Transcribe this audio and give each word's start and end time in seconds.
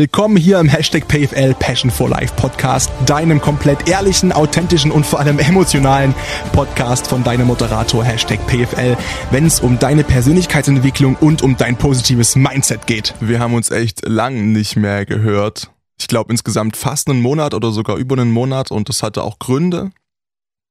Willkommen 0.00 0.38
hier 0.38 0.58
im 0.58 0.66
Hashtag 0.66 1.08
PFL 1.08 1.52
Passion 1.52 1.90
for 1.90 2.08
Life 2.08 2.32
Podcast, 2.34 2.90
deinem 3.04 3.38
komplett 3.38 3.86
ehrlichen, 3.86 4.32
authentischen 4.32 4.90
und 4.92 5.04
vor 5.04 5.20
allem 5.20 5.38
emotionalen 5.38 6.14
Podcast 6.54 7.06
von 7.06 7.22
deinem 7.22 7.48
Moderator 7.48 8.02
Hashtag 8.02 8.40
PFL, 8.46 8.96
wenn 9.30 9.44
es 9.44 9.60
um 9.60 9.78
deine 9.78 10.02
Persönlichkeitsentwicklung 10.02 11.16
und 11.16 11.42
um 11.42 11.58
dein 11.58 11.76
positives 11.76 12.34
Mindset 12.34 12.86
geht. 12.86 13.14
Wir 13.20 13.40
haben 13.40 13.52
uns 13.52 13.70
echt 13.70 14.08
lang 14.08 14.52
nicht 14.52 14.74
mehr 14.74 15.04
gehört. 15.04 15.70
Ich 15.98 16.08
glaube 16.08 16.32
insgesamt 16.32 16.78
fast 16.78 17.10
einen 17.10 17.20
Monat 17.20 17.52
oder 17.52 17.70
sogar 17.70 17.98
über 17.98 18.16
einen 18.16 18.30
Monat 18.30 18.70
und 18.70 18.88
das 18.88 19.02
hatte 19.02 19.22
auch 19.22 19.38
Gründe. 19.38 19.90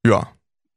Ja. 0.04 0.28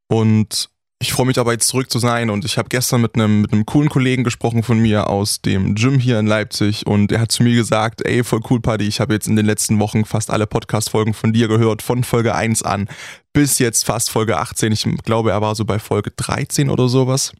Und 0.09 0.69
ich 1.03 1.13
freue 1.13 1.27
mich 1.27 1.41
aber 1.41 1.51
jetzt 1.51 1.67
zurück 1.67 1.91
zu 1.91 1.99
sein 1.99 2.31
und 2.31 2.45
ich 2.45 2.59
habe 2.59 2.69
gestern 2.69 3.01
mit 3.01 3.17
einem 3.17 3.43
mit 3.43 3.67
coolen 3.67 3.89
Kollegen 3.89 4.23
gesprochen 4.23 4.63
von 4.63 4.79
mir 4.79 5.11
aus 5.11 5.43
dem 5.43 5.75
Gym 5.75 5.99
hier 5.99 6.21
in 6.21 6.29
Leipzig 6.29 6.87
und 6.87 7.11
er 7.11 7.19
hat 7.21 7.33
zu 7.33 7.43
mir 7.43 7.57
gesagt, 7.57 8.07
ey, 8.07 8.23
voll 8.23 8.41
cool 8.49 8.61
Party, 8.61 8.87
ich 8.87 9.01
habe 9.01 9.13
jetzt 9.13 9.27
in 9.27 9.35
den 9.35 9.45
letzten 9.45 9.81
Wochen 9.81 10.05
fast 10.05 10.31
alle 10.31 10.47
Podcast 10.47 10.91
Folgen 10.91 11.13
von 11.13 11.33
dir 11.33 11.49
gehört, 11.49 11.83
von 11.83 12.05
Folge 12.05 12.37
1 12.37 12.63
an 12.63 12.89
bis 13.33 13.59
jetzt 13.59 13.85
fast 13.85 14.11
Folge 14.11 14.37
18. 14.39 14.71
Ich 14.71 14.87
glaube, 15.03 15.33
er 15.33 15.41
war 15.41 15.57
so 15.57 15.65
bei 15.65 15.81
Folge 15.81 16.13
13 16.15 16.71
oder 16.71 16.89
sowas. 16.89 17.33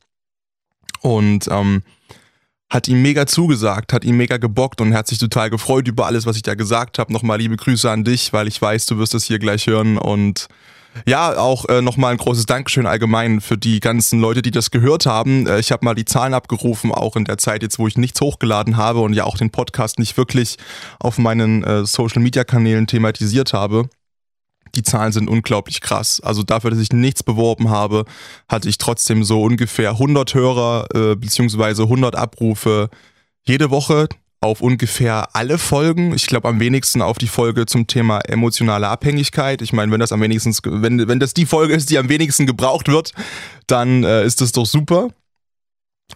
Und 1.01 1.47
ähm, 1.49 1.83
hat 2.69 2.89
ihm 2.89 3.01
mega 3.01 3.27
zugesagt, 3.27 3.93
hat 3.93 4.05
ihm 4.05 4.17
mega 4.17 4.39
gebockt 4.39 4.81
und 4.81 4.95
hat 4.95 5.07
sich 5.07 5.19
total 5.19 5.51
gefreut 5.51 5.87
über 5.87 6.07
alles, 6.07 6.27
was 6.27 6.37
ich 6.37 6.43
da 6.43 6.55
gesagt 6.55 6.99
habe. 6.99 7.13
Nochmal 7.13 7.39
liebe 7.39 7.57
Grüße 7.57 7.89
an 7.89 8.03
dich, 8.03 8.33
weil 8.33 8.49
ich 8.49 8.61
weiß, 8.61 8.87
du 8.87 8.99
wirst 8.99 9.15
es 9.15 9.25
hier 9.25 9.39
gleich 9.39 9.69
hören 9.69 9.99
und 9.99 10.49
ja, 11.07 11.37
auch 11.39 11.69
äh, 11.69 11.83
nochmal 11.83 12.13
ein 12.13 12.19
großes 12.19 12.47
Dankeschön 12.47 12.87
allgemein 12.87 13.41
für 13.41 13.57
die 13.57 13.81
ganzen 13.81 14.21
Leute, 14.21 14.43
die 14.43 14.51
das 14.51 14.71
gehört 14.71 15.07
haben. 15.07 15.47
Äh, 15.47 15.61
ich 15.61 15.73
habe 15.73 15.85
mal 15.85 15.95
die 15.95 16.05
Zahlen 16.05 16.35
abgerufen, 16.35 16.93
auch 16.93 17.17
in 17.17 17.25
der 17.25 17.39
Zeit 17.39 17.63
jetzt, 17.63 17.79
wo 17.79 17.87
ich 17.87 17.97
nichts 17.97 18.21
hochgeladen 18.21 18.77
habe 18.77 19.01
und 19.01 19.15
ja 19.15 19.25
auch 19.25 19.37
den 19.37 19.51
Podcast 19.51 19.99
nicht 19.99 20.17
wirklich 20.17 20.57
auf 21.01 21.19
meinen 21.19 21.65
äh, 21.65 21.85
Social-Media-Kanälen 21.85 22.87
thematisiert 22.87 23.53
habe. 23.53 23.89
Die 24.75 24.83
Zahlen 24.83 25.13
sind 25.13 25.29
unglaublich 25.29 25.81
krass. 25.81 26.21
Also 26.21 26.43
dafür, 26.43 26.71
dass 26.71 26.81
ich 26.81 26.93
nichts 26.93 27.23
beworben 27.23 27.69
habe, 27.69 28.05
hatte 28.49 28.69
ich 28.69 28.79
trotzdem 28.79 29.23
so 29.25 29.43
ungefähr 29.43 29.91
100 29.91 30.35
Hörer 30.35 30.87
äh, 30.95 31.17
beziehungsweise 31.17 31.83
100 31.83 32.17
Abrufe 32.17 32.89
jede 33.45 33.71
Woche 33.71 34.09
auf 34.43 34.61
ungefähr 34.61 35.35
alle 35.35 35.57
Folgen. 35.57 36.13
Ich 36.15 36.27
glaube 36.27 36.49
am 36.49 36.59
wenigsten 36.59 37.01
auf 37.01 37.17
die 37.17 37.29
Folge 37.29 37.65
zum 37.65 37.87
Thema 37.87 38.19
emotionale 38.21 38.89
Abhängigkeit. 38.89 39.63
Ich 39.63 39.73
meine, 39.73 39.93
wenn 39.93 40.01
das 40.01 40.13
am 40.13 40.21
wenigsten, 40.21 40.53
wenn, 40.83 41.09
wenn 41.09 41.21
das 41.21 41.33
die 41.33 41.47
Folge 41.47 41.75
ist, 41.75 41.91
die 41.91 41.99
am 41.99 42.09
wenigsten 42.09 42.45
gebraucht 42.47 42.89
wird, 42.89 43.13
dann 43.69 44.03
äh, 44.03 44.25
ist 44.25 44.41
das 44.41 44.53
doch 44.53 44.67
super. 44.67 45.09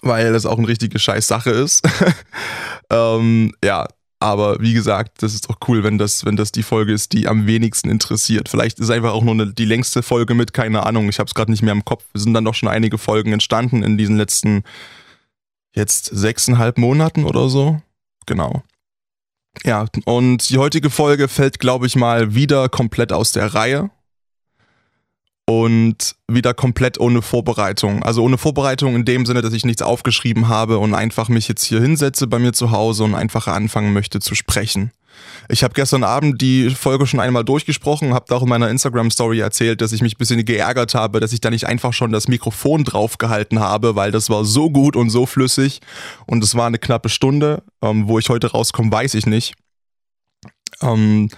Weil 0.02 0.32
das 0.32 0.44
auch 0.44 0.58
eine 0.58 0.68
richtige 0.68 0.98
scheiß 0.98 1.26
Sache 1.26 1.50
ist. 1.50 1.88
ähm, 2.90 3.54
ja, 3.64 3.86
aber 4.18 4.60
wie 4.60 4.72
gesagt, 4.72 5.22
das 5.22 5.32
ist 5.32 5.48
doch 5.48 5.58
cool, 5.68 5.84
wenn 5.84 5.96
das, 5.96 6.24
wenn 6.24 6.36
das 6.36 6.50
die 6.50 6.64
Folge 6.64 6.92
ist, 6.92 7.12
die 7.12 7.28
am 7.28 7.46
wenigsten 7.46 7.88
interessiert. 7.88 8.48
Vielleicht 8.48 8.80
ist 8.80 8.90
einfach 8.90 9.12
auch 9.12 9.22
nur 9.22 9.34
eine, 9.34 9.52
die 9.52 9.64
längste 9.64 10.02
Folge 10.02 10.34
mit, 10.34 10.52
keine 10.52 10.84
Ahnung. 10.84 11.08
Ich 11.08 11.20
habe 11.20 11.28
es 11.28 11.34
gerade 11.34 11.52
nicht 11.52 11.62
mehr 11.62 11.72
im 11.72 11.84
Kopf. 11.84 12.04
Es 12.12 12.24
sind 12.24 12.34
dann 12.34 12.44
doch 12.44 12.54
schon 12.54 12.68
einige 12.68 12.98
Folgen 12.98 13.32
entstanden 13.32 13.84
in 13.84 13.96
diesen 13.96 14.16
letzten 14.16 14.64
jetzt 15.74 16.06
sechseinhalb 16.06 16.76
Monaten 16.76 17.24
oder 17.24 17.48
so. 17.48 17.80
Genau. 18.26 18.62
Ja, 19.64 19.86
und 20.04 20.50
die 20.50 20.58
heutige 20.58 20.90
Folge 20.90 21.28
fällt, 21.28 21.58
glaube 21.58 21.86
ich 21.86 21.96
mal, 21.96 22.34
wieder 22.34 22.68
komplett 22.68 23.12
aus 23.12 23.32
der 23.32 23.54
Reihe. 23.54 23.90
Und 25.48 26.16
wieder 26.26 26.54
komplett 26.54 26.98
ohne 26.98 27.22
Vorbereitung. 27.22 28.02
Also 28.02 28.24
ohne 28.24 28.36
Vorbereitung 28.36 28.96
in 28.96 29.04
dem 29.04 29.24
Sinne, 29.26 29.42
dass 29.42 29.52
ich 29.52 29.64
nichts 29.64 29.80
aufgeschrieben 29.80 30.48
habe 30.48 30.78
und 30.78 30.92
einfach 30.92 31.28
mich 31.28 31.46
jetzt 31.46 31.62
hier 31.62 31.80
hinsetze 31.80 32.26
bei 32.26 32.40
mir 32.40 32.52
zu 32.52 32.72
Hause 32.72 33.04
und 33.04 33.14
einfach 33.14 33.46
anfangen 33.46 33.92
möchte 33.92 34.18
zu 34.18 34.34
sprechen. 34.34 34.90
Ich 35.48 35.62
habe 35.62 35.74
gestern 35.74 36.04
Abend 36.04 36.40
die 36.40 36.70
Folge 36.70 37.06
schon 37.06 37.20
einmal 37.20 37.44
durchgesprochen, 37.44 38.14
habe 38.14 38.34
auch 38.34 38.42
in 38.42 38.48
meiner 38.48 38.68
Instagram-Story 38.70 39.40
erzählt, 39.40 39.80
dass 39.80 39.92
ich 39.92 40.02
mich 40.02 40.14
ein 40.14 40.18
bisschen 40.18 40.44
geärgert 40.44 40.94
habe, 40.94 41.20
dass 41.20 41.32
ich 41.32 41.40
da 41.40 41.50
nicht 41.50 41.66
einfach 41.66 41.92
schon 41.92 42.12
das 42.12 42.28
Mikrofon 42.28 42.84
draufgehalten 42.84 43.60
habe, 43.60 43.96
weil 43.96 44.10
das 44.10 44.30
war 44.30 44.44
so 44.44 44.70
gut 44.70 44.96
und 44.96 45.10
so 45.10 45.26
flüssig 45.26 45.80
und 46.26 46.42
es 46.42 46.54
war 46.54 46.66
eine 46.66 46.78
knappe 46.78 47.08
Stunde. 47.08 47.62
Ähm, 47.82 48.08
wo 48.08 48.18
ich 48.18 48.28
heute 48.28 48.50
rauskomme, 48.50 48.90
weiß 48.90 49.14
ich 49.14 49.26
nicht. 49.26 49.54
Ähm, 50.82 51.28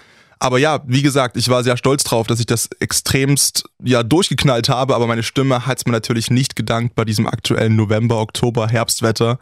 aber 0.41 0.59
ja, 0.59 0.81
wie 0.87 1.03
gesagt, 1.03 1.37
ich 1.37 1.49
war 1.49 1.65
sehr 1.65 1.77
stolz 1.77 2.05
drauf, 2.05 2.27
dass 2.29 2.39
ich 2.39 2.47
das 2.47 2.69
extremst 2.79 3.65
ja 3.83 4.05
durchgeknallt 4.05 4.69
habe, 4.69 4.95
aber 4.95 5.07
meine 5.09 5.25
Stimme 5.25 5.67
hat 5.67 5.79
es 5.79 5.87
mir 5.87 5.93
natürlich 5.93 6.31
nicht 6.31 6.55
gedankt 6.55 6.95
bei 6.95 7.05
diesem 7.05 7.27
aktuellen 7.27 7.75
November, 7.75 8.21
Oktober, 8.21 8.69
Herbstwetter. 8.69 9.39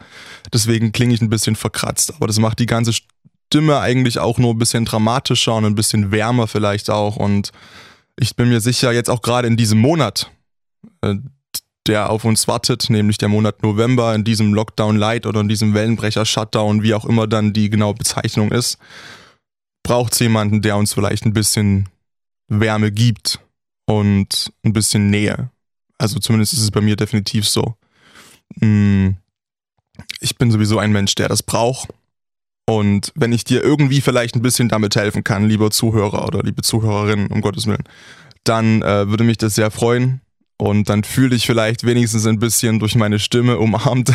Deswegen 0.51 0.91
klinge 0.91 1.13
ich 1.13 1.21
ein 1.21 1.29
bisschen 1.29 1.55
verkratzt, 1.55 2.15
aber 2.15 2.25
das 2.25 2.39
macht 2.39 2.57
die 2.59 2.65
ganze 2.65 2.93
Stimme 3.47 3.79
eigentlich 3.79 4.19
auch 4.19 4.39
nur 4.39 4.53
ein 4.53 4.57
bisschen 4.57 4.83
dramatischer 4.83 5.55
und 5.55 5.63
ein 5.63 5.75
bisschen 5.75 6.11
wärmer 6.11 6.47
vielleicht 6.47 6.89
auch. 6.89 7.15
Und 7.15 7.51
ich 8.19 8.35
bin 8.35 8.49
mir 8.49 8.59
sicher, 8.59 8.91
jetzt 8.91 9.09
auch 9.09 9.21
gerade 9.21 9.47
in 9.47 9.55
diesem 9.55 9.79
Monat, 9.79 10.29
äh, 11.01 11.15
der 11.87 12.09
auf 12.09 12.25
uns 12.25 12.49
wartet, 12.49 12.89
nämlich 12.89 13.17
der 13.17 13.29
Monat 13.29 13.63
November, 13.63 14.13
in 14.13 14.25
diesem 14.25 14.53
Lockdown 14.53 14.97
Light 14.97 15.25
oder 15.25 15.39
in 15.39 15.47
diesem 15.47 15.73
Wellenbrecher 15.73 16.25
Shutdown, 16.25 16.83
wie 16.83 16.93
auch 16.93 17.05
immer 17.05 17.25
dann 17.25 17.53
die 17.53 17.69
genaue 17.69 17.93
Bezeichnung 17.93 18.51
ist, 18.51 18.79
braucht 19.81 20.11
es 20.11 20.19
jemanden, 20.19 20.61
der 20.61 20.75
uns 20.75 20.93
vielleicht 20.93 21.25
ein 21.25 21.31
bisschen 21.31 21.87
Wärme 22.49 22.91
gibt 22.91 23.39
und 23.85 24.51
ein 24.65 24.73
bisschen 24.73 25.09
Nähe. 25.09 25.49
Also 25.97 26.19
zumindest 26.19 26.51
ist 26.51 26.63
es 26.63 26.71
bei 26.71 26.81
mir 26.81 26.97
definitiv 26.97 27.47
so. 27.47 27.75
Mm, 28.55 29.11
ich 30.19 30.37
bin 30.37 30.51
sowieso 30.51 30.79
ein 30.79 30.91
Mensch, 30.91 31.15
der 31.15 31.29
das 31.29 31.41
braucht 31.41 31.87
und 32.69 33.13
wenn 33.15 33.31
ich 33.31 33.45
dir 33.45 33.63
irgendwie 33.63 34.01
vielleicht 34.01 34.35
ein 34.35 34.41
bisschen 34.41 34.67
damit 34.67 34.95
helfen 34.95 35.23
kann, 35.23 35.47
lieber 35.47 35.71
Zuhörer 35.71 36.27
oder 36.27 36.43
liebe 36.43 36.61
Zuhörerin, 36.61 37.27
um 37.27 37.41
Gottes 37.41 37.65
Willen, 37.65 37.83
dann 38.43 38.81
äh, 38.81 39.07
würde 39.07 39.23
mich 39.23 39.37
das 39.37 39.55
sehr 39.55 39.71
freuen. 39.71 40.21
Und 40.57 40.89
dann 40.89 41.03
fühle 41.03 41.35
ich 41.35 41.45
vielleicht 41.45 41.85
wenigstens 41.85 42.25
ein 42.27 42.39
bisschen 42.39 42.79
durch 42.79 42.95
meine 42.95 43.19
Stimme 43.19 43.57
umarmt 43.57 44.11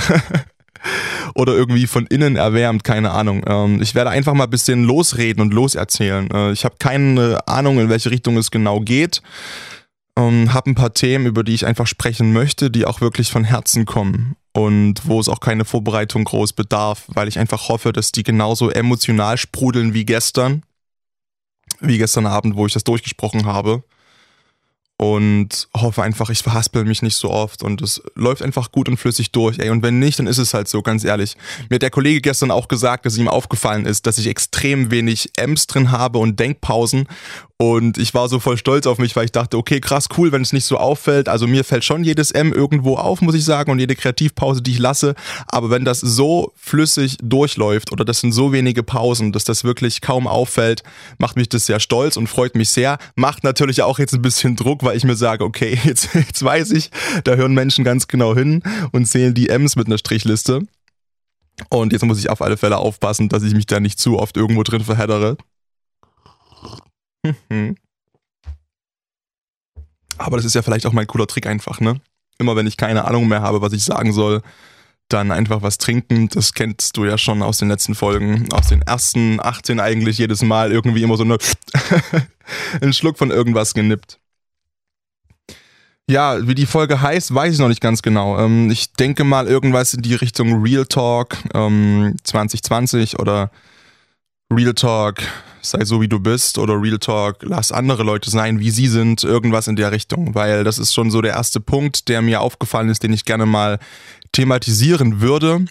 oder 1.35 1.55
irgendwie 1.55 1.87
von 1.87 2.07
innen 2.07 2.37
erwärmt, 2.37 2.85
keine 2.85 3.13
Ahnung. 3.13 3.43
Ähm, 3.47 3.81
ich 3.81 3.95
werde 3.95 4.11
einfach 4.11 4.35
mal 4.35 4.45
ein 4.45 4.51
bisschen 4.51 4.85
losreden 4.85 5.41
und 5.41 5.55
loserzählen. 5.55 6.31
Äh, 6.31 6.53
ich 6.53 6.65
habe 6.65 6.75
keine 6.79 7.39
Ahnung, 7.47 7.79
in 7.79 7.89
welche 7.89 8.11
Richtung 8.11 8.37
es 8.37 8.51
genau 8.51 8.81
geht. 8.81 9.23
Ähm, 10.19 10.53
habe 10.53 10.71
ein 10.71 10.75
paar 10.75 10.93
Themen, 10.93 11.25
über 11.25 11.43
die 11.43 11.55
ich 11.55 11.65
einfach 11.65 11.87
sprechen 11.87 12.35
möchte, 12.35 12.71
die 12.71 12.85
auch 12.85 13.01
wirklich 13.01 13.31
von 13.31 13.45
Herzen 13.45 13.87
kommen 13.87 14.37
und 14.53 15.07
wo 15.07 15.19
es 15.19 15.29
auch 15.29 15.41
keine 15.41 15.65
Vorbereitung 15.65 16.25
groß 16.25 16.53
bedarf, 16.53 17.05
weil 17.09 17.29
ich 17.29 17.39
einfach 17.39 17.69
hoffe, 17.69 17.93
dass 17.93 18.13
die 18.13 18.23
genauso 18.23 18.71
emotional 18.71 19.39
sprudeln 19.39 19.95
wie 19.95 20.05
gestern, 20.05 20.63
wie 21.81 21.99
gestern 21.99 22.27
Abend, 22.27 22.57
wo 22.57 22.67
ich 22.67 22.73
das 22.73 22.85
durchgesprochen 22.85 23.47
habe 23.47 23.83
und 25.03 25.69
hoffe 25.77 26.03
einfach, 26.05 26.31
ich 26.31 26.45
verhaspel 26.45 26.85
mich 26.85 27.03
nicht 27.03 27.17
so 27.17 27.29
oft 27.29 27.65
und 27.65 27.83
es 27.83 28.01
läuft 28.15 28.41
einfach 28.41 28.71
gut 28.71 28.89
und 28.89 28.99
flüssig 28.99 29.33
durch. 29.33 29.59
Ey, 29.59 29.71
und 29.71 29.83
wenn 29.83 29.99
nicht, 29.99 30.21
dann 30.21 30.29
ist 30.29 30.39
es 30.39 30.55
halt 30.55 30.69
so, 30.69 30.81
ganz 30.81 31.03
ehrlich. 31.03 31.37
Mir 31.69 31.75
hat 31.75 31.83
der 31.83 31.91
Kollege 31.91 32.21
gestern 32.21 32.53
auch 32.53 32.69
gesagt, 32.69 33.05
dass 33.05 33.17
ihm 33.17 33.27
aufgefallen 33.27 33.85
ist, 33.85 34.07
dass 34.07 34.19
ich 34.19 34.29
extrem 34.29 34.93
wenig 34.93 35.31
Ems 35.37 35.67
drin 35.67 35.91
habe 35.91 36.19
und 36.21 36.39
Denkpausen 36.39 37.09
und 37.63 37.97
ich 37.97 38.13
war 38.13 38.29
so 38.29 38.41
voll 38.41 38.57
stolz 38.57 38.89
auf 38.89 38.99
mich, 38.99 39.15
weil 39.15 39.27
ich 39.27 39.31
dachte, 39.31 39.57
okay, 39.57 39.79
krass, 39.79 40.09
cool, 40.19 40.33
wenn 40.33 40.43
es 40.43 40.53
nicht 40.53 40.65
so 40.65 40.79
auffällt. 40.79 41.29
Also 41.29 41.47
mir 41.47 41.63
fällt 41.63 41.85
schon 41.85 42.03
jedes 42.03 42.33
M 42.33 42.53
irgendwo 42.53 42.97
auf, 42.97 43.21
muss 43.21 43.37
ich 43.37 43.45
sagen, 43.45 43.71
und 43.71 43.79
jede 43.79 43.95
Kreativpause, 43.95 44.63
die 44.63 44.73
ich 44.73 44.81
lasse. 44.81 45.15
Aber 45.47 45.71
wenn 45.71 45.85
das 45.85 46.01
so 46.01 46.53
flüssig 46.57 47.19
durchläuft 47.23 47.93
oder 47.93 48.05
das 48.05 48.19
sind 48.19 48.33
so 48.33 48.51
wenige 48.51 48.83
Pausen, 48.83 49.31
dass 49.31 49.45
das 49.45 49.63
wirklich 49.63 50.01
kaum 50.01 50.27
auffällt, 50.27 50.83
macht 51.19 51.37
mich 51.37 51.49
das 51.51 51.67
sehr 51.67 51.79
stolz 51.79 52.17
und 52.17 52.27
freut 52.27 52.57
mich 52.57 52.71
sehr. 52.71 52.99
Macht 53.15 53.45
natürlich 53.45 53.83
auch 53.83 54.01
jetzt 54.01 54.13
ein 54.13 54.23
bisschen 54.23 54.57
Druck, 54.57 54.83
weil 54.83 54.97
ich 54.97 55.05
mir 55.05 55.15
sage, 55.15 55.45
okay, 55.45 55.79
jetzt, 55.85 56.13
jetzt 56.17 56.43
weiß 56.43 56.73
ich, 56.73 56.91
da 57.23 57.37
hören 57.37 57.55
Menschen 57.55 57.85
ganz 57.85 58.09
genau 58.09 58.35
hin 58.35 58.65
und 58.91 59.07
zählen 59.07 59.35
die 59.35 59.51
M's 59.51 59.77
mit 59.77 59.87
einer 59.87 59.99
Strichliste. 59.99 60.63
Und 61.69 61.93
jetzt 61.93 62.05
muss 62.05 62.19
ich 62.19 62.29
auf 62.29 62.43
alle 62.43 62.57
Fälle 62.57 62.79
aufpassen, 62.79 63.29
dass 63.29 63.45
ich 63.45 63.55
mich 63.55 63.67
da 63.67 63.79
nicht 63.79 64.01
zu 64.01 64.19
oft 64.19 64.37
irgendwo 64.37 64.65
drin 64.65 64.83
verheddere. 64.83 65.37
Aber 70.19 70.37
das 70.37 70.45
ist 70.45 70.55
ja 70.55 70.63
vielleicht 70.63 70.87
auch 70.87 70.93
mein 70.93 71.07
cooler 71.07 71.27
Trick 71.27 71.47
einfach, 71.47 71.81
ne? 71.81 72.01
Immer 72.39 72.57
wenn 72.57 72.67
ich 72.67 72.77
keine 72.77 73.05
Ahnung 73.05 73.29
mehr 73.29 73.43
habe, 73.43 73.61
was 73.61 73.73
ich 73.73 73.85
sagen 73.85 74.13
soll, 74.13 74.43
dann 75.09 75.31
einfach 75.31 75.63
was 75.63 75.79
trinken. 75.79 76.29
Das 76.29 76.55
kennst 76.55 76.97
du 76.97 77.05
ja 77.05 77.19
schon 77.19 77.43
aus 77.43 77.59
den 77.59 77.69
letzten 77.69 77.95
Folgen. 77.95 78.51
Aus 78.53 78.69
den 78.69 78.83
ersten 78.83 79.41
18 79.41 79.81
eigentlich 79.81 80.19
jedes 80.19 80.43
Mal 80.43 80.73
irgendwie 80.73 81.03
immer 81.03 81.17
so 81.17 81.25
eine 81.25 81.39
einen 82.81 82.93
Schluck 82.93 83.19
von 83.19 83.31
irgendwas 83.31 83.75
genippt. 83.75 84.19
Ja, 86.09 86.47
wie 86.47 86.55
die 86.55 86.67
Folge 86.67 87.01
heißt, 87.01 87.33
weiß 87.33 87.55
ich 87.55 87.61
noch 87.61 87.69
nicht 87.69 87.81
ganz 87.81 88.03
genau. 88.03 88.39
Ähm, 88.39 88.71
ich 88.71 88.93
denke 88.93 89.25
mal 89.25 89.47
irgendwas 89.47 89.95
in 89.95 90.03
die 90.03 90.15
Richtung 90.15 90.63
Real 90.63 90.85
Talk 90.85 91.37
ähm, 91.55 92.17
2020 92.25 93.19
oder 93.19 93.51
Real 94.53 94.75
Talk 94.75 95.23
sei 95.63 95.85
so 95.85 96.01
wie 96.01 96.09
du 96.09 96.21
bist 96.21 96.59
oder 96.59 96.81
Real 96.81 96.99
Talk, 96.99 97.39
lass 97.43 97.73
andere 97.73 98.03
Leute 98.03 98.31
sein, 98.31 98.61
wie 98.61 98.71
sie 98.71 98.89
sind, 98.89 99.25
irgendwas 99.25 99.69
in 99.69 99.77
der 99.77 99.93
Richtung, 99.93 100.35
weil 100.35 100.65
das 100.65 100.79
ist 100.79 100.93
schon 100.93 101.11
so 101.11 101.23
der 101.23 101.33
erste 101.33 101.61
Punkt, 101.61 102.09
der 102.09 102.21
mir 102.21 102.41
aufgefallen 102.41 102.89
ist, 102.89 103.03
den 103.03 103.13
ich 103.13 103.25
gerne 103.25 103.47
mal 103.47 103.79
thematisieren 104.33 105.21
würde. 105.21 105.65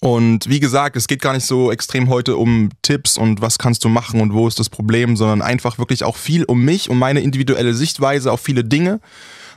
Und 0.00 0.50
wie 0.50 0.60
gesagt, 0.60 0.96
es 0.96 1.06
geht 1.06 1.22
gar 1.22 1.32
nicht 1.32 1.46
so 1.46 1.72
extrem 1.72 2.10
heute 2.10 2.36
um 2.36 2.68
Tipps 2.82 3.16
und 3.16 3.40
was 3.40 3.58
kannst 3.58 3.84
du 3.84 3.88
machen 3.88 4.20
und 4.20 4.34
wo 4.34 4.46
ist 4.46 4.58
das 4.58 4.68
Problem, 4.68 5.16
sondern 5.16 5.40
einfach 5.40 5.78
wirklich 5.78 6.04
auch 6.04 6.16
viel 6.16 6.44
um 6.44 6.62
mich, 6.62 6.90
um 6.90 6.98
meine 6.98 7.20
individuelle 7.20 7.72
Sichtweise 7.72 8.30
auf 8.30 8.42
viele 8.42 8.64
Dinge, 8.64 9.00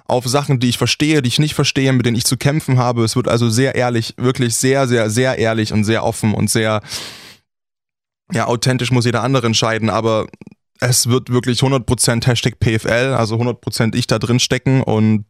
auf 0.05 0.25
Sachen, 0.25 0.61
die 0.61 0.69
ich 0.69 0.77
verstehe, 0.77 1.21
die 1.21 1.27
ich 1.27 1.39
nicht 1.39 1.53
verstehe, 1.53 1.91
mit 1.91 2.05
denen 2.05 2.15
ich 2.15 2.23
zu 2.23 2.37
kämpfen 2.37 2.77
habe. 2.77 3.03
Es 3.03 3.17
wird 3.17 3.27
also 3.27 3.49
sehr 3.49 3.75
ehrlich, 3.75 4.13
wirklich 4.15 4.55
sehr, 4.55 4.87
sehr, 4.87 5.09
sehr 5.09 5.37
ehrlich 5.37 5.73
und 5.73 5.83
sehr 5.83 6.05
offen 6.05 6.33
und 6.33 6.49
sehr, 6.49 6.81
ja, 8.31 8.47
authentisch 8.47 8.91
muss 8.91 9.05
jeder 9.05 9.23
andere 9.23 9.47
entscheiden, 9.47 9.89
aber 9.89 10.27
es 10.79 11.07
wird 11.07 11.29
wirklich 11.31 11.59
100% 11.59 12.25
Hashtag 12.25 12.59
PFL, 12.59 13.15
also 13.17 13.35
100% 13.35 13.95
ich 13.95 14.07
da 14.07 14.19
drin 14.19 14.39
stecken 14.39 14.81
und 14.81 15.25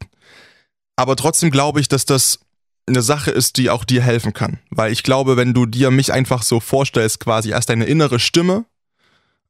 aber 0.96 1.16
trotzdem 1.16 1.52
glaube 1.52 1.80
ich, 1.80 1.88
dass 1.88 2.06
das 2.06 2.40
eine 2.88 3.02
Sache 3.02 3.32
ist, 3.32 3.58
die 3.58 3.70
auch 3.70 3.84
dir 3.84 4.02
helfen 4.02 4.34
kann. 4.34 4.60
Weil 4.72 4.92
ich 4.92 5.04
glaube, 5.04 5.38
wenn 5.38 5.54
du 5.54 5.66
dir 5.66 5.92
mich 5.92 6.12
einfach 6.12 6.42
so 6.42 6.60
vorstellst, 6.60 7.20
quasi 7.20 7.54
als 7.54 7.66
deine 7.66 7.86
innere 7.86 8.20
Stimme, 8.20 8.66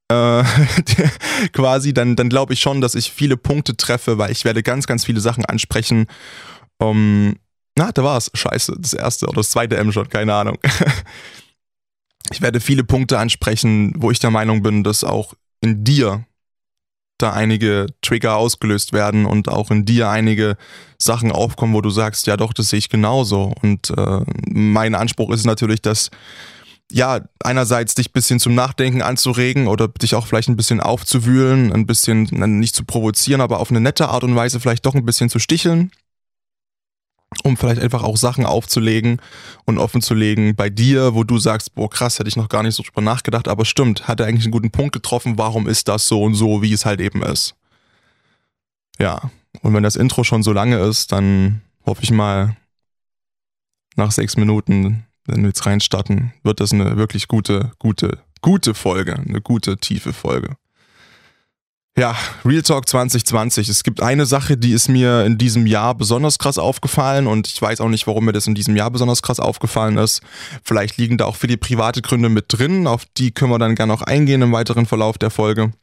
äh, 0.09 0.43
quasi, 1.53 1.93
dann, 1.93 2.15
dann 2.15 2.29
glaube 2.29 2.53
ich 2.53 2.59
schon, 2.59 2.81
dass 2.81 2.95
ich 2.95 3.11
viele 3.11 3.37
Punkte 3.37 3.77
treffe, 3.77 4.17
weil 4.17 4.31
ich 4.31 4.43
werde 4.43 4.63
ganz, 4.63 4.87
ganz 4.87 5.05
viele 5.05 5.21
Sachen 5.21 5.45
ansprechen. 5.45 6.07
Um, 6.79 7.35
na, 7.77 7.91
da 7.91 8.03
war 8.03 8.17
es. 8.17 8.31
Scheiße, 8.33 8.75
das 8.79 8.93
erste 8.93 9.27
oder 9.27 9.37
das 9.37 9.51
zweite 9.51 9.77
M 9.77 9.91
schon, 9.91 10.09
keine 10.09 10.33
Ahnung. 10.33 10.57
ich 12.31 12.41
werde 12.41 12.59
viele 12.59 12.83
Punkte 12.83 13.19
ansprechen, 13.19 13.93
wo 13.97 14.11
ich 14.11 14.19
der 14.19 14.31
Meinung 14.31 14.61
bin, 14.61 14.83
dass 14.83 15.03
auch 15.03 15.33
in 15.61 15.83
dir 15.83 16.25
da 17.17 17.33
einige 17.33 17.87
Trigger 18.01 18.35
ausgelöst 18.35 18.93
werden 18.93 19.25
und 19.25 19.49
auch 19.49 19.71
in 19.71 19.85
dir 19.85 20.09
einige 20.09 20.55
Sachen 20.99 21.31
aufkommen, 21.31 21.73
wo 21.73 21.81
du 21.81 21.89
sagst, 21.89 22.27
ja 22.27 22.37
doch, 22.37 22.53
das 22.53 22.69
sehe 22.69 22.79
ich 22.79 22.89
genauso. 22.89 23.53
Und 23.61 23.89
äh, 23.97 24.21
mein 24.47 24.93
Anspruch 24.93 25.31
ist 25.31 25.45
natürlich, 25.45 25.81
dass 25.81 26.11
ja, 26.91 27.19
einerseits 27.43 27.95
dich 27.95 28.09
ein 28.09 28.13
bisschen 28.13 28.39
zum 28.39 28.55
Nachdenken 28.55 29.01
anzuregen 29.01 29.67
oder 29.67 29.89
dich 29.89 30.15
auch 30.15 30.25
vielleicht 30.25 30.47
ein 30.47 30.55
bisschen 30.55 30.79
aufzuwühlen, 30.79 31.73
ein 31.73 31.85
bisschen 31.85 32.23
nicht 32.59 32.75
zu 32.75 32.85
provozieren, 32.85 33.41
aber 33.41 33.59
auf 33.59 33.71
eine 33.71 33.81
nette 33.81 34.07
Art 34.07 34.23
und 34.23 34.35
Weise 34.35 34.59
vielleicht 34.59 34.85
doch 34.85 34.95
ein 34.95 35.05
bisschen 35.05 35.29
zu 35.29 35.39
sticheln 35.39 35.91
um 37.43 37.57
vielleicht 37.57 37.81
einfach 37.81 38.03
auch 38.03 38.17
Sachen 38.17 38.45
aufzulegen 38.45 39.21
und 39.65 39.77
offen 39.77 40.01
zu 40.01 40.13
legen 40.13 40.55
bei 40.55 40.69
dir, 40.69 41.13
wo 41.13 41.23
du 41.23 41.37
sagst, 41.37 41.75
boah 41.75 41.89
krass, 41.89 42.19
hätte 42.19 42.29
ich 42.29 42.35
noch 42.35 42.49
gar 42.49 42.63
nicht 42.63 42.75
so 42.75 42.83
drüber 42.83 43.01
nachgedacht, 43.01 43.47
aber 43.47 43.65
stimmt, 43.65 44.07
hat 44.07 44.19
er 44.19 44.27
eigentlich 44.27 44.45
einen 44.45 44.51
guten 44.51 44.71
Punkt 44.71 44.93
getroffen, 44.93 45.37
warum 45.37 45.67
ist 45.67 45.87
das 45.87 46.07
so 46.07 46.23
und 46.23 46.35
so, 46.35 46.61
wie 46.61 46.73
es 46.73 46.85
halt 46.85 47.01
eben 47.01 47.21
ist. 47.23 47.55
Ja, 48.99 49.29
und 49.61 49.73
wenn 49.73 49.83
das 49.83 49.95
Intro 49.95 50.23
schon 50.23 50.43
so 50.43 50.53
lange 50.53 50.79
ist, 50.79 51.11
dann 51.11 51.61
hoffe 51.85 52.03
ich 52.03 52.11
mal, 52.11 52.55
nach 53.95 54.11
sechs 54.11 54.37
Minuten, 54.37 55.05
wenn 55.25 55.41
wir 55.41 55.49
jetzt 55.49 55.65
reinstarten, 55.65 56.31
wird 56.43 56.59
das 56.59 56.71
eine 56.71 56.97
wirklich 56.97 57.27
gute, 57.27 57.71
gute, 57.79 58.19
gute 58.41 58.73
Folge, 58.73 59.15
eine 59.15 59.41
gute, 59.41 59.77
tiefe 59.77 60.13
Folge. 60.13 60.55
Ja, 61.97 62.15
Real 62.45 62.61
Talk 62.61 62.87
2020. 62.87 63.69
Es 63.69 63.83
gibt 63.83 64.03
eine 64.03 64.27
Sache, 64.27 64.55
die 64.55 64.71
ist 64.71 64.87
mir 64.87 65.25
in 65.25 65.39
diesem 65.39 65.65
Jahr 65.65 65.95
besonders 65.95 66.37
krass 66.37 66.59
aufgefallen 66.59 67.25
und 67.25 67.47
ich 67.47 67.59
weiß 67.59 67.81
auch 67.81 67.89
nicht, 67.89 68.05
warum 68.05 68.25
mir 68.25 68.33
das 68.33 68.45
in 68.45 68.53
diesem 68.53 68.75
Jahr 68.75 68.91
besonders 68.91 69.23
krass 69.23 69.39
aufgefallen 69.39 69.97
ist. 69.97 70.21
Vielleicht 70.63 70.97
liegen 70.97 71.17
da 71.17 71.25
auch 71.25 71.35
viele 71.35 71.57
private 71.57 72.03
Gründe 72.03 72.29
mit 72.29 72.45
drin, 72.49 72.85
auf 72.85 73.05
die 73.17 73.31
können 73.31 73.51
wir 73.51 73.57
dann 73.57 73.73
gerne 73.73 73.91
noch 73.91 74.03
eingehen 74.03 74.43
im 74.43 74.51
weiteren 74.51 74.85
Verlauf 74.85 75.17
der 75.17 75.31
Folge. 75.31 75.73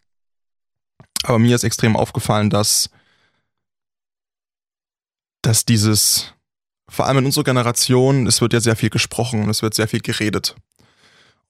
Aber 1.24 1.40
mir 1.40 1.56
ist 1.56 1.64
extrem 1.64 1.96
aufgefallen, 1.96 2.48
dass, 2.48 2.90
dass 5.42 5.64
dieses, 5.64 6.32
vor 6.88 7.06
allem 7.06 7.18
in 7.18 7.26
unserer 7.26 7.42
Generation, 7.42 8.28
es 8.28 8.40
wird 8.40 8.52
ja 8.52 8.60
sehr 8.60 8.76
viel 8.76 8.90
gesprochen 8.90 9.42
und 9.42 9.50
es 9.50 9.62
wird 9.62 9.74
sehr 9.74 9.88
viel 9.88 10.00
geredet. 10.00 10.54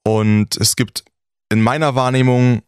Und 0.05 0.57
es 0.57 0.75
gibt 0.75 1.05
in 1.51 1.61
meiner 1.61 1.95
Wahrnehmung 1.95 2.63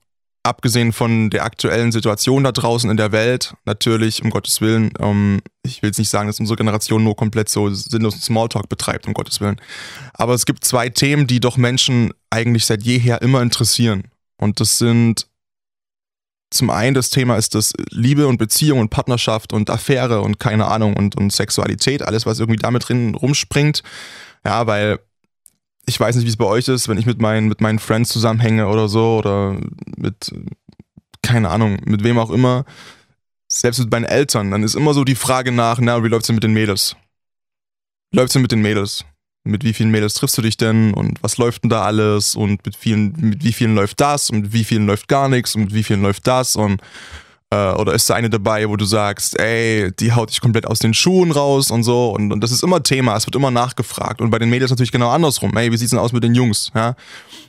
abgesehen 0.47 0.93
von 0.93 1.29
der 1.31 1.45
aktuellen 1.45 1.93
Situation 1.93 2.45
da 2.45 2.53
draußen 2.53 2.89
in 2.89 2.97
der 2.97 3.13
Welt, 3.13 3.55
natürlich, 3.65 4.23
um 4.23 4.31
Gottes 4.31 4.61
Willen, 4.61 4.93
ähm, 5.01 5.41
ich 5.65 5.83
will 5.83 5.89
jetzt 5.89 5.99
nicht 5.99 6.09
sagen, 6.09 6.29
dass 6.29 6.41
unsere 6.41 6.57
Generation 6.57 7.03
nur 7.03 7.17
komplett 7.17 7.49
so 7.49 7.69
sinnlosen 7.73 8.21
Smalltalk 8.21 8.69
betreibt, 8.69 9.07
um 9.07 9.15
Gottes 9.15 9.41
Willen. 9.41 9.61
Aber 10.15 10.35
es 10.35 10.47
gibt 10.47 10.65
zwei 10.65 10.89
Themen, 10.89 11.27
die 11.27 11.41
doch 11.41 11.57
Menschen 11.57 12.13
eigentlich 12.31 12.65
seit 12.65 12.83
jeher 12.83 13.23
immer 13.23 13.43
interessieren. 13.43 14.05
Und 14.39 14.61
das 14.61 14.79
sind 14.79 15.27
zum 16.51 16.71
einen 16.71 16.95
das 16.95 17.11
Thema 17.11 17.37
ist 17.37 17.57
das 17.57 17.73
Liebe 17.91 18.29
und 18.29 18.39
Beziehung 18.39 18.79
und 18.79 18.91
Partnerschaft 18.91 19.53
und 19.53 19.69
Affäre 19.69 20.21
und 20.21 20.39
keine 20.39 20.67
Ahnung 20.67 20.97
und, 20.97 21.17
und 21.17 21.33
Sexualität, 21.33 22.03
alles, 22.03 22.25
was 22.25 22.39
irgendwie 22.39 22.59
damit 22.59 22.89
drin 22.89 23.17
rumspringt. 23.17 23.83
Ja, 24.45 24.67
weil 24.69 25.01
ich 25.87 25.99
weiß 25.99 26.17
nicht, 26.17 26.25
wie 26.25 26.31
es 26.31 26.37
bei 26.37 26.45
euch 26.45 26.69
ist, 26.69 26.89
wenn 26.89 26.99
ich 26.99 27.07
mit 27.07 27.21
meinen, 27.21 27.49
mit 27.49 27.61
meinen 27.61 27.79
Friends 27.79 28.11
zusammenhänge 28.11 28.67
oder 28.67 28.89
so 28.89 29.17
oder 29.19 29.59
mit, 29.97 30.33
keine 31.23 31.49
Ahnung, 31.49 31.79
mit 31.85 32.03
wem 32.03 32.19
auch 32.19 32.31
immer, 32.31 32.65
selbst 33.49 33.79
mit 33.79 33.91
meinen 33.91 34.05
Eltern, 34.05 34.51
dann 34.51 34.65
ist 34.65 34.75
immer 34.75 34.95
so 34.95 35.05
die 35.05 35.15
Frage 35.15 35.53
nach, 35.53 35.79
na, 35.81 36.03
wie 36.03 36.09
läuft's 36.09 36.27
denn 36.27 36.37
mit 36.37 36.43
den 36.43 36.53
Mädels? 36.53 36.97
Läuft's 38.13 38.33
denn 38.33 38.43
mit 38.43 38.53
den 38.53 38.63
Mädels? 38.63 39.05
Mit 39.45 39.63
wie 39.63 39.73
vielen 39.73 39.93
Mädels 39.93 40.15
triffst 40.15 40.37
du 40.37 40.43
dich 40.43 40.57
denn? 40.57 40.93
Und 40.93 41.23
was 41.23 41.39
läuft 41.39 41.63
denn 41.63 41.71
da 41.71 41.83
alles? 41.83 42.35
Und 42.35 42.67
mit 42.67 42.75
vielen, 42.75 43.15
mit 43.21 43.45
wie 43.45 43.53
vielen 43.53 43.77
läuft 43.77 44.01
das? 44.01 44.29
Und 44.29 44.41
mit 44.41 44.53
wie 44.53 44.65
vielen 44.65 44.87
läuft 44.87 45.07
gar 45.07 45.29
nichts 45.29 45.55
und 45.55 45.63
mit 45.63 45.75
wie 45.75 45.85
vielen 45.85 46.03
läuft 46.03 46.27
das? 46.27 46.57
Und 46.57 46.81
äh, 47.51 47.73
oder 47.73 47.95
ist 47.95 48.11
da 48.11 48.15
eine 48.15 48.29
dabei, 48.29 48.69
wo 48.69 48.77
du 48.77 48.85
sagst, 48.85 49.39
ey, 49.39 49.93
die 50.01 50.13
haut 50.13 50.31
dich 50.31 50.41
komplett 50.41 50.67
aus 50.67 50.81
den 50.81 50.95
Schuhen 50.95 51.31
raus 51.31 51.71
und 51.71 51.85
so. 51.85 52.11
Und, 52.11 52.33
und 52.33 52.41
das 52.41 52.51
ist 52.51 52.65
immer 52.65 52.83
Thema, 52.83 53.17
es 53.17 53.27
wird 53.27 53.37
immer 53.37 53.53
nachgefragt. 53.53 54.21
Und 54.21 54.31
bei 54.31 54.39
den 54.39 54.51
Mädels 54.51 54.71
natürlich 54.71 54.91
genau 54.91 55.11
andersrum. 55.11 55.57
Ey, 55.57 55.71
wie 55.71 55.77
sieht's 55.77 55.91
denn 55.91 56.01
aus 56.01 56.13
mit 56.13 56.25
den 56.25 56.35
Jungs? 56.35 56.73
Ja? 56.75 56.97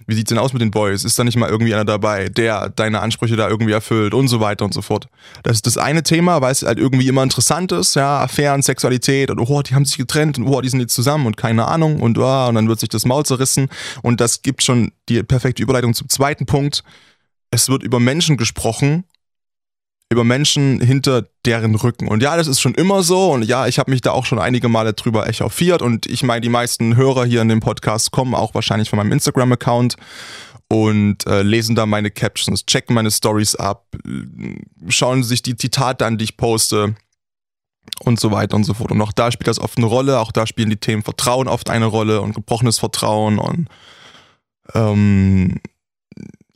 Wie 0.05 0.13
sieht's 0.13 0.29
denn 0.29 0.37
aus 0.37 0.53
mit 0.53 0.61
den 0.61 0.69
Boys? 0.69 1.03
Ist 1.03 1.17
da 1.17 1.23
nicht 1.23 1.35
mal 1.35 1.49
irgendwie 1.49 1.73
einer 1.73 1.83
dabei, 1.83 2.29
der 2.29 2.69
deine 2.69 2.99
Ansprüche 2.99 3.35
da 3.35 3.49
irgendwie 3.49 3.71
erfüllt 3.71 4.13
und 4.13 4.27
so 4.27 4.39
weiter 4.39 4.65
und 4.65 4.73
so 4.73 4.83
fort. 4.83 5.07
Das 5.41 5.55
ist 5.55 5.65
das 5.65 5.77
eine 5.77 6.03
Thema, 6.03 6.41
weil 6.41 6.51
es 6.51 6.61
halt 6.61 6.77
irgendwie 6.77 7.07
immer 7.07 7.23
interessant 7.23 7.71
ist, 7.71 7.95
ja, 7.95 8.21
Affären, 8.21 8.61
Sexualität 8.61 9.31
und 9.31 9.39
oh, 9.39 9.61
die 9.63 9.73
haben 9.73 9.85
sich 9.85 9.97
getrennt 9.97 10.37
und 10.37 10.47
oh, 10.47 10.61
die 10.61 10.69
sind 10.69 10.79
jetzt 10.79 10.93
zusammen 10.93 11.25
und 11.25 11.37
keine 11.37 11.67
Ahnung 11.67 12.01
und 12.01 12.19
oh, 12.19 12.47
und 12.47 12.55
dann 12.55 12.67
wird 12.67 12.79
sich 12.79 12.89
das 12.89 13.05
Maul 13.05 13.25
zerrissen. 13.25 13.67
Und 14.03 14.21
das 14.21 14.43
gibt 14.43 14.61
schon 14.61 14.91
die 15.09 15.23
perfekte 15.23 15.63
Überleitung 15.63 15.95
zum 15.95 16.07
zweiten 16.07 16.45
Punkt. 16.45 16.83
Es 17.49 17.67
wird 17.67 17.81
über 17.81 17.99
Menschen 17.99 18.37
gesprochen, 18.37 19.03
über 20.09 20.23
Menschen 20.23 20.79
hinter 20.79 21.25
deren 21.45 21.75
Rücken. 21.75 22.07
Und 22.07 22.23
ja, 22.23 22.37
das 22.37 22.47
ist 22.47 22.61
schon 22.61 22.75
immer 22.75 23.03
so. 23.03 23.31
Und 23.31 23.43
ja, 23.43 23.67
ich 23.67 23.77
habe 23.77 23.91
mich 23.91 24.01
da 24.01 24.11
auch 24.11 24.25
schon 24.25 24.39
einige 24.39 24.69
Male 24.69 24.93
drüber 24.93 25.27
echauffiert. 25.27 25.81
Und 25.81 26.05
ich 26.05 26.23
meine, 26.23 26.41
die 26.41 26.49
meisten 26.49 26.95
Hörer 26.95 27.25
hier 27.25 27.41
in 27.41 27.49
dem 27.49 27.59
Podcast 27.59 28.11
kommen 28.11 28.33
auch 28.33 28.53
wahrscheinlich 28.53 28.89
von 28.89 28.97
meinem 28.97 29.11
Instagram-Account 29.11 29.97
und 30.69 31.25
äh, 31.27 31.43
lesen 31.43 31.75
da 31.75 31.85
meine 31.85 32.11
Captions, 32.11 32.65
checken 32.65 32.93
meine 32.93 33.11
Stories 33.11 33.55
ab, 33.55 33.85
schauen 34.89 35.23
sich 35.23 35.41
die 35.41 35.55
Zitate 35.55 36.05
an, 36.05 36.17
die 36.17 36.25
ich 36.25 36.37
poste 36.37 36.95
und 38.03 38.19
so 38.19 38.31
weiter 38.31 38.55
und 38.55 38.63
so 38.63 38.73
fort. 38.73 38.91
Und 38.91 39.01
auch 39.01 39.13
da 39.13 39.31
spielt 39.31 39.47
das 39.47 39.59
oft 39.59 39.77
eine 39.77 39.87
Rolle. 39.87 40.19
Auch 40.19 40.31
da 40.31 40.45
spielen 40.45 40.69
die 40.69 40.77
Themen 40.77 41.03
Vertrauen 41.03 41.47
oft 41.47 41.69
eine 41.69 41.85
Rolle 41.85 42.21
und 42.21 42.33
gebrochenes 42.33 42.79
Vertrauen 42.79 43.39
und 43.39 43.69
ähm, 44.73 45.59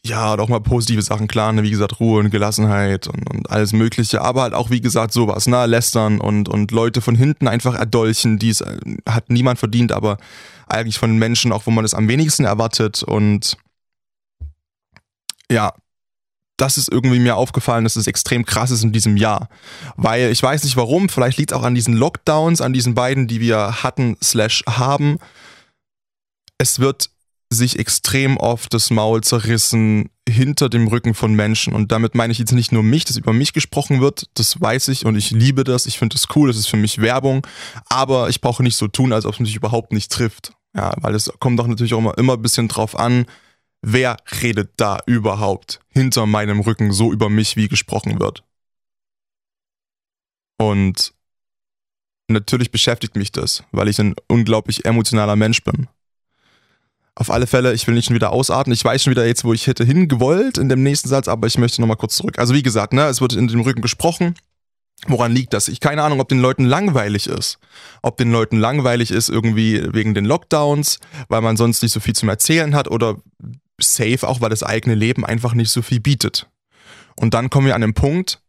ja, 0.03 0.36
doch 0.36 0.50
mal 0.50 0.60
positive 0.60 1.01
Sachen, 1.01 1.27
klar, 1.27 1.53
ne, 1.53 1.62
wie 1.62 1.70
gesagt, 1.70 2.00
Ruhe 2.00 2.22
und 2.22 2.31
Gelassenheit 2.31 3.08
und, 3.08 3.29
und 3.29 3.50
alles 3.51 3.72
Mögliche, 3.72 4.22
aber 4.22 4.41
halt 4.41 4.53
auch, 4.53 4.72
wie 4.72 4.81
gesagt, 4.81 5.13
sowas, 5.13 5.48
ne, 5.48 5.65
lästern 5.67 6.20
und, 6.20 6.50
und 6.50 6.72
Leute 6.72 7.01
von 7.01 7.15
hinten 7.15 7.48
einfach 7.48 7.75
erdolchen, 7.75 8.39
die 8.39 8.50
es 8.50 8.62
äh, 8.62 8.79
hat 9.08 9.29
niemand 9.29 9.60
verdient, 9.60 9.91
aber 9.91 10.17
eigentlich 10.67 10.98
von 10.98 11.17
Menschen 11.17 11.51
auch, 11.51 11.67
wo 11.67 11.72
man 11.72 11.86
es 11.86 11.93
am 11.93 12.08
wenigsten 12.08 12.46
erwartet 12.46 13.03
und 13.03 13.58
ja, 15.51 15.74
das 16.58 16.77
ist 16.77 16.91
irgendwie 16.91 17.20
mir 17.20 17.36
aufgefallen, 17.36 17.84
dass 17.84 17.96
es 17.96 18.08
extrem 18.08 18.46
krass 18.46 18.72
ist 18.72 18.84
in 18.84 18.91
diesem 18.91 19.17
Jahr. 19.17 19.50
Weil 19.98 20.31
ich 20.31 20.41
weiß 20.41 20.63
nicht 20.63 20.77
warum, 20.77 21.10
vielleicht 21.10 21.38
liegt 21.38 21.51
es 21.51 21.58
auch 21.58 21.63
an 21.63 21.75
diesen 21.75 21.96
Lockdowns, 21.96 22.62
an 22.62 22.74
diesen 22.74 22.93
beiden, 22.93 23.27
die 23.27 23.39
wir 23.39 23.84
hatten, 23.84 24.15
slash 24.24 24.63
haben. 24.67 25.17
Es 26.60 26.79
wird 26.79 27.11
sich 27.53 27.77
extrem 27.77 28.38
oft 28.38 28.74
das 28.74 28.91
Maul 28.91 29.22
zerrissen 29.22 30.10
hinter 30.27 30.70
dem 30.70 30.88
Rücken 30.88 31.13
von 31.13 31.34
Menschen. 31.34 31.74
Und 31.74 31.91
damit 31.91 32.15
meine 32.15 32.31
ich 32.31 32.39
jetzt 32.39 32.53
nicht 32.53 32.72
nur 32.72 32.81
mich, 32.81 33.03
dass 33.03 33.17
über 33.17 33.34
mich 33.34 33.51
gesprochen 33.51 34.00
wird, 34.00 34.29
das 34.36 34.62
weiß 34.62 34.88
ich 34.88 35.05
und 35.05 35.17
ich 35.17 35.31
liebe 35.31 35.65
das, 35.65 35.86
ich 35.86 36.00
finde 36.00 36.15
das 36.15 36.27
cool, 36.36 36.48
das 36.48 36.58
ist 36.58 36.70
für 36.70 36.77
mich 36.77 37.00
Werbung, 37.00 37.46
aber 37.89 38.29
ich 38.29 38.39
brauche 38.39 38.63
nicht 38.63 38.77
so 38.77 38.88
tun, 38.88 39.12
als 39.12 39.25
ob 39.25 39.34
es 39.34 39.39
mich 39.41 39.55
überhaupt 39.55 39.91
nicht 39.91 40.10
trifft. 40.12 40.53
Ja, 40.74 40.93
weil 41.01 41.13
es 41.13 41.29
kommt 41.39 41.60
doch 41.60 41.67
natürlich 41.67 41.93
auch 41.93 42.00
immer, 42.00 42.17
immer 42.17 42.34
ein 42.34 42.41
bisschen 42.41 42.70
drauf 42.70 42.98
an, 42.98 43.25
wer 43.81 44.15
redet 44.41 44.72
da 44.77 45.00
überhaupt 45.05 45.81
hinter 45.89 46.25
meinem 46.25 46.62
Rücken 46.62 46.93
so 46.93 47.12
über 47.12 47.29
mich, 47.29 47.58
wie 47.58 47.67
gesprochen 47.67 48.22
wird. 48.22 48.46
Und 50.58 51.13
natürlich 52.29 52.72
beschäftigt 52.72 53.17
mich 53.17 53.34
das, 53.34 53.65
weil 53.74 53.89
ich 53.89 54.00
ein 54.00 54.15
unglaublich 54.29 54.86
emotionaler 54.86 55.36
Mensch 55.36 55.63
bin. 55.65 55.89
Auf 57.15 57.30
alle 57.30 57.46
Fälle, 57.46 57.74
ich 57.74 57.86
will 57.88 57.94
nicht 57.94 58.06
schon 58.06 58.15
wieder 58.15 58.32
ausatmen. 58.32 58.74
Ich 58.74 58.86
weiß 58.86 59.03
schon 59.03 59.12
wieder 59.12 59.25
jetzt, 59.25 59.44
wo 59.44 59.53
ich 59.53 59.68
hätte 59.68 59.84
hingewollt 59.84 60.58
in 60.58 60.70
dem 60.70 60.82
nächsten 60.82 61.10
Satz, 61.10 61.27
aber 61.27 61.48
ich 61.48 61.58
möchte 61.58 61.82
nochmal 61.82 61.98
kurz 61.98 62.15
zurück. 62.15 62.39
Also 62.39 62.53
wie 62.53 62.63
gesagt, 62.63 62.94
ne, 62.94 63.06
es 63.08 63.20
wird 63.20 63.34
in 63.34 63.48
dem 63.48 63.62
Rücken 63.62 63.82
gesprochen. 63.82 64.36
Woran 65.08 65.34
liegt 65.34 65.53
das? 65.53 65.68
Ich 65.68 65.80
keine 65.80 66.03
Ahnung, 66.03 66.20
ob 66.20 66.30
den 66.30 66.39
Leuten 66.39 66.63
langweilig 66.63 67.27
ist. 67.27 67.58
Ob 68.01 68.18
den 68.18 68.32
Leuten 68.32 68.58
langweilig 68.58 69.12
ist 69.12 69.30
irgendwie 69.30 69.88
wegen 69.94 70.13
den 70.13 70.25
Lockdowns, 70.25 71.00
weil 71.27 71.41
man 71.41 71.58
sonst 71.58 71.82
nicht 71.82 71.91
so 71.91 72.00
viel 72.00 72.15
zum 72.15 72.30
Erzählen 72.30 72.75
hat 72.75 72.88
oder 72.88 73.18
safe 73.82 74.27
auch, 74.27 74.41
weil 74.41 74.51
das 74.51 74.63
eigene 74.63 74.96
Leben 74.96 75.25
einfach 75.25 75.53
nicht 75.53 75.72
so 75.72 75.82
viel 75.82 76.00
bietet. 76.00 76.48
Und 77.15 77.34
dann 77.34 77.50
kommen 77.50 77.68
wir 77.68 77.75
an 77.75 77.82
den 77.82 77.96
Punkt, 77.96 78.41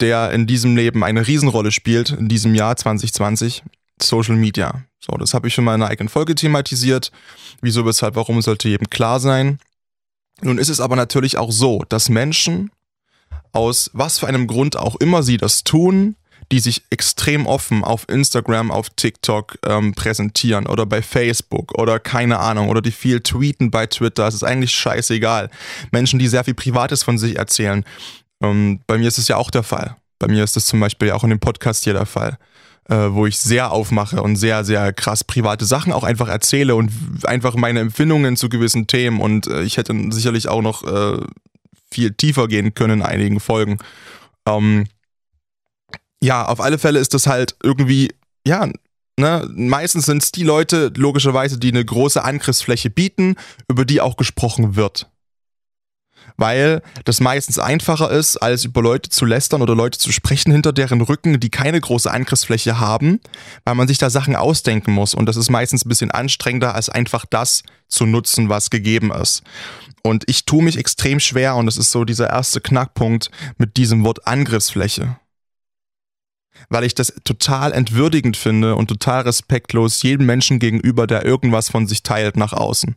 der 0.00 0.32
in 0.32 0.46
diesem 0.46 0.76
Leben 0.76 1.04
eine 1.04 1.26
Riesenrolle 1.26 1.72
spielt, 1.72 2.10
in 2.10 2.28
diesem 2.28 2.54
Jahr 2.54 2.76
2020, 2.76 3.62
Social 4.02 4.36
Media. 4.36 4.84
So, 5.00 5.16
das 5.16 5.34
habe 5.34 5.48
ich 5.48 5.54
schon 5.54 5.64
mal 5.64 5.74
in 5.74 5.82
einer 5.82 5.90
eigenen 5.90 6.08
Folge 6.08 6.34
thematisiert. 6.34 7.12
Wieso, 7.60 7.86
weshalb, 7.86 8.16
warum 8.16 8.42
sollte 8.42 8.68
jedem 8.68 8.90
klar 8.90 9.20
sein. 9.20 9.58
Nun 10.42 10.58
ist 10.58 10.68
es 10.68 10.80
aber 10.80 10.96
natürlich 10.96 11.38
auch 11.38 11.50
so, 11.50 11.84
dass 11.88 12.08
Menschen 12.08 12.70
aus 13.52 13.90
was 13.94 14.18
für 14.18 14.26
einem 14.26 14.46
Grund 14.46 14.76
auch 14.76 14.96
immer 14.96 15.22
sie 15.22 15.38
das 15.38 15.64
tun, 15.64 16.16
die 16.52 16.60
sich 16.60 16.82
extrem 16.90 17.46
offen 17.46 17.82
auf 17.82 18.08
Instagram, 18.08 18.70
auf 18.70 18.90
TikTok 18.90 19.58
ähm, 19.64 19.94
präsentieren 19.94 20.66
oder 20.66 20.86
bei 20.86 21.02
Facebook 21.02 21.76
oder 21.76 21.98
keine 21.98 22.38
Ahnung 22.38 22.68
oder 22.68 22.82
die 22.82 22.92
viel 22.92 23.20
tweeten 23.20 23.70
bei 23.70 23.86
Twitter. 23.86 24.28
Es 24.28 24.34
ist 24.34 24.44
eigentlich 24.44 24.72
scheißegal. 24.72 25.50
Menschen, 25.90 26.18
die 26.18 26.28
sehr 26.28 26.44
viel 26.44 26.54
Privates 26.54 27.02
von 27.02 27.18
sich 27.18 27.36
erzählen. 27.36 27.84
Ähm, 28.42 28.80
bei 28.86 28.98
mir 28.98 29.08
ist 29.08 29.18
es 29.18 29.28
ja 29.28 29.36
auch 29.36 29.50
der 29.50 29.64
Fall. 29.64 29.96
Bei 30.18 30.28
mir 30.28 30.44
ist 30.44 30.56
es 30.56 30.66
zum 30.66 30.80
Beispiel 30.80 31.10
auch 31.10 31.24
in 31.24 31.30
dem 31.30 31.40
Podcast 31.40 31.84
hier 31.84 31.92
der 31.94 32.06
Fall, 32.06 32.38
äh, 32.88 33.10
wo 33.10 33.26
ich 33.26 33.38
sehr 33.38 33.72
aufmache 33.72 34.22
und 34.22 34.36
sehr, 34.36 34.64
sehr 34.64 34.92
krass 34.92 35.24
private 35.24 35.64
Sachen 35.64 35.92
auch 35.92 36.04
einfach 36.04 36.28
erzähle 36.28 36.76
und 36.76 36.92
einfach 37.24 37.54
meine 37.56 37.80
Empfindungen 37.80 38.36
zu 38.36 38.48
gewissen 38.48 38.86
Themen. 38.86 39.20
Und 39.20 39.46
äh, 39.46 39.62
ich 39.62 39.76
hätte 39.76 39.94
sicherlich 40.10 40.48
auch 40.48 40.62
noch 40.62 40.84
äh, 40.84 41.20
viel 41.90 42.12
tiefer 42.12 42.48
gehen 42.48 42.74
können 42.74 43.00
in 43.00 43.06
einigen 43.06 43.40
Folgen. 43.40 43.78
Ähm, 44.46 44.86
ja, 46.22 46.46
auf 46.46 46.60
alle 46.60 46.78
Fälle 46.78 46.98
ist 46.98 47.14
das 47.14 47.26
halt 47.26 47.56
irgendwie, 47.62 48.14
ja, 48.46 48.68
ne, 49.18 49.48
meistens 49.54 50.06
sind 50.06 50.22
es 50.22 50.32
die 50.32 50.44
Leute, 50.44 50.92
logischerweise, 50.96 51.58
die 51.58 51.70
eine 51.70 51.84
große 51.84 52.22
Angriffsfläche 52.22 52.90
bieten, 52.90 53.36
über 53.68 53.84
die 53.84 54.00
auch 54.00 54.16
gesprochen 54.16 54.76
wird. 54.76 55.08
Weil 56.36 56.82
das 57.04 57.20
meistens 57.20 57.58
einfacher 57.58 58.10
ist, 58.10 58.36
als 58.36 58.64
über 58.64 58.82
Leute 58.82 59.10
zu 59.10 59.24
lästern 59.24 59.62
oder 59.62 59.74
Leute 59.74 59.98
zu 59.98 60.12
sprechen 60.12 60.52
hinter 60.52 60.72
deren 60.72 61.00
Rücken, 61.00 61.40
die 61.40 61.50
keine 61.50 61.80
große 61.80 62.10
Angriffsfläche 62.10 62.78
haben, 62.78 63.20
weil 63.64 63.74
man 63.74 63.88
sich 63.88 63.98
da 63.98 64.10
Sachen 64.10 64.36
ausdenken 64.36 64.92
muss. 64.92 65.14
Und 65.14 65.26
das 65.26 65.36
ist 65.36 65.50
meistens 65.50 65.84
ein 65.84 65.88
bisschen 65.88 66.10
anstrengender, 66.10 66.74
als 66.74 66.88
einfach 66.88 67.24
das 67.24 67.62
zu 67.88 68.04
nutzen, 68.04 68.48
was 68.48 68.70
gegeben 68.70 69.12
ist. 69.12 69.42
Und 70.02 70.24
ich 70.28 70.44
tue 70.44 70.62
mich 70.62 70.76
extrem 70.76 71.20
schwer, 71.20 71.56
und 71.56 71.66
das 71.66 71.76
ist 71.76 71.90
so 71.90 72.04
dieser 72.04 72.30
erste 72.30 72.60
Knackpunkt 72.60 73.30
mit 73.58 73.76
diesem 73.76 74.04
Wort 74.04 74.26
Angriffsfläche 74.26 75.16
weil 76.68 76.84
ich 76.84 76.94
das 76.94 77.12
total 77.24 77.72
entwürdigend 77.72 78.36
finde 78.36 78.76
und 78.76 78.88
total 78.88 79.22
respektlos 79.22 80.02
jedem 80.02 80.26
Menschen 80.26 80.58
gegenüber, 80.58 81.06
der 81.06 81.24
irgendwas 81.24 81.70
von 81.70 81.86
sich 81.86 82.02
teilt 82.02 82.36
nach 82.36 82.52
außen. 82.52 82.96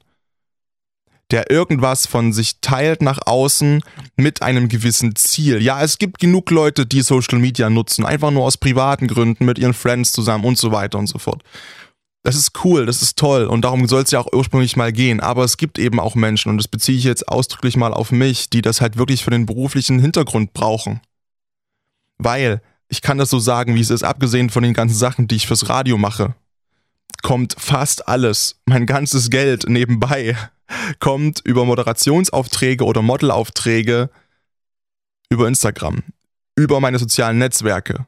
Der 1.31 1.51
irgendwas 1.51 2.07
von 2.07 2.33
sich 2.33 2.59
teilt 2.59 3.01
nach 3.01 3.19
außen 3.25 3.83
mit 4.15 4.41
einem 4.41 4.67
gewissen 4.67 5.15
Ziel. 5.15 5.61
Ja, 5.61 5.83
es 5.83 5.99
gibt 5.99 6.19
genug 6.19 6.49
Leute, 6.49 6.85
die 6.87 7.01
Social 7.01 7.37
Media 7.37 7.69
nutzen, 7.69 8.05
einfach 8.05 8.31
nur 8.31 8.45
aus 8.45 8.57
privaten 8.57 9.07
Gründen, 9.07 9.45
mit 9.45 9.59
ihren 9.59 9.75
Friends 9.75 10.11
zusammen 10.11 10.45
und 10.45 10.57
so 10.57 10.71
weiter 10.71 10.97
und 10.97 11.07
so 11.07 11.19
fort. 11.19 11.43
Das 12.23 12.35
ist 12.35 12.63
cool, 12.63 12.85
das 12.85 13.01
ist 13.01 13.17
toll 13.17 13.45
und 13.45 13.61
darum 13.61 13.87
soll 13.87 14.03
es 14.03 14.11
ja 14.11 14.19
auch 14.19 14.33
ursprünglich 14.33 14.75
mal 14.75 14.91
gehen. 14.91 15.21
Aber 15.21 15.43
es 15.43 15.57
gibt 15.57 15.79
eben 15.79 15.99
auch 15.99 16.15
Menschen, 16.15 16.49
und 16.49 16.57
das 16.57 16.67
beziehe 16.67 16.97
ich 16.97 17.03
jetzt 17.03 17.27
ausdrücklich 17.27 17.77
mal 17.77 17.93
auf 17.93 18.11
mich, 18.11 18.49
die 18.49 18.61
das 18.61 18.81
halt 18.81 18.97
wirklich 18.97 19.23
für 19.23 19.31
den 19.31 19.45
beruflichen 19.45 19.99
Hintergrund 19.99 20.53
brauchen. 20.53 20.99
Weil 22.17 22.61
ich 22.89 23.01
kann 23.01 23.19
das 23.19 23.29
so 23.29 23.39
sagen, 23.39 23.75
wie 23.75 23.81
es 23.81 23.89
ist, 23.89 24.03
abgesehen 24.03 24.49
von 24.49 24.63
den 24.63 24.73
ganzen 24.73 24.97
Sachen, 24.97 25.27
die 25.27 25.35
ich 25.35 25.47
fürs 25.47 25.69
Radio 25.69 25.97
mache, 25.97 26.35
kommt 27.21 27.55
fast 27.57 28.07
alles, 28.07 28.59
mein 28.65 28.85
ganzes 28.85 29.29
Geld 29.29 29.69
nebenbei, 29.69 30.35
kommt 30.99 31.41
über 31.43 31.65
Moderationsaufträge 31.65 32.83
oder 32.83 33.01
Modelaufträge 33.01 34.09
über 35.29 35.47
Instagram, 35.47 36.03
über 36.55 36.79
meine 36.79 36.99
sozialen 36.99 37.37
Netzwerke. 37.37 38.05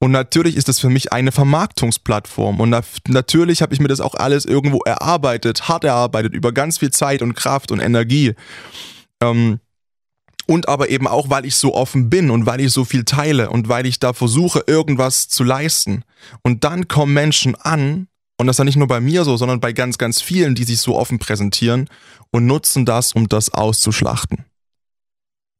Und 0.00 0.12
natürlich 0.12 0.56
ist 0.56 0.68
das 0.68 0.78
für 0.78 0.90
mich 0.90 1.12
eine 1.12 1.32
Vermarktungsplattform. 1.32 2.60
Und 2.60 2.74
natürlich 3.08 3.62
habe 3.62 3.74
ich 3.74 3.80
mir 3.80 3.88
das 3.88 4.00
auch 4.00 4.14
alles 4.14 4.44
irgendwo 4.44 4.78
erarbeitet, 4.84 5.68
hart 5.68 5.82
erarbeitet, 5.82 6.34
über 6.34 6.52
ganz 6.52 6.78
viel 6.78 6.92
Zeit 6.92 7.20
und 7.20 7.34
Kraft 7.34 7.72
und 7.72 7.80
Energie. 7.80 8.34
Ähm, 9.20 9.58
und 10.46 10.68
aber 10.68 10.88
eben 10.88 11.06
auch, 11.06 11.28
weil 11.28 11.44
ich 11.44 11.56
so 11.56 11.74
offen 11.74 12.08
bin 12.08 12.30
und 12.30 12.46
weil 12.46 12.60
ich 12.60 12.72
so 12.72 12.84
viel 12.84 13.04
teile 13.04 13.50
und 13.50 13.68
weil 13.68 13.86
ich 13.86 13.98
da 13.98 14.12
versuche, 14.12 14.64
irgendwas 14.66 15.28
zu 15.28 15.44
leisten. 15.44 16.04
Und 16.42 16.64
dann 16.64 16.88
kommen 16.88 17.12
Menschen 17.12 17.54
an, 17.56 18.07
und 18.38 18.46
das 18.46 18.54
ist 18.54 18.58
ja 18.58 18.64
nicht 18.64 18.76
nur 18.76 18.88
bei 18.88 19.00
mir 19.00 19.24
so, 19.24 19.36
sondern 19.36 19.60
bei 19.60 19.72
ganz, 19.72 19.98
ganz 19.98 20.20
vielen, 20.20 20.54
die 20.54 20.64
sich 20.64 20.80
so 20.80 20.96
offen 20.96 21.18
präsentieren 21.18 21.88
und 22.30 22.46
nutzen 22.46 22.84
das, 22.84 23.12
um 23.12 23.28
das 23.28 23.52
auszuschlachten. 23.52 24.44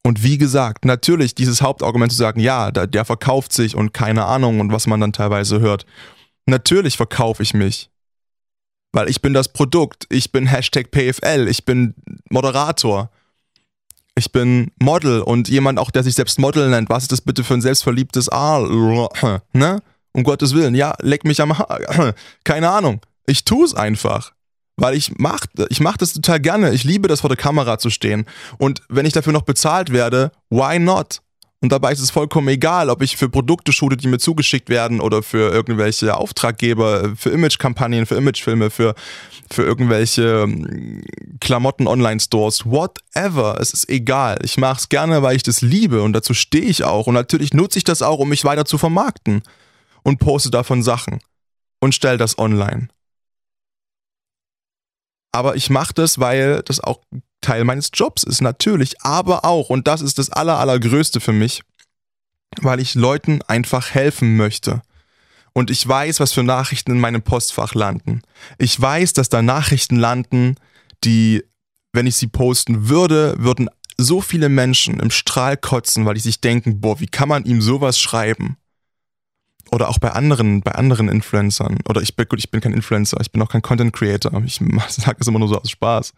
Und 0.05 0.23
wie 0.23 0.39
gesagt, 0.39 0.85
natürlich 0.85 1.35
dieses 1.35 1.61
Hauptargument 1.61 2.13
zu 2.13 2.19
sagen, 2.19 2.41
ja, 2.41 2.71
der, 2.71 2.87
der 2.87 3.05
verkauft 3.05 3.53
sich 3.53 3.75
und 3.75 3.93
keine 3.93 4.25
Ahnung 4.25 4.61
und 4.61 4.73
was 4.73 4.87
man 4.87 5.01
dann 5.01 5.13
teilweise 5.13 5.61
hört. 5.61 5.87
Natürlich 6.47 6.97
verkaufe 6.97 7.43
ich 7.43 7.53
mich. 7.53 7.91
Weil 8.93 9.11
ich 9.11 9.21
bin 9.21 9.35
das 9.35 9.53
Produkt, 9.53 10.07
ich 10.09 10.33
bin 10.33 10.47
Hashtag 10.47 10.91
PFL, 10.91 11.47
ich 11.49 11.67
bin 11.67 11.95
Moderator 12.31 13.11
ich 14.19 14.33
bin 14.33 14.73
Model 14.81 15.23
und 15.23 15.49
jemand 15.49 15.79
auch, 15.79 15.91
der 15.91 16.03
sich 16.03 16.17
selbst 16.17 16.39
Model 16.39 16.69
nennt, 16.69 16.91
was 16.91 17.05
ist 17.05 17.13
das 17.13 17.21
bitte 17.21 17.45
für 17.45 17.55
ein 17.55 17.63
selbstverliebtes 17.63 18.29
A? 18.31 18.59
Ne? 19.53 19.81
Um 20.19 20.25
Gottes 20.25 20.53
Willen, 20.53 20.75
ja, 20.75 20.97
leck 21.01 21.25
mich 21.25 21.41
am 21.41 21.57
Haar. 21.57 21.79
Keine 22.45 22.71
Ahnung. 22.71 23.01
Ich 23.27 23.45
tue 23.45 23.65
es 23.65 23.73
einfach. 23.73 24.33
Weil 24.77 24.97
ich 24.97 25.13
mach, 25.17 25.47
ich 25.69 25.79
mach 25.79 25.97
das 25.97 26.13
total 26.13 26.41
gerne. 26.41 26.73
Ich 26.73 26.83
liebe 26.83 27.07
das 27.07 27.21
vor 27.21 27.31
der 27.31 27.37
Kamera 27.37 27.79
zu 27.79 27.89
stehen. 27.89 28.27
Und 28.59 28.83
wenn 28.89 29.07
ich 29.07 29.13
dafür 29.13 29.33
noch 29.33 29.43
bezahlt 29.43 29.93
werde, 29.93 30.33
why 30.51 30.81
not? 30.81 31.21
Und 31.61 31.71
dabei 31.71 31.93
ist 31.93 32.01
es 32.01 32.11
vollkommen 32.11 32.49
egal, 32.49 32.91
ob 32.91 33.01
ich 33.01 33.17
für 33.17 33.29
Produkte 33.29 33.73
shoote, 33.73 33.97
die 33.97 34.09
mir 34.09 34.19
zugeschickt 34.19 34.69
werden 34.69 35.01
oder 35.01 35.23
für 35.23 35.53
irgendwelche 35.53 36.17
Auftraggeber, 36.17 37.13
für 37.17 37.31
Imagekampagnen, 37.31 38.05
für 38.05 38.17
Imagefilme, 38.17 38.71
für, 38.71 38.97
für 39.53 39.63
irgendwelche 39.63 40.43
ähm, 40.43 41.05
Klamotten-Online-Stores, 41.41 42.67
whatever. 42.67 43.59
Es 43.61 43.73
ist 43.73 43.89
egal. 43.89 44.39
Ich 44.43 44.57
mache 44.57 44.81
es 44.81 44.89
gerne, 44.89 45.23
weil 45.23 45.37
ich 45.37 45.45
das 45.45 45.61
liebe 45.61 46.03
und 46.03 46.13
dazu 46.13 46.35
stehe 46.35 46.65
ich 46.65 46.83
auch. 46.83 47.07
Und 47.07 47.15
natürlich 47.15 47.55
nutze 47.55 47.79
ich 47.79 47.85
das 47.85 48.03
auch, 48.03 48.19
um 48.19 48.29
mich 48.31 48.45
weiter 48.45 48.65
zu 48.65 48.79
vermarkten 48.79 49.43
und 50.09 50.19
poste 50.19 50.51
davon 50.51 50.83
Sachen 50.83 51.21
und 51.81 51.95
stelle 51.95 52.17
das 52.17 52.39
online. 52.39 52.89
Aber 55.33 55.55
ich 55.55 55.69
mache 55.69 55.93
das, 55.93 56.19
weil 56.19 56.63
das 56.63 56.81
auch 56.81 57.03
Teil 57.43 57.65
meines 57.65 57.91
Jobs 57.93 58.23
ist, 58.23 58.41
natürlich, 58.41 59.03
aber 59.03 59.45
auch, 59.45 59.69
und 59.69 59.87
das 59.87 60.01
ist 60.01 60.19
das 60.19 60.31
Aller, 60.31 60.59
Allergrößte 60.59 61.21
für 61.21 61.35
mich, 61.35 61.63
weil 62.63 62.81
ich 62.81 62.95
Leuten 62.95 63.43
einfach 63.43 63.91
helfen 63.91 64.37
möchte. 64.37 64.81
Und 65.53 65.71
ich 65.71 65.87
weiß, 65.87 66.21
was 66.21 66.33
für 66.33 66.43
Nachrichten 66.43 66.93
in 66.93 67.01
meinem 67.01 67.21
Postfach 67.21 67.75
landen. 67.75 68.23
Ich 68.57 68.81
weiß, 68.81 69.13
dass 69.13 69.29
da 69.29 69.43
Nachrichten 69.43 69.97
landen, 69.97 70.55
die, 71.05 71.45
wenn 71.93 72.07
ich 72.07 72.17
sie 72.17 72.29
posten 72.29 72.89
würde, 72.89 73.35
würden 73.39 73.69
so 73.99 74.23
viele 74.23 74.49
Menschen 74.49 75.01
im 75.01 75.11
Strahl 75.11 75.59
kotzen, 75.59 76.07
weil 76.07 76.15
die 76.15 76.21
sich 76.21 76.41
denken, 76.41 76.81
boah, 76.81 76.99
wie 76.99 77.09
kann 77.09 77.29
man 77.29 77.45
ihm 77.45 77.61
sowas 77.61 78.01
schreiben? 78.01 78.57
Oder 79.71 79.89
auch 79.89 79.99
bei 79.99 80.11
anderen, 80.13 80.63
bei 80.63 80.73
anderen 80.73 81.09
Influencern. 81.09 81.79
Oder 81.89 82.01
ich 82.01 82.17
bin, 82.17 82.27
gut, 82.29 82.39
ich 82.39 82.51
bin 82.51 82.61
kein 82.61 82.73
Influencer, 82.73 83.19
ich 83.21 83.31
bin 83.31 83.43
auch 83.43 83.51
kein 83.51 83.63
Content 83.63 83.93
Creator. 83.93 84.43
Ich 84.45 84.61
sage 84.89 85.17
es 85.21 85.27
immer 85.27 85.39
nur 85.39 85.49
so 85.49 85.61
aus 85.61 85.71
Spaß. 85.71 86.13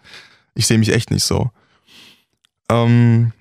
Ich 0.55 0.67
sehe 0.67 0.79
mich 0.79 0.91
echt 0.91 1.11
nicht 1.11 1.25
so. 1.25 1.51
Ähm, 2.71 3.33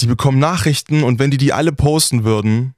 die 0.00 0.06
bekommen 0.06 0.38
Nachrichten 0.38 1.02
und 1.02 1.18
wenn 1.18 1.30
die 1.30 1.38
die 1.38 1.52
alle 1.52 1.72
posten 1.72 2.24
würden, 2.24 2.74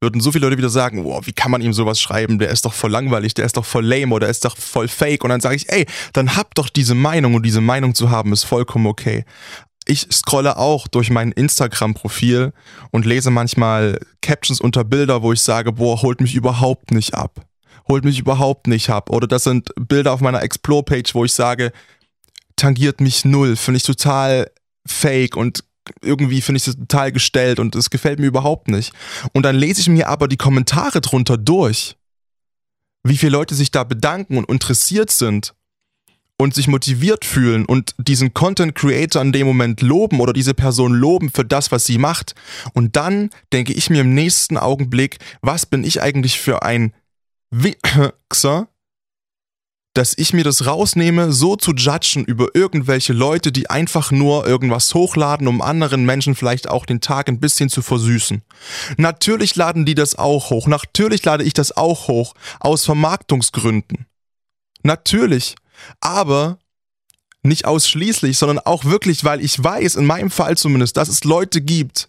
würden 0.00 0.20
so 0.20 0.32
viele 0.32 0.46
Leute 0.46 0.58
wieder 0.58 0.68
sagen, 0.68 1.04
wow, 1.04 1.24
wie 1.26 1.32
kann 1.32 1.50
man 1.50 1.62
ihm 1.62 1.72
sowas 1.72 2.00
schreiben? 2.00 2.38
Der 2.40 2.50
ist 2.50 2.64
doch 2.64 2.74
voll 2.74 2.90
langweilig, 2.90 3.34
der 3.34 3.46
ist 3.46 3.56
doch 3.56 3.64
voll 3.64 3.86
lame 3.86 4.12
oder 4.12 4.26
der 4.26 4.30
ist 4.30 4.44
doch 4.44 4.56
voll 4.56 4.88
fake. 4.88 5.22
Und 5.22 5.30
dann 5.30 5.40
sage 5.40 5.54
ich, 5.54 5.68
ey, 5.68 5.86
dann 6.12 6.34
hab 6.36 6.54
doch 6.56 6.68
diese 6.68 6.96
Meinung 6.96 7.34
und 7.34 7.46
diese 7.46 7.60
Meinung 7.60 7.94
zu 7.94 8.10
haben 8.10 8.32
ist 8.32 8.42
vollkommen 8.42 8.86
okay. 8.86 9.24
Ich 9.86 10.06
scrolle 10.12 10.56
auch 10.58 10.86
durch 10.86 11.10
mein 11.10 11.32
Instagram-Profil 11.32 12.52
und 12.90 13.06
lese 13.06 13.30
manchmal 13.30 13.98
Captions 14.20 14.60
unter 14.60 14.84
Bilder, 14.84 15.22
wo 15.22 15.32
ich 15.32 15.40
sage, 15.40 15.72
boah, 15.72 16.00
holt 16.02 16.20
mich 16.20 16.34
überhaupt 16.34 16.92
nicht 16.92 17.14
ab. 17.14 17.44
Holt 17.88 18.04
mich 18.04 18.18
überhaupt 18.18 18.68
nicht 18.68 18.90
ab. 18.90 19.10
Oder 19.10 19.26
das 19.26 19.44
sind 19.44 19.70
Bilder 19.74 20.12
auf 20.12 20.20
meiner 20.20 20.42
Explore-Page, 20.42 21.14
wo 21.14 21.24
ich 21.24 21.32
sage, 21.32 21.72
tangiert 22.54 23.00
mich 23.00 23.24
null, 23.24 23.56
finde 23.56 23.78
ich 23.78 23.82
total 23.82 24.50
fake 24.86 25.36
und 25.36 25.64
irgendwie 26.00 26.40
finde 26.40 26.58
ich 26.58 26.68
es 26.68 26.76
total 26.76 27.10
gestellt 27.10 27.58
und 27.58 27.74
es 27.74 27.90
gefällt 27.90 28.20
mir 28.20 28.26
überhaupt 28.26 28.68
nicht. 28.68 28.92
Und 29.32 29.42
dann 29.42 29.56
lese 29.56 29.80
ich 29.80 29.88
mir 29.88 30.08
aber 30.08 30.28
die 30.28 30.36
Kommentare 30.36 31.00
drunter 31.00 31.36
durch, 31.36 31.96
wie 33.02 33.16
viele 33.16 33.32
Leute 33.32 33.56
sich 33.56 33.72
da 33.72 33.82
bedanken 33.82 34.38
und 34.38 34.48
interessiert 34.48 35.10
sind 35.10 35.54
und 36.42 36.54
sich 36.54 36.66
motiviert 36.66 37.24
fühlen 37.24 37.64
und 37.64 37.94
diesen 37.98 38.34
Content 38.34 38.74
Creator 38.74 39.22
in 39.22 39.32
dem 39.32 39.46
Moment 39.46 39.80
loben 39.80 40.20
oder 40.20 40.32
diese 40.32 40.54
Person 40.54 40.92
loben 40.92 41.30
für 41.30 41.44
das, 41.44 41.70
was 41.70 41.84
sie 41.84 41.98
macht. 41.98 42.34
Und 42.74 42.96
dann 42.96 43.30
denke 43.52 43.72
ich 43.72 43.90
mir 43.90 44.00
im 44.00 44.14
nächsten 44.14 44.58
Augenblick, 44.58 45.18
was 45.40 45.66
bin 45.66 45.84
ich 45.84 46.02
eigentlich 46.02 46.40
für 46.40 46.62
ein 46.62 46.92
Wichser, 47.50 48.68
dass 49.94 50.14
ich 50.16 50.32
mir 50.32 50.42
das 50.42 50.66
rausnehme, 50.66 51.32
so 51.32 51.54
zu 51.54 51.72
judgen 51.72 52.24
über 52.24 52.48
irgendwelche 52.54 53.12
Leute, 53.12 53.52
die 53.52 53.68
einfach 53.68 54.10
nur 54.10 54.46
irgendwas 54.46 54.94
hochladen, 54.94 55.46
um 55.46 55.60
anderen 55.60 56.04
Menschen 56.06 56.34
vielleicht 56.34 56.68
auch 56.68 56.86
den 56.86 57.00
Tag 57.00 57.28
ein 57.28 57.40
bisschen 57.40 57.68
zu 57.68 57.82
versüßen. 57.82 58.42
Natürlich 58.96 59.54
laden 59.54 59.84
die 59.84 59.94
das 59.94 60.16
auch 60.16 60.50
hoch. 60.50 60.66
Natürlich 60.66 61.24
lade 61.24 61.44
ich 61.44 61.52
das 61.52 61.76
auch 61.76 62.08
hoch. 62.08 62.34
Aus 62.58 62.84
Vermarktungsgründen. 62.84 64.06
Natürlich. 64.82 65.54
Aber 66.00 66.58
nicht 67.42 67.64
ausschließlich, 67.64 68.38
sondern 68.38 68.60
auch 68.60 68.84
wirklich, 68.84 69.24
weil 69.24 69.44
ich 69.44 69.62
weiß, 69.62 69.96
in 69.96 70.06
meinem 70.06 70.30
Fall 70.30 70.56
zumindest, 70.56 70.96
dass 70.96 71.08
es 71.08 71.24
Leute 71.24 71.60
gibt, 71.60 72.06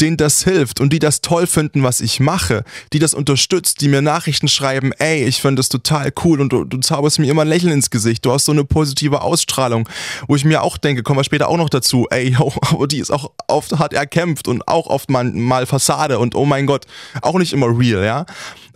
denen 0.00 0.16
das 0.16 0.44
hilft 0.44 0.80
und 0.80 0.92
die 0.92 0.98
das 0.98 1.20
toll 1.22 1.46
finden, 1.46 1.82
was 1.82 2.00
ich 2.00 2.20
mache, 2.20 2.64
die 2.92 2.98
das 2.98 3.14
unterstützt, 3.14 3.80
die 3.80 3.88
mir 3.88 4.02
Nachrichten 4.02 4.48
schreiben, 4.48 4.92
ey, 4.92 5.24
ich 5.24 5.40
finde 5.40 5.60
das 5.60 5.70
total 5.70 6.12
cool 6.24 6.40
und 6.40 6.52
du, 6.52 6.64
du 6.64 6.78
zauberst 6.78 7.18
mir 7.18 7.30
immer 7.30 7.42
ein 7.42 7.48
Lächeln 7.48 7.72
ins 7.72 7.90
Gesicht, 7.90 8.24
du 8.24 8.32
hast 8.32 8.44
so 8.44 8.52
eine 8.52 8.64
positive 8.64 9.22
Ausstrahlung, 9.22 9.88
wo 10.28 10.36
ich 10.36 10.44
mir 10.44 10.62
auch 10.62 10.76
denke, 10.76 11.02
kommen 11.02 11.18
wir 11.18 11.24
später 11.24 11.48
auch 11.48 11.56
noch 11.56 11.70
dazu, 11.70 12.06
ey, 12.10 12.30
yo, 12.38 12.52
aber 12.60 12.86
die 12.86 12.98
ist 12.98 13.10
auch 13.10 13.30
oft 13.48 13.78
hart 13.78 13.94
erkämpft 13.94 14.48
und 14.48 14.68
auch 14.68 14.86
oft 14.88 15.08
mal, 15.08 15.24
mal 15.24 15.64
Fassade 15.64 16.18
und 16.18 16.34
oh 16.34 16.44
mein 16.44 16.66
Gott, 16.66 16.84
auch 17.22 17.38
nicht 17.38 17.54
immer 17.54 17.66
real, 17.66 18.04
ja. 18.04 18.26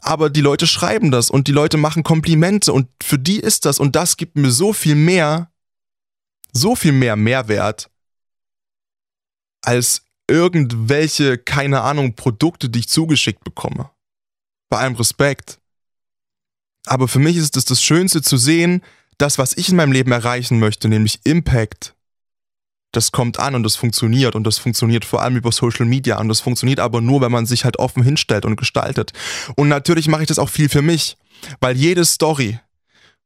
Aber 0.03 0.31
die 0.31 0.41
Leute 0.41 0.67
schreiben 0.67 1.11
das 1.11 1.31
und 1.31 1.47
die 1.47 1.53
Leute 1.53 1.77
machen 1.77 2.03
Komplimente 2.03 2.73
und 2.73 2.89
für 3.03 3.19
die 3.19 3.39
ist 3.39 3.65
das 3.67 3.79
und 3.79 3.97
das 3.97 4.17
gibt 4.17 4.37
mir 4.37 4.51
so 4.51 4.73
viel 4.73 4.95
mehr, 4.95 5.51
so 6.53 6.75
viel 6.75 6.93
mehr 6.93 7.17
Mehrwert 7.17 7.91
als 9.63 10.03
irgendwelche, 10.27 11.39
keine 11.39 11.83
Ahnung, 11.83 12.15
Produkte, 12.15 12.69
die 12.71 12.81
ich 12.81 12.89
zugeschickt 12.89 13.45
bekomme. 13.45 13.91
Bei 14.71 14.79
allem 14.79 14.95
Respekt. 14.95 15.61
Aber 16.87 17.09
für 17.09 17.19
mich 17.19 17.37
ist 17.37 17.57
es 17.57 17.65
das 17.65 17.83
Schönste 17.83 18.23
zu 18.23 18.37
sehen, 18.37 18.83
das, 19.19 19.37
was 19.37 19.57
ich 19.57 19.69
in 19.69 19.77
meinem 19.77 19.93
Leben 19.93 20.13
erreichen 20.13 20.59
möchte, 20.59 20.89
nämlich 20.89 21.21
Impact, 21.25 21.95
das 22.93 23.13
kommt 23.13 23.39
an 23.39 23.55
und 23.55 23.63
das 23.63 23.77
funktioniert 23.77 24.35
und 24.35 24.45
das 24.45 24.59
funktioniert 24.59 25.05
vor 25.05 25.23
allem 25.23 25.37
über 25.37 25.53
Social 25.53 25.87
Media 25.87 26.19
und 26.19 26.29
das 26.29 26.41
funktioniert 26.41 26.81
aber 26.81 27.01
nur, 27.01 27.21
wenn 27.21 27.33
man 27.33 27.47
sich 27.47 27.65
halt 27.65 27.79
offen 27.79 28.03
hinstellt 28.03 28.45
und 28.45 28.57
gestaltet. 28.57 29.13
Und 29.57 29.69
natürlich 29.69 30.09
mache 30.09 30.23
ich 30.23 30.29
das 30.29 30.39
auch 30.39 30.49
viel 30.49 30.69
für 30.69 30.83
mich, 30.83 31.17
weil 31.61 31.77
jede 31.77 32.05
Story 32.05 32.59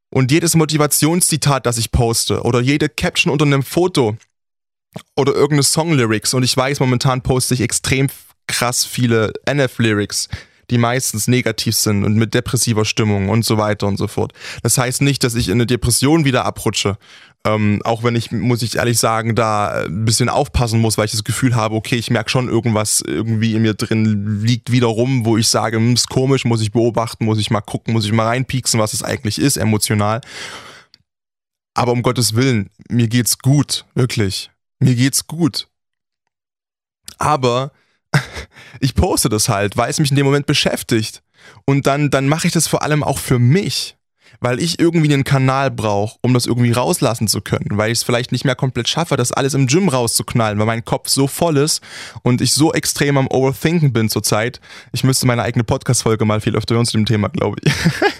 und 0.09 0.31
jedes 0.31 0.55
Motivationszitat, 0.55 1.65
das 1.65 1.77
ich 1.77 1.91
poste 1.91 2.43
oder 2.43 2.61
jede 2.61 2.89
Caption 2.89 3.31
unter 3.31 3.45
einem 3.45 3.63
Foto, 3.63 4.17
oder 5.15 5.33
irgendeine 5.33 5.63
Song-Lyrics 5.63 6.33
und 6.33 6.43
ich 6.43 6.55
weiß, 6.55 6.79
momentan 6.79 7.21
poste 7.21 7.53
ich 7.53 7.61
extrem 7.61 8.07
krass 8.47 8.85
viele 8.85 9.33
NF-Lyrics, 9.45 10.29
die 10.69 10.77
meistens 10.77 11.27
negativ 11.27 11.75
sind 11.75 12.03
und 12.03 12.15
mit 12.15 12.33
depressiver 12.33 12.85
Stimmung 12.85 13.29
und 13.29 13.45
so 13.45 13.57
weiter 13.57 13.87
und 13.87 13.97
so 13.97 14.07
fort. 14.07 14.33
Das 14.63 14.77
heißt 14.77 15.01
nicht, 15.01 15.23
dass 15.23 15.35
ich 15.35 15.49
in 15.49 15.53
eine 15.53 15.65
Depression 15.65 16.25
wieder 16.25 16.45
abrutsche. 16.45 16.97
Ähm, 17.45 17.81
auch 17.83 18.03
wenn 18.03 18.15
ich, 18.15 18.31
muss 18.31 18.63
ich 18.63 18.77
ehrlich 18.77 18.97
sagen, 18.97 19.35
da 19.35 19.83
ein 19.83 20.05
bisschen 20.05 20.29
aufpassen 20.29 20.79
muss, 20.79 20.97
weil 20.97 21.05
ich 21.05 21.11
das 21.11 21.23
Gefühl 21.23 21.55
habe, 21.55 21.75
okay, 21.75 21.95
ich 21.95 22.09
merke 22.09 22.31
schon 22.31 22.49
irgendwas 22.49 23.03
irgendwie 23.05 23.53
in 23.53 23.61
mir 23.61 23.75
drin 23.75 24.41
liegt 24.41 24.71
wieder 24.71 24.87
rum, 24.87 25.25
wo 25.25 25.37
ich 25.37 25.47
sage, 25.47 25.77
hm, 25.77 25.93
ist 25.93 26.09
komisch, 26.09 26.45
muss 26.45 26.61
ich 26.61 26.71
beobachten, 26.71 27.25
muss 27.25 27.39
ich 27.39 27.51
mal 27.51 27.61
gucken, 27.61 27.93
muss 27.93 28.05
ich 28.05 28.11
mal 28.11 28.25
reinpieksen, 28.25 28.79
was 28.79 28.93
es 28.93 29.03
eigentlich 29.03 29.39
ist, 29.39 29.57
emotional. 29.57 30.21
Aber 31.75 31.91
um 31.91 32.01
Gottes 32.01 32.35
Willen, 32.35 32.71
mir 32.89 33.07
geht's 33.07 33.37
gut, 33.37 33.85
wirklich 33.93 34.49
mir 34.79 34.95
geht's 34.95 35.27
gut. 35.27 35.67
Aber 37.17 37.71
ich 38.79 38.95
poste 38.95 39.29
das 39.29 39.49
halt, 39.49 39.77
weil 39.77 39.89
es 39.89 39.99
mich 39.99 40.11
in 40.11 40.17
dem 40.17 40.25
Moment 40.25 40.45
beschäftigt. 40.45 41.21
Und 41.65 41.87
dann, 41.87 42.09
dann 42.09 42.27
mache 42.27 42.47
ich 42.47 42.53
das 42.53 42.67
vor 42.67 42.81
allem 42.81 43.03
auch 43.03 43.19
für 43.19 43.39
mich 43.39 43.94
weil 44.39 44.59
ich 44.59 44.79
irgendwie 44.79 45.13
einen 45.13 45.23
Kanal 45.23 45.71
brauche, 45.71 46.17
um 46.21 46.33
das 46.33 46.45
irgendwie 46.45 46.71
rauslassen 46.71 47.27
zu 47.27 47.41
können, 47.41 47.77
weil 47.77 47.91
ich 47.91 47.99
es 47.99 48.03
vielleicht 48.03 48.31
nicht 48.31 48.45
mehr 48.45 48.55
komplett 48.55 48.87
schaffe, 48.87 49.17
das 49.17 49.31
alles 49.31 49.53
im 49.53 49.67
Gym 49.67 49.89
rauszuknallen, 49.89 50.59
weil 50.59 50.65
mein 50.65 50.85
Kopf 50.85 51.09
so 51.09 51.27
voll 51.27 51.57
ist 51.57 51.81
und 52.23 52.41
ich 52.41 52.53
so 52.53 52.73
extrem 52.73 53.17
am 53.17 53.27
Overthinken 53.27 53.93
bin 53.93 54.09
zurzeit. 54.09 54.59
Ich 54.91 55.03
müsste 55.03 55.27
meine 55.27 55.43
eigene 55.43 55.63
Podcast-Folge 55.63 56.25
mal 56.25 56.41
viel 56.41 56.55
öfter 56.55 56.75
hören 56.75 56.85
zu 56.85 56.97
dem 56.97 57.05
Thema, 57.05 57.29
glaube 57.29 57.57
ich. 57.63 57.73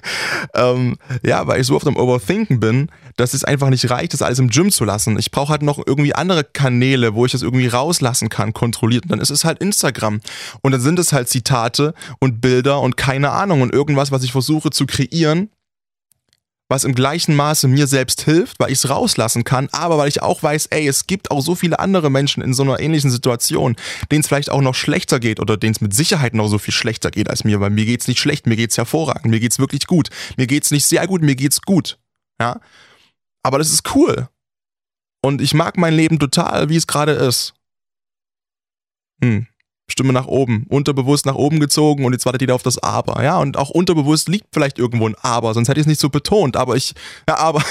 ähm, 0.53 0.97
ja, 1.23 1.47
weil 1.47 1.61
ich 1.61 1.67
so 1.67 1.75
oft 1.75 1.87
am 1.87 1.97
Overthinken 1.97 2.59
bin, 2.59 2.89
dass 3.17 3.33
es 3.33 3.43
einfach 3.43 3.69
nicht 3.69 3.89
reicht, 3.89 4.13
das 4.13 4.21
alles 4.21 4.39
im 4.39 4.49
Gym 4.49 4.71
zu 4.71 4.83
lassen. 4.83 5.17
Ich 5.17 5.31
brauche 5.31 5.49
halt 5.49 5.61
noch 5.61 5.81
irgendwie 5.85 6.13
andere 6.13 6.43
Kanäle, 6.43 7.15
wo 7.15 7.25
ich 7.25 7.31
das 7.31 7.41
irgendwie 7.41 7.67
rauslassen 7.67 8.29
kann, 8.29 8.53
kontrolliert. 8.53 9.03
Und 9.05 9.11
dann 9.11 9.21
ist 9.21 9.29
es 9.29 9.45
halt 9.45 9.59
Instagram. 9.59 10.19
Und 10.61 10.71
dann 10.71 10.81
sind 10.81 10.99
es 10.99 11.13
halt 11.13 11.29
Zitate 11.29 11.93
und 12.19 12.41
Bilder 12.41 12.81
und 12.81 12.97
keine 12.97 13.31
Ahnung 13.31 13.61
und 13.61 13.73
irgendwas, 13.73 14.11
was 14.11 14.23
ich 14.23 14.31
versuche 14.31 14.69
zu 14.69 14.85
kreieren, 14.85 15.49
was 16.67 16.83
im 16.83 16.95
gleichen 16.95 17.35
Maße 17.35 17.67
mir 17.67 17.85
selbst 17.87 18.21
hilft, 18.23 18.59
weil 18.59 18.71
ich 18.71 18.79
es 18.79 18.89
rauslassen 18.89 19.43
kann, 19.43 19.69
aber 19.71 19.97
weil 19.97 20.07
ich 20.07 20.21
auch 20.21 20.41
weiß, 20.41 20.67
ey, 20.67 20.87
es 20.87 21.05
gibt 21.05 21.29
auch 21.29 21.41
so 21.41 21.53
viele 21.53 21.79
andere 21.79 22.09
Menschen 22.09 22.41
in 22.41 22.53
so 22.53 22.63
einer 22.63 22.79
ähnlichen 22.79 23.11
Situation, 23.11 23.75
denen 24.11 24.21
es 24.21 24.27
vielleicht 24.27 24.49
auch 24.49 24.61
noch 24.61 24.73
schlechter 24.73 25.19
geht 25.19 25.39
oder 25.39 25.57
denen 25.57 25.75
es 25.75 25.81
mit 25.81 25.93
Sicherheit 25.93 26.33
noch 26.33 26.47
so 26.47 26.57
viel 26.57 26.73
schlechter 26.73 27.11
geht 27.11 27.29
als 27.29 27.43
mir, 27.43 27.59
weil 27.59 27.69
mir 27.69 27.85
geht's 27.85 28.07
nicht 28.07 28.19
schlecht, 28.19 28.47
mir 28.47 28.55
geht's 28.55 28.77
hervorragend, 28.77 29.25
mir 29.25 29.39
geht's 29.39 29.59
wirklich 29.59 29.85
gut, 29.85 30.09
mir 30.37 30.47
geht's 30.47 30.71
nicht 30.71 30.85
sehr 30.85 31.05
gut, 31.07 31.21
mir 31.21 31.35
geht's 31.35 31.61
gut, 31.61 31.99
ja. 32.39 32.59
Aber 33.43 33.59
das 33.59 33.71
ist 33.71 33.93
cool. 33.93 34.27
Und 35.21 35.41
ich 35.41 35.53
mag 35.53 35.77
mein 35.77 35.93
Leben 35.93 36.17
total, 36.17 36.69
wie 36.69 36.75
es 36.75 36.87
gerade 36.87 37.11
ist. 37.11 37.53
Hm. 39.23 39.47
Stimme 39.87 40.13
nach 40.13 40.25
oben, 40.25 40.65
unterbewusst 40.67 41.25
nach 41.25 41.35
oben 41.35 41.59
gezogen 41.59 42.05
und 42.05 42.13
jetzt 42.13 42.25
wartet 42.25 42.41
jeder 42.41 42.55
auf 42.55 42.63
das 42.63 42.79
Aber. 42.79 43.23
Ja, 43.23 43.37
und 43.37 43.55
auch 43.57 43.69
unterbewusst 43.69 44.27
liegt 44.27 44.47
vielleicht 44.51 44.79
irgendwo 44.79 45.07
ein 45.07 45.15
Aber, 45.21 45.53
sonst 45.53 45.69
hätte 45.69 45.79
ich 45.79 45.83
es 45.83 45.87
nicht 45.87 46.01
so 46.01 46.09
betont, 46.09 46.57
aber 46.57 46.75
ich, 46.75 46.93
ja, 47.29 47.37
aber, 47.37 47.63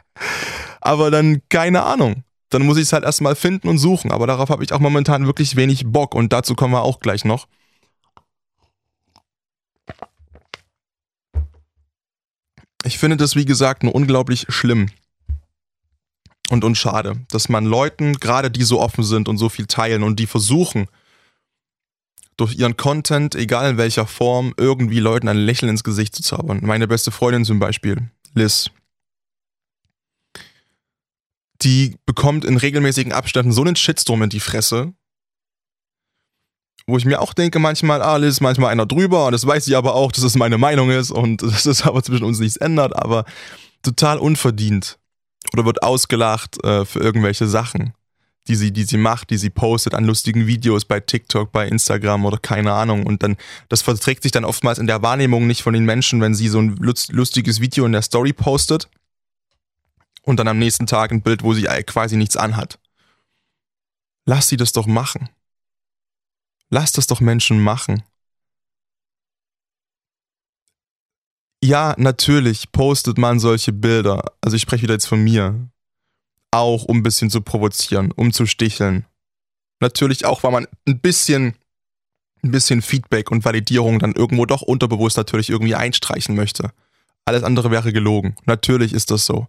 aber 0.80 1.10
dann 1.10 1.42
keine 1.48 1.82
Ahnung. 1.82 2.24
Dann 2.50 2.64
muss 2.64 2.76
ich 2.76 2.84
es 2.84 2.92
halt 2.92 3.04
erstmal 3.04 3.34
finden 3.34 3.68
und 3.68 3.78
suchen, 3.78 4.12
aber 4.12 4.26
darauf 4.26 4.48
habe 4.48 4.62
ich 4.62 4.72
auch 4.72 4.78
momentan 4.78 5.26
wirklich 5.26 5.56
wenig 5.56 5.84
Bock 5.86 6.14
und 6.14 6.32
dazu 6.32 6.54
kommen 6.54 6.72
wir 6.72 6.82
auch 6.82 7.00
gleich 7.00 7.24
noch. 7.24 7.46
Ich 12.84 12.98
finde 12.98 13.16
das, 13.16 13.34
wie 13.34 13.46
gesagt, 13.46 13.82
nur 13.82 13.94
unglaublich 13.94 14.46
schlimm 14.50 14.90
und 16.50 16.64
unschade, 16.64 17.24
dass 17.28 17.48
man 17.48 17.64
Leuten, 17.64 18.14
gerade 18.14 18.50
die 18.50 18.62
so 18.62 18.80
offen 18.80 19.04
sind 19.04 19.28
und 19.28 19.38
so 19.38 19.48
viel 19.48 19.66
teilen 19.66 20.02
und 20.02 20.20
die 20.20 20.26
versuchen, 20.26 20.86
durch 22.36 22.56
ihren 22.56 22.76
Content, 22.76 23.34
egal 23.34 23.70
in 23.70 23.76
welcher 23.76 24.06
Form, 24.06 24.54
irgendwie 24.56 25.00
Leuten 25.00 25.28
ein 25.28 25.36
Lächeln 25.36 25.68
ins 25.68 25.84
Gesicht 25.84 26.14
zu 26.14 26.22
zaubern. 26.22 26.60
Meine 26.62 26.88
beste 26.88 27.10
Freundin 27.10 27.44
zum 27.44 27.58
Beispiel, 27.58 28.10
Liz. 28.34 28.70
Die 31.62 31.96
bekommt 32.04 32.44
in 32.44 32.56
regelmäßigen 32.56 33.12
Abständen 33.12 33.52
so 33.52 33.62
einen 33.62 33.76
Shitstorm 33.76 34.22
in 34.22 34.30
die 34.30 34.40
Fresse, 34.40 34.92
wo 36.86 36.98
ich 36.98 37.04
mir 37.04 37.20
auch 37.20 37.32
denke 37.32 37.58
manchmal, 37.58 38.02
ah, 38.02 38.16
Liz 38.16 38.40
manchmal 38.40 38.70
einer 38.70 38.86
drüber 38.86 39.30
das 39.30 39.46
weiß 39.46 39.64
sie 39.64 39.76
aber 39.76 39.94
auch, 39.94 40.12
dass 40.12 40.24
es 40.24 40.34
meine 40.34 40.58
Meinung 40.58 40.90
ist 40.90 41.10
und 41.10 41.42
dass 41.42 41.66
es 41.66 41.82
aber 41.82 42.02
zwischen 42.02 42.24
uns 42.24 42.40
nichts 42.40 42.56
ändert, 42.56 42.94
aber 42.96 43.24
total 43.82 44.18
unverdient. 44.18 44.98
Oder 45.52 45.64
wird 45.64 45.82
ausgelacht 45.82 46.62
äh, 46.64 46.84
für 46.84 46.98
irgendwelche 46.98 47.46
Sachen 47.46 47.94
die 48.48 48.56
sie, 48.56 48.72
die 48.72 48.84
sie 48.84 48.98
macht, 48.98 49.30
die 49.30 49.38
sie 49.38 49.50
postet 49.50 49.94
an 49.94 50.04
lustigen 50.04 50.46
Videos 50.46 50.84
bei 50.84 51.00
TikTok, 51.00 51.50
bei 51.50 51.66
Instagram 51.66 52.24
oder 52.26 52.38
keine 52.38 52.72
Ahnung. 52.72 53.06
Und 53.06 53.22
dann, 53.22 53.36
das 53.68 53.82
verträgt 53.82 54.22
sich 54.22 54.32
dann 54.32 54.44
oftmals 54.44 54.78
in 54.78 54.86
der 54.86 55.02
Wahrnehmung 55.02 55.46
nicht 55.46 55.62
von 55.62 55.72
den 55.72 55.84
Menschen, 55.84 56.20
wenn 56.20 56.34
sie 56.34 56.48
so 56.48 56.60
ein 56.60 56.76
lustiges 56.76 57.60
Video 57.60 57.86
in 57.86 57.92
der 57.92 58.02
Story 58.02 58.32
postet 58.32 58.88
und 60.22 60.38
dann 60.38 60.48
am 60.48 60.58
nächsten 60.58 60.86
Tag 60.86 61.10
ein 61.10 61.22
Bild, 61.22 61.42
wo 61.42 61.54
sie 61.54 61.64
quasi 61.86 62.16
nichts 62.16 62.36
anhat. 62.36 62.78
Lass 64.26 64.48
sie 64.48 64.56
das 64.56 64.72
doch 64.72 64.86
machen. 64.86 65.28
Lass 66.70 66.92
das 66.92 67.06
doch 67.06 67.20
Menschen 67.20 67.60
machen. 67.60 68.02
Ja, 71.62 71.94
natürlich 71.96 72.72
postet 72.72 73.16
man 73.16 73.38
solche 73.40 73.72
Bilder. 73.72 74.32
Also 74.42 74.56
ich 74.56 74.62
spreche 74.62 74.82
wieder 74.82 74.94
jetzt 74.94 75.06
von 75.06 75.22
mir 75.22 75.70
auch 76.54 76.84
um 76.84 76.98
ein 76.98 77.02
bisschen 77.02 77.30
zu 77.30 77.42
provozieren, 77.42 78.12
um 78.12 78.32
zu 78.32 78.46
sticheln. 78.46 79.04
Natürlich 79.80 80.24
auch, 80.24 80.44
weil 80.44 80.52
man 80.52 80.68
ein 80.86 81.00
bisschen, 81.00 81.54
ein 82.42 82.52
bisschen 82.52 82.80
Feedback 82.80 83.30
und 83.30 83.44
Validierung 83.44 83.98
dann 83.98 84.12
irgendwo 84.12 84.46
doch 84.46 84.62
unterbewusst 84.62 85.16
natürlich 85.16 85.50
irgendwie 85.50 85.74
einstreichen 85.74 86.36
möchte. 86.36 86.70
Alles 87.24 87.42
andere 87.42 87.70
wäre 87.70 87.92
gelogen. 87.92 88.36
Natürlich 88.44 88.92
ist 88.92 89.10
das 89.10 89.26
so. 89.26 89.48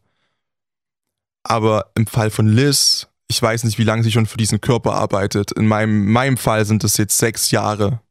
Aber 1.44 1.92
im 1.96 2.08
Fall 2.08 2.32
von 2.32 2.48
Liz, 2.48 3.08
ich 3.28 3.40
weiß 3.40 3.66
nicht, 3.66 3.78
wie 3.78 3.84
lange 3.84 4.04
sie 4.04 4.12
schon 4.12 4.26
für 4.26 4.38
diesen 4.38 4.60
Körper 4.60 4.96
arbeitet. 4.96 5.52
In 5.52 5.68
meinem, 5.68 6.12
meinem 6.12 6.38
Fall 6.38 6.66
sind 6.66 6.84
es 6.84 6.98
jetzt 6.98 7.18
sechs 7.20 7.52
Jahre. 7.52 8.02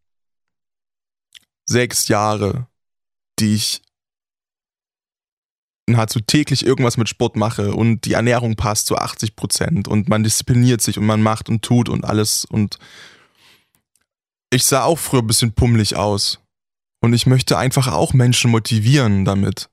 Sechs 1.67 2.07
Jahre, 2.07 2.69
die 3.41 3.55
ich 3.55 3.83
nahezu 5.87 6.21
täglich 6.21 6.65
irgendwas 6.65 6.97
mit 6.97 7.09
Sport 7.09 7.37
mache 7.37 7.75
und 7.75 8.05
die 8.05 8.15
Ernährung 8.15 8.57
passt 8.57 8.87
zu 8.87 8.97
80 8.97 9.37
Prozent 9.37 9.89
und 9.89 10.09
man 10.09 10.23
diszipliniert 10.23 10.81
sich 10.81 10.99
und 10.99 11.07
man 11.07 11.23
macht 11.23 11.49
und 11.49 11.63
tut 11.63 11.89
und 11.89 12.05
alles 12.05 12.45
und 12.45 12.79
ich 14.51 14.65
sah 14.65 14.85
auch 14.85 14.99
früher 14.99 15.21
ein 15.21 15.27
bisschen 15.27 15.53
pummelig 15.53 15.97
aus 15.97 16.41
und 17.01 17.13
ich 17.13 17.27
möchte 17.27 17.59
einfach 17.59 17.89
auch 17.89 18.15
Menschen 18.15 18.51
motivieren 18.51 19.25
damit. 19.25 19.69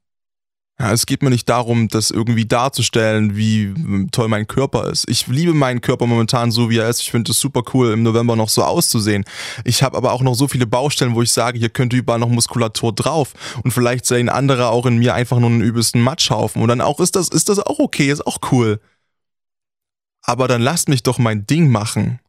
Ja, 0.82 0.92
es 0.94 1.06
geht 1.06 1.22
mir 1.22 1.30
nicht 1.30 1.48
darum, 1.48 1.90
das 1.90 2.10
irgendwie 2.10 2.48
darzustellen, 2.48 3.38
wie 3.38 3.72
toll 4.12 4.28
mein 4.30 4.48
Körper 4.48 4.90
ist. 4.90 5.08
Ich 5.08 5.28
liebe 5.28 5.54
meinen 5.54 5.80
Körper 5.80 6.08
momentan 6.08 6.50
so, 6.50 6.72
wie 6.72 6.80
er 6.80 6.90
ist. 6.90 7.02
Ich 7.02 7.12
finde 7.12 7.34
es 7.34 7.40
super 7.40 7.62
cool, 7.76 7.92
im 7.92 8.02
November 8.02 8.36
noch 8.36 8.50
so 8.50 8.64
auszusehen. 8.64 9.24
Ich 9.64 9.84
habe 9.84 9.96
aber 9.96 10.12
auch 10.12 10.24
noch 10.24 10.34
so 10.34 10.48
viele 10.48 10.66
Baustellen, 10.66 11.14
wo 11.14 11.22
ich 11.22 11.32
sage, 11.32 11.60
hier 11.60 11.70
könnte 11.70 11.98
überall 11.98 12.18
noch 12.18 12.30
Muskulatur 12.30 12.96
drauf. 12.96 13.34
Und 13.64 13.70
vielleicht 13.70 14.08
sehen 14.08 14.28
andere 14.28 14.70
auch 14.70 14.88
in 14.88 14.98
mir 14.98 15.14
einfach 15.14 15.38
nur 15.38 15.52
einen 15.52 15.62
übelsten 15.62 16.02
Matschhaufen. 16.02 16.64
Und 16.64 16.70
dann 16.70 16.82
auch 16.82 17.00
ist 17.00 17.16
das, 17.16 17.30
ist 17.30 17.50
das 17.50 17.60
auch 17.60 17.78
okay, 17.78 18.10
ist 18.10 18.26
auch 18.26 18.40
cool. 18.52 18.82
Aber 20.24 20.48
dann 20.48 20.64
lasst 20.64 20.90
mich 20.90 21.04
doch 21.04 21.20
mein 21.20 21.46
Ding 21.46 21.70
machen. 21.70 22.20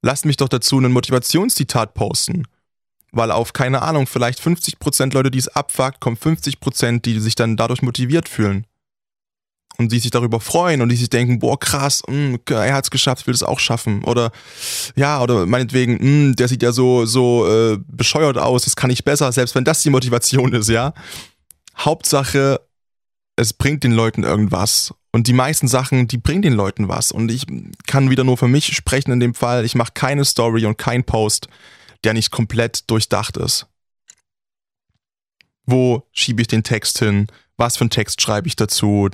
Lasst 0.00 0.26
mich 0.26 0.36
doch 0.36 0.48
dazu 0.48 0.78
ein 0.78 0.92
Motivationszitat 0.92 1.92
posten 1.94 2.44
weil 3.12 3.30
auf, 3.30 3.52
keine 3.52 3.82
Ahnung, 3.82 4.06
vielleicht 4.06 4.40
50% 4.40 5.12
Leute, 5.12 5.30
die 5.30 5.38
es 5.38 5.48
abfuckt, 5.48 6.00
kommen 6.00 6.16
50%, 6.16 7.02
die 7.02 7.20
sich 7.20 7.34
dann 7.34 7.56
dadurch 7.56 7.82
motiviert 7.82 8.28
fühlen. 8.28 8.66
Und 9.78 9.92
die 9.92 9.98
sich 9.98 10.10
darüber 10.10 10.40
freuen 10.40 10.80
und 10.80 10.88
die 10.88 10.96
sich 10.96 11.10
denken, 11.10 11.38
boah, 11.38 11.60
krass, 11.60 12.02
mh, 12.08 12.38
er 12.48 12.72
hat 12.74 12.84
es 12.84 12.90
geschafft, 12.90 13.22
ich 13.22 13.26
will 13.26 13.34
das 13.34 13.42
auch 13.42 13.58
schaffen. 13.58 14.04
Oder 14.04 14.32
ja, 14.94 15.20
oder 15.20 15.44
meinetwegen, 15.44 16.28
mh, 16.28 16.34
der 16.36 16.48
sieht 16.48 16.62
ja 16.62 16.72
so, 16.72 17.04
so 17.04 17.46
äh, 17.46 17.78
bescheuert 17.86 18.38
aus, 18.38 18.64
das 18.64 18.74
kann 18.74 18.88
ich 18.88 19.04
besser, 19.04 19.30
selbst 19.32 19.54
wenn 19.54 19.64
das 19.64 19.82
die 19.82 19.90
Motivation 19.90 20.54
ist, 20.54 20.70
ja. 20.70 20.94
Hauptsache, 21.76 22.60
es 23.36 23.52
bringt 23.52 23.84
den 23.84 23.92
Leuten 23.92 24.24
irgendwas. 24.24 24.94
Und 25.12 25.26
die 25.26 25.34
meisten 25.34 25.68
Sachen, 25.68 26.08
die 26.08 26.18
bringen 26.18 26.42
den 26.42 26.52
Leuten 26.54 26.88
was. 26.88 27.12
Und 27.12 27.30
ich 27.30 27.46
kann 27.86 28.10
wieder 28.10 28.24
nur 28.24 28.36
für 28.36 28.48
mich 28.48 28.74
sprechen 28.74 29.12
in 29.12 29.20
dem 29.20 29.34
Fall. 29.34 29.64
Ich 29.64 29.74
mache 29.74 29.92
keine 29.94 30.24
Story 30.24 30.66
und 30.66 30.78
kein 30.78 31.04
Post, 31.04 31.48
der 32.04 32.12
nicht 32.12 32.30
komplett 32.30 32.90
durchdacht 32.90 33.36
ist. 33.36 33.66
Wo 35.64 36.06
schiebe 36.12 36.42
ich 36.42 36.48
den 36.48 36.62
Text 36.62 36.98
hin? 36.98 37.26
Was 37.56 37.76
für 37.76 37.82
einen 37.82 37.90
Text 37.90 38.20
schreibe 38.20 38.48
ich 38.48 38.56
dazu? 38.56 39.08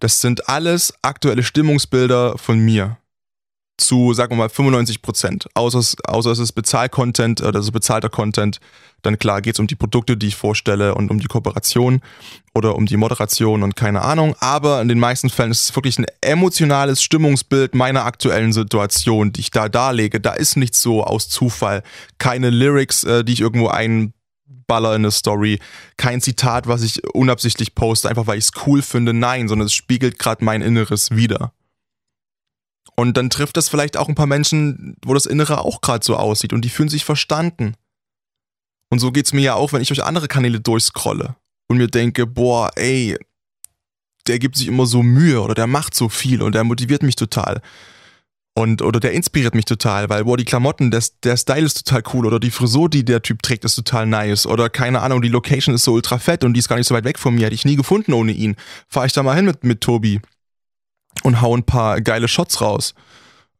Das 0.00 0.20
sind 0.20 0.48
alles 0.48 0.92
aktuelle 1.02 1.42
Stimmungsbilder 1.42 2.36
von 2.36 2.58
mir 2.58 2.98
zu, 3.76 4.14
sagen 4.14 4.32
wir 4.32 4.36
mal, 4.36 4.48
95 4.48 5.02
Prozent. 5.02 5.46
Außer, 5.54 5.78
es, 5.78 5.96
außer 6.04 6.30
es 6.30 6.38
ist 6.38 6.52
Bezahl-Content 6.52 7.42
oder 7.42 7.62
so 7.62 7.72
bezahlter 7.72 8.08
Content. 8.08 8.60
Dann 9.02 9.18
klar 9.18 9.42
geht 9.42 9.56
es 9.56 9.60
um 9.60 9.66
die 9.66 9.74
Produkte, 9.74 10.16
die 10.16 10.28
ich 10.28 10.36
vorstelle 10.36 10.94
und 10.94 11.10
um 11.10 11.18
die 11.18 11.26
Kooperation 11.26 12.00
oder 12.54 12.76
um 12.76 12.86
die 12.86 12.96
Moderation 12.96 13.62
und 13.62 13.76
keine 13.76 14.02
Ahnung. 14.02 14.34
Aber 14.40 14.80
in 14.80 14.88
den 14.88 14.98
meisten 14.98 15.28
Fällen 15.28 15.50
ist 15.50 15.64
es 15.64 15.76
wirklich 15.76 15.98
ein 15.98 16.06
emotionales 16.20 17.02
Stimmungsbild 17.02 17.74
meiner 17.74 18.04
aktuellen 18.04 18.52
Situation, 18.52 19.32
die 19.32 19.40
ich 19.40 19.50
da 19.50 19.68
darlege. 19.68 20.20
Da 20.20 20.32
ist 20.32 20.56
nichts 20.56 20.80
so 20.80 21.04
aus 21.04 21.28
Zufall. 21.28 21.82
Keine 22.18 22.50
Lyrics, 22.50 23.04
äh, 23.04 23.24
die 23.24 23.34
ich 23.34 23.40
irgendwo 23.40 23.68
einballer 23.68 24.94
in 24.94 25.02
eine 25.02 25.10
Story. 25.10 25.58
Kein 25.96 26.22
Zitat, 26.22 26.66
was 26.66 26.82
ich 26.82 27.04
unabsichtlich 27.12 27.74
poste, 27.74 28.08
einfach 28.08 28.26
weil 28.26 28.38
ich 28.38 28.44
es 28.44 28.66
cool 28.66 28.80
finde. 28.80 29.12
Nein, 29.12 29.48
sondern 29.48 29.66
es 29.66 29.74
spiegelt 29.74 30.18
gerade 30.18 30.44
mein 30.44 30.62
Inneres 30.62 31.10
wider. 31.10 31.52
Und 32.96 33.16
dann 33.16 33.30
trifft 33.30 33.56
das 33.56 33.68
vielleicht 33.68 33.96
auch 33.96 34.08
ein 34.08 34.14
paar 34.14 34.26
Menschen, 34.26 34.96
wo 35.04 35.14
das 35.14 35.26
Innere 35.26 35.60
auch 35.60 35.80
gerade 35.80 36.04
so 36.04 36.16
aussieht 36.16 36.52
und 36.52 36.64
die 36.64 36.68
fühlen 36.68 36.88
sich 36.88 37.04
verstanden. 37.04 37.74
Und 38.90 39.00
so 39.00 39.10
geht's 39.10 39.32
mir 39.32 39.42
ja 39.42 39.54
auch, 39.54 39.72
wenn 39.72 39.82
ich 39.82 39.88
durch 39.88 40.04
andere 40.04 40.28
Kanäle 40.28 40.60
durchscrolle 40.60 41.34
und 41.68 41.78
mir 41.78 41.88
denke, 41.88 42.26
boah, 42.26 42.70
ey, 42.76 43.18
der 44.26 44.38
gibt 44.38 44.56
sich 44.56 44.68
immer 44.68 44.86
so 44.86 45.02
Mühe 45.02 45.40
oder 45.42 45.54
der 45.54 45.66
macht 45.66 45.94
so 45.94 46.08
viel 46.08 46.42
und 46.42 46.54
der 46.54 46.64
motiviert 46.64 47.02
mich 47.02 47.16
total. 47.16 47.60
Und, 48.56 48.82
oder 48.82 49.00
der 49.00 49.10
inspiriert 49.10 49.56
mich 49.56 49.64
total, 49.64 50.08
weil, 50.08 50.24
boah, 50.24 50.36
die 50.36 50.44
Klamotten, 50.44 50.92
der, 50.92 51.02
der 51.24 51.36
Style 51.36 51.66
ist 51.66 51.84
total 51.84 52.04
cool 52.14 52.24
oder 52.24 52.38
die 52.38 52.52
Frisur, 52.52 52.88
die 52.88 53.04
der 53.04 53.20
Typ 53.20 53.42
trägt, 53.42 53.64
ist 53.64 53.74
total 53.74 54.06
nice 54.06 54.46
oder 54.46 54.70
keine 54.70 55.00
Ahnung, 55.00 55.22
die 55.22 55.28
Location 55.28 55.74
ist 55.74 55.82
so 55.82 55.94
ultra 55.94 56.18
fett 56.18 56.44
und 56.44 56.54
die 56.54 56.60
ist 56.60 56.68
gar 56.68 56.76
nicht 56.76 56.86
so 56.86 56.94
weit 56.94 57.02
weg 57.02 57.18
von 57.18 57.34
mir, 57.34 57.46
hätte 57.46 57.56
ich 57.56 57.64
nie 57.64 57.74
gefunden 57.74 58.12
ohne 58.12 58.30
ihn. 58.30 58.54
Fahr 58.88 59.06
ich 59.06 59.12
da 59.12 59.24
mal 59.24 59.34
hin 59.34 59.46
mit, 59.46 59.64
mit 59.64 59.80
Tobi 59.80 60.20
und 61.22 61.40
hau 61.40 61.56
ein 61.56 61.64
paar 61.64 62.00
geile 62.00 62.28
Shots 62.28 62.60
raus. 62.60 62.94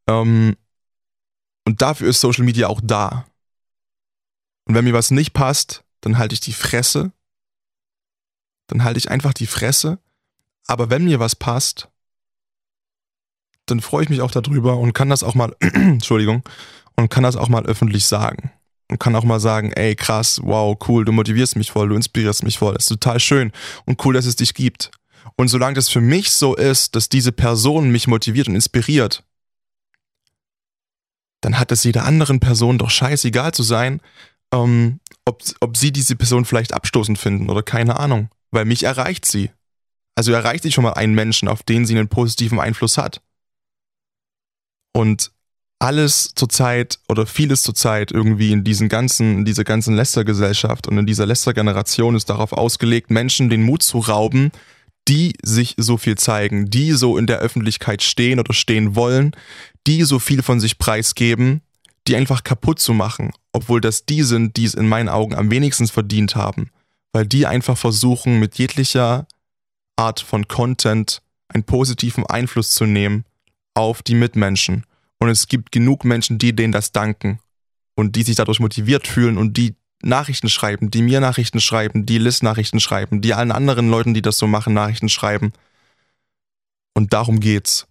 Ähm, 0.06 0.56
und 1.66 1.80
dafür 1.80 2.08
ist 2.08 2.20
Social 2.20 2.44
Media 2.44 2.68
auch 2.68 2.80
da. 2.82 3.26
Und 4.66 4.74
wenn 4.74 4.84
mir 4.84 4.94
was 4.94 5.10
nicht 5.10 5.32
passt, 5.32 5.84
dann 6.00 6.18
halte 6.18 6.34
ich 6.34 6.40
die 6.40 6.52
Fresse. 6.52 7.12
Dann 8.66 8.84
halte 8.84 8.98
ich 8.98 9.10
einfach 9.10 9.34
die 9.34 9.46
Fresse. 9.46 9.98
Aber 10.66 10.90
wenn 10.90 11.04
mir 11.04 11.20
was 11.20 11.36
passt, 11.36 11.88
dann 13.66 13.80
freue 13.80 14.04
ich 14.04 14.10
mich 14.10 14.20
auch 14.20 14.30
darüber 14.30 14.78
und 14.78 14.92
kann 14.92 15.08
das 15.08 15.22
auch 15.22 15.34
mal, 15.34 15.54
Entschuldigung, 15.60 16.42
und 16.96 17.08
kann 17.10 17.22
das 17.22 17.36
auch 17.36 17.48
mal 17.48 17.64
öffentlich 17.66 18.06
sagen. 18.06 18.50
Und 18.90 18.98
kann 18.98 19.16
auch 19.16 19.24
mal 19.24 19.40
sagen, 19.40 19.72
ey, 19.72 19.96
krass, 19.96 20.40
wow, 20.42 20.76
cool, 20.86 21.04
du 21.06 21.12
motivierst 21.12 21.56
mich 21.56 21.70
voll, 21.70 21.88
du 21.88 21.96
inspirierst 21.96 22.42
mich 22.42 22.58
voll, 22.58 22.74
das 22.74 22.84
ist 22.84 23.00
total 23.00 23.18
schön 23.18 23.52
und 23.86 24.04
cool, 24.04 24.12
dass 24.12 24.26
es 24.26 24.36
dich 24.36 24.52
gibt. 24.52 24.90
Und 25.36 25.48
solange 25.48 25.74
das 25.74 25.88
für 25.88 26.00
mich 26.00 26.30
so 26.30 26.54
ist, 26.54 26.94
dass 26.94 27.08
diese 27.08 27.32
Person 27.32 27.90
mich 27.90 28.06
motiviert 28.06 28.48
und 28.48 28.54
inspiriert, 28.54 29.24
dann 31.40 31.58
hat 31.58 31.72
es 31.72 31.84
jeder 31.84 32.04
anderen 32.04 32.40
Person 32.40 32.78
doch 32.78 32.90
scheißegal 32.90 33.52
zu 33.52 33.62
sein, 33.62 34.00
ähm, 34.52 35.00
ob, 35.24 35.42
ob 35.60 35.76
sie 35.76 35.92
diese 35.92 36.16
Person 36.16 36.44
vielleicht 36.44 36.72
abstoßend 36.72 37.18
finden 37.18 37.50
oder 37.50 37.62
keine 37.62 37.98
Ahnung. 37.98 38.28
Weil 38.50 38.64
mich 38.64 38.84
erreicht 38.84 39.26
sie. 39.26 39.50
Also 40.14 40.32
erreicht 40.32 40.62
sie 40.62 40.72
schon 40.72 40.84
mal 40.84 40.92
einen 40.92 41.14
Menschen, 41.14 41.48
auf 41.48 41.62
den 41.62 41.86
sie 41.86 41.98
einen 41.98 42.08
positiven 42.08 42.60
Einfluss 42.60 42.98
hat. 42.98 43.20
Und 44.92 45.32
alles 45.80 46.32
zurzeit 46.34 47.00
oder 47.08 47.26
vieles 47.26 47.62
zurzeit 47.62 48.12
irgendwie 48.12 48.52
in 48.52 48.64
diesen 48.64 48.88
ganzen, 48.88 49.38
in 49.38 49.44
dieser 49.44 49.64
ganzen 49.64 49.94
Lästergesellschaft 49.96 50.86
und 50.86 50.96
in 50.96 51.06
dieser 51.06 51.26
Lästergeneration 51.26 52.14
ist 52.14 52.30
darauf 52.30 52.52
ausgelegt, 52.52 53.10
Menschen 53.10 53.50
den 53.50 53.62
Mut 53.62 53.82
zu 53.82 53.98
rauben, 53.98 54.52
die 55.08 55.34
sich 55.42 55.74
so 55.76 55.96
viel 55.96 56.16
zeigen, 56.16 56.70
die 56.70 56.92
so 56.92 57.18
in 57.18 57.26
der 57.26 57.38
Öffentlichkeit 57.38 58.02
stehen 58.02 58.40
oder 58.40 58.54
stehen 58.54 58.96
wollen, 58.96 59.32
die 59.86 60.02
so 60.04 60.18
viel 60.18 60.42
von 60.42 60.60
sich 60.60 60.78
preisgeben, 60.78 61.60
die 62.06 62.16
einfach 62.16 62.44
kaputt 62.44 62.78
zu 62.78 62.94
machen, 62.94 63.32
obwohl 63.52 63.80
das 63.80 64.06
die 64.06 64.22
sind, 64.22 64.56
die 64.56 64.64
es 64.64 64.74
in 64.74 64.88
meinen 64.88 65.08
Augen 65.08 65.34
am 65.34 65.50
wenigsten 65.50 65.86
verdient 65.86 66.36
haben, 66.36 66.70
weil 67.12 67.26
die 67.26 67.46
einfach 67.46 67.76
versuchen, 67.76 68.40
mit 68.40 68.56
jeglicher 68.56 69.26
Art 69.96 70.20
von 70.20 70.48
Content 70.48 71.22
einen 71.48 71.64
positiven 71.64 72.26
Einfluss 72.26 72.70
zu 72.70 72.86
nehmen 72.86 73.24
auf 73.74 74.02
die 74.02 74.14
Mitmenschen. 74.14 74.84
Und 75.18 75.28
es 75.28 75.48
gibt 75.48 75.72
genug 75.72 76.04
Menschen, 76.04 76.38
die 76.38 76.54
denen 76.54 76.72
das 76.72 76.92
danken 76.92 77.38
und 77.94 78.16
die 78.16 78.22
sich 78.22 78.36
dadurch 78.36 78.60
motiviert 78.60 79.06
fühlen 79.06 79.38
und 79.38 79.56
die 79.56 79.74
Nachrichten 80.04 80.48
schreiben, 80.48 80.90
die 80.90 81.02
mir 81.02 81.20
Nachrichten 81.20 81.60
schreiben, 81.60 82.06
die 82.06 82.18
Liz 82.18 82.42
Nachrichten 82.42 82.80
schreiben, 82.80 83.20
die 83.20 83.34
allen 83.34 83.52
anderen 83.52 83.90
Leuten, 83.90 84.14
die 84.14 84.22
das 84.22 84.38
so 84.38 84.46
machen, 84.46 84.74
Nachrichten 84.74 85.08
schreiben. 85.08 85.52
Und 86.94 87.12
darum 87.12 87.40
geht's. 87.40 87.86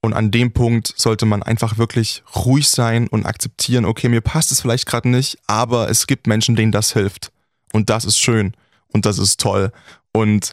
Und 0.00 0.12
an 0.12 0.30
dem 0.30 0.52
Punkt 0.52 0.94
sollte 0.96 1.26
man 1.26 1.42
einfach 1.42 1.78
wirklich 1.78 2.22
ruhig 2.34 2.68
sein 2.68 3.08
und 3.08 3.26
akzeptieren, 3.26 3.84
okay, 3.84 4.08
mir 4.08 4.20
passt 4.20 4.52
es 4.52 4.60
vielleicht 4.60 4.86
gerade 4.86 5.08
nicht, 5.08 5.38
aber 5.46 5.90
es 5.90 6.06
gibt 6.06 6.26
Menschen, 6.26 6.54
denen 6.54 6.70
das 6.70 6.92
hilft. 6.92 7.32
Und 7.72 7.90
das 7.90 8.04
ist 8.04 8.18
schön 8.18 8.54
und 8.92 9.04
das 9.06 9.18
ist 9.18 9.40
toll. 9.40 9.72
Und 10.12 10.52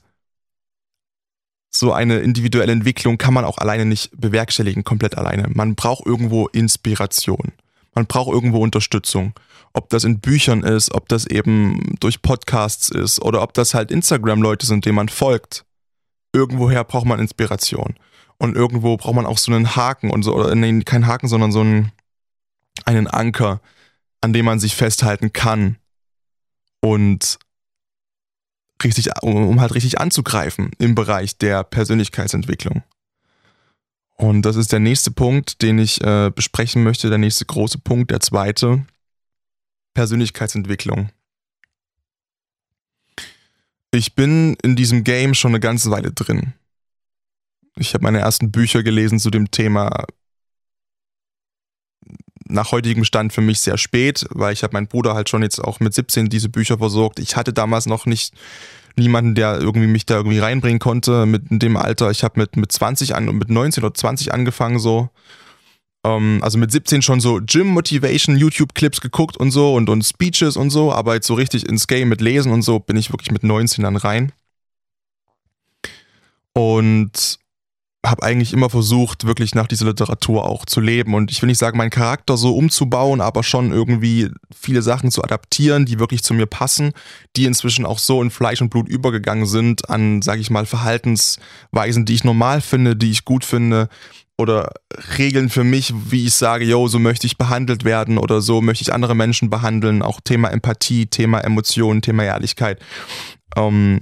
so 1.70 1.92
eine 1.92 2.20
individuelle 2.20 2.72
Entwicklung 2.72 3.18
kann 3.18 3.34
man 3.34 3.46
auch 3.46 3.58
alleine 3.58 3.86
nicht 3.86 4.10
bewerkstelligen, 4.16 4.84
komplett 4.84 5.18
alleine. 5.18 5.48
Man 5.50 5.76
braucht 5.76 6.06
irgendwo 6.06 6.48
Inspiration. 6.48 7.52
Man 7.94 8.08
braucht 8.08 8.32
irgendwo 8.32 8.60
Unterstützung 8.60 9.34
ob 9.74 9.90
das 9.90 10.04
in 10.04 10.20
Büchern 10.20 10.64
ist, 10.64 10.94
ob 10.94 11.10
das 11.10 11.26
eben 11.26 11.96
durch 12.00 12.22
Podcasts 12.22 12.90
ist 12.90 13.22
oder 13.22 13.42
ob 13.42 13.54
das 13.54 13.74
halt 13.74 13.92
Instagram-Leute 13.92 14.66
sind, 14.66 14.86
denen 14.86 14.96
man 14.96 15.10
folgt. 15.10 15.66
Irgendwoher 16.32 16.84
braucht 16.84 17.06
man 17.06 17.20
Inspiration. 17.20 17.96
Und 18.38 18.56
irgendwo 18.56 18.98
braucht 18.98 19.16
man 19.16 19.26
auch 19.26 19.38
so 19.38 19.52
einen 19.52 19.76
Haken 19.76 20.10
und 20.10 20.24
so, 20.24 20.36
oder 20.36 20.54
nee, 20.54 20.82
kein 20.82 21.08
Haken, 21.08 21.28
sondern 21.28 21.52
so 21.52 21.62
einen, 21.62 21.92
einen 22.86 23.08
Anker, 23.08 23.62
an 24.22 24.34
dem 24.34 24.46
man 24.46 24.60
sich 24.60 24.76
festhalten 24.76 25.34
kann. 25.34 25.78
Und 26.82 27.40
richtig, 28.84 29.10
um 29.22 29.62
halt 29.62 29.74
richtig 29.74 30.00
anzugreifen 30.00 30.72
im 30.78 30.96
Bereich 30.96 31.38
der 31.38 31.64
Persönlichkeitsentwicklung. 31.64 32.84
Und 34.16 34.44
das 34.44 34.56
ist 34.56 34.72
der 34.72 34.80
nächste 34.80 35.12
Punkt, 35.12 35.62
den 35.62 35.80
ich 35.80 36.02
äh, 36.02 36.32
besprechen 36.34 36.84
möchte, 36.84 37.10
der 37.10 37.18
nächste 37.18 37.46
große 37.46 37.80
Punkt, 37.80 38.12
der 38.12 38.20
zweite. 38.20 38.86
Persönlichkeitsentwicklung. 39.94 41.10
Ich 43.92 44.16
bin 44.16 44.56
in 44.64 44.76
diesem 44.76 45.04
Game 45.04 45.34
schon 45.34 45.52
eine 45.52 45.60
ganze 45.60 45.92
Weile 45.92 46.12
drin. 46.12 46.54
Ich 47.76 47.94
habe 47.94 48.04
meine 48.04 48.20
ersten 48.20 48.52
Bücher 48.52 48.84
gelesen 48.84 49.20
zu 49.20 49.30
dem 49.30 49.52
Thema 49.52 50.06
nach 52.46 52.72
heutigem 52.72 53.04
Stand 53.04 53.34
für 53.34 53.42
mich 53.42 53.60
sehr 53.60 53.78
spät, 53.78 54.26
weil 54.30 54.54
ich 54.54 54.64
habe 54.64 54.74
meinen 54.74 54.88
Bruder 54.88 55.16
halt 55.16 55.30
schon 55.30 55.44
jetzt 55.44 55.60
auch 55.60 55.80
mit 55.80 55.94
17 55.94 56.30
diese 56.30 56.50
Bücher 56.50 56.78
versorgt. 56.78 57.20
Ich 57.20 57.36
hatte 57.36 57.54
damals 57.54 57.86
noch 57.86 58.06
nicht 58.06 58.34
niemanden, 58.96 59.36
der 59.36 59.60
irgendwie 59.60 59.88
mich 59.88 60.06
da 60.06 60.16
irgendwie 60.18 60.40
reinbringen 60.40 60.80
konnte 60.80 61.26
mit 61.26 61.44
dem 61.50 61.78
Alter. 61.78 62.12
Ich 62.12 62.24
habe 62.24 62.40
mit, 62.40 62.58
mit 62.58 62.72
20 62.72 63.16
an 63.16 63.30
und 63.30 63.38
mit 63.38 63.50
19 63.50 63.84
oder 63.84 63.94
20 63.94 64.34
angefangen 64.34 64.80
so. 64.80 65.10
Ähm, 66.04 66.40
also 66.42 66.58
mit 66.58 66.72
17 66.72 67.02
schon 67.02 67.20
so 67.20 67.40
Gym 67.46 67.68
Motivation 67.68 68.38
YouTube 68.38 68.76
Clips 68.76 69.02
geguckt 69.02 69.38
und 69.38 69.52
so 69.52 69.74
und, 69.74 69.90
und 69.90 70.04
Speeches 70.04 70.58
und 70.58 70.70
so, 70.70 70.92
aber 70.92 71.16
jetzt 71.16 71.28
so 71.28 71.34
richtig 71.34 71.68
ins 71.68 71.88
Game 71.88 72.10
mit 72.10 72.22
Lesen 72.22 72.52
und 72.52 72.62
so 72.62 72.80
bin 72.80 72.98
ich 72.98 73.12
wirklich 73.12 73.32
mit 73.32 73.44
19 73.44 73.84
dann 73.84 73.96
rein. 73.96 74.32
Und 76.54 77.40
habe 78.06 78.24
eigentlich 78.24 78.52
immer 78.52 78.70
versucht, 78.70 79.26
wirklich 79.26 79.56
nach 79.56 79.68
dieser 79.68 79.86
Literatur 79.86 80.46
auch 80.46 80.66
zu 80.66 80.82
leben. 80.82 81.14
Und 81.14 81.32
ich 81.32 81.42
will 81.42 81.48
nicht 81.48 81.58
sagen, 81.58 81.78
meinen 81.78 81.90
Charakter 81.90 82.36
so 82.36 82.56
umzubauen, 82.56 83.22
aber 83.22 83.44
schon 83.44 83.72
irgendwie 83.72 84.30
viele 84.54 84.82
Sachen 84.82 85.10
zu 85.10 85.24
adaptieren, 85.24 85.86
die 85.86 86.00
wirklich 86.00 86.22
zu 86.22 86.34
mir 86.34 86.46
passen, 86.46 86.92
die 87.38 87.46
inzwischen 87.46 87.86
auch 87.86 88.00
so 88.00 88.22
in 88.22 88.30
Fleisch 88.30 88.62
und 88.62 88.70
Blut 88.70 88.90
übergegangen 88.90 89.46
sind 89.46 89.90
an, 89.90 90.22
sage 90.22 90.42
ich 90.42 90.50
mal, 90.50 90.66
Verhaltensweisen, 90.66 92.04
die 92.04 92.16
ich 92.16 92.26
normal 92.26 92.60
finde, 92.60 92.98
die 92.98 93.10
ich 93.10 93.24
gut 93.24 93.46
finde. 93.46 93.88
Oder 94.38 94.72
Regeln 95.18 95.50
für 95.50 95.64
mich, 95.64 95.94
wie 96.10 96.26
ich 96.26 96.34
sage, 96.34 96.66
yo, 96.66 96.88
so 96.88 96.98
möchte 97.00 97.28
ich 97.28 97.38
behandelt 97.38 97.84
werden 97.84 98.18
oder 98.18 98.42
so 98.42 98.62
möchte 98.62 98.82
ich 98.82 98.92
andere 98.94 99.16
Menschen 99.16 99.50
behandeln. 99.50 100.02
Auch 100.02 100.20
Thema 100.22 100.50
Empathie, 100.50 101.06
Thema 101.06 101.40
Emotionen, 101.42 102.02
Thema 102.02 102.24
Ehrlichkeit 102.24 102.82
ähm, 103.56 104.00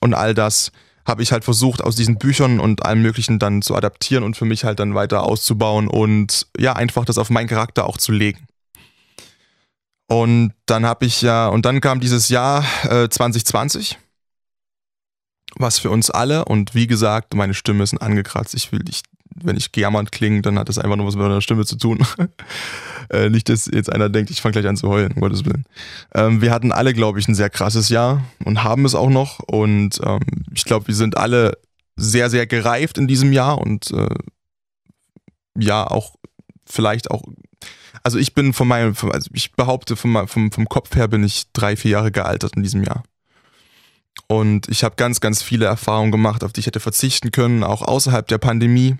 und 0.00 0.14
all 0.14 0.34
das 0.34 0.72
habe 1.06 1.22
ich 1.22 1.32
halt 1.32 1.44
versucht, 1.44 1.82
aus 1.82 1.96
diesen 1.96 2.18
Büchern 2.18 2.60
und 2.60 2.84
allem 2.84 3.02
Möglichen 3.02 3.38
dann 3.38 3.60
zu 3.60 3.74
adaptieren 3.74 4.24
und 4.24 4.36
für 4.36 4.46
mich 4.46 4.64
halt 4.64 4.80
dann 4.80 4.94
weiter 4.94 5.22
auszubauen 5.22 5.86
und 5.86 6.46
ja, 6.58 6.74
einfach 6.74 7.04
das 7.04 7.18
auf 7.18 7.28
meinen 7.30 7.48
Charakter 7.48 7.86
auch 7.86 7.98
zu 7.98 8.10
legen. 8.10 8.46
Und 10.06 10.54
dann 10.66 10.86
habe 10.86 11.04
ich 11.04 11.20
ja, 11.22 11.48
und 11.48 11.66
dann 11.66 11.80
kam 11.80 12.00
dieses 12.00 12.28
Jahr 12.28 12.64
äh, 12.84 13.08
2020, 13.08 13.98
was 15.56 15.78
für 15.78 15.90
uns 15.90 16.10
alle, 16.10 16.46
und 16.46 16.74
wie 16.74 16.86
gesagt, 16.86 17.34
meine 17.34 17.54
Stimme 17.54 17.84
ist 17.84 17.94
angekratzt. 18.00 18.54
Ich 18.54 18.72
will, 18.72 18.84
ich 18.88 19.02
wenn 19.44 19.56
ich 19.56 19.70
jammernd 19.74 20.12
klinge, 20.12 20.42
dann 20.42 20.58
hat 20.58 20.68
das 20.68 20.78
einfach 20.78 20.96
nur 20.96 21.06
was 21.06 21.16
mit 21.16 21.24
meiner 21.24 21.40
Stimme 21.40 21.64
zu 21.64 21.76
tun. 21.76 22.04
äh, 23.10 23.28
nicht, 23.28 23.48
dass 23.48 23.66
jetzt 23.66 23.92
einer 23.92 24.08
denkt, 24.08 24.30
ich 24.30 24.40
fange 24.40 24.52
gleich 24.52 24.66
an 24.66 24.76
zu 24.76 24.88
heulen, 24.88 25.12
um 25.12 25.20
Gottes 25.20 25.44
Willen. 25.44 25.64
Ähm, 26.14 26.40
wir 26.40 26.50
hatten 26.50 26.72
alle, 26.72 26.94
glaube 26.94 27.18
ich, 27.18 27.28
ein 27.28 27.34
sehr 27.34 27.50
krasses 27.50 27.88
Jahr 27.88 28.24
und 28.44 28.64
haben 28.64 28.84
es 28.84 28.94
auch 28.94 29.10
noch. 29.10 29.40
Und 29.40 30.00
ähm, 30.04 30.20
ich 30.52 30.64
glaube, 30.64 30.88
wir 30.88 30.94
sind 30.94 31.16
alle 31.16 31.58
sehr, 31.96 32.30
sehr 32.30 32.46
gereift 32.46 32.98
in 32.98 33.06
diesem 33.06 33.32
Jahr 33.32 33.58
und 33.58 33.90
äh, 33.92 34.08
ja, 35.56 35.86
auch 35.86 36.16
vielleicht 36.66 37.10
auch. 37.10 37.22
Also 38.02 38.18
ich 38.18 38.34
bin 38.34 38.52
von 38.52 38.68
meinem, 38.68 38.94
also 39.12 39.30
ich 39.32 39.52
behaupte, 39.52 39.96
vom, 39.96 40.26
vom, 40.26 40.50
vom 40.50 40.68
Kopf 40.68 40.94
her 40.96 41.08
bin 41.08 41.22
ich 41.24 41.44
drei, 41.52 41.76
vier 41.76 41.92
Jahre 41.92 42.10
gealtert 42.10 42.56
in 42.56 42.62
diesem 42.62 42.82
Jahr. 42.82 43.04
Und 44.26 44.68
ich 44.68 44.84
habe 44.84 44.96
ganz, 44.96 45.20
ganz 45.20 45.42
viele 45.42 45.66
Erfahrungen 45.66 46.12
gemacht, 46.12 46.44
auf 46.44 46.52
die 46.52 46.60
ich 46.60 46.66
hätte 46.66 46.80
verzichten 46.80 47.30
können, 47.30 47.62
auch 47.62 47.82
außerhalb 47.82 48.26
der 48.26 48.38
Pandemie. 48.38 48.96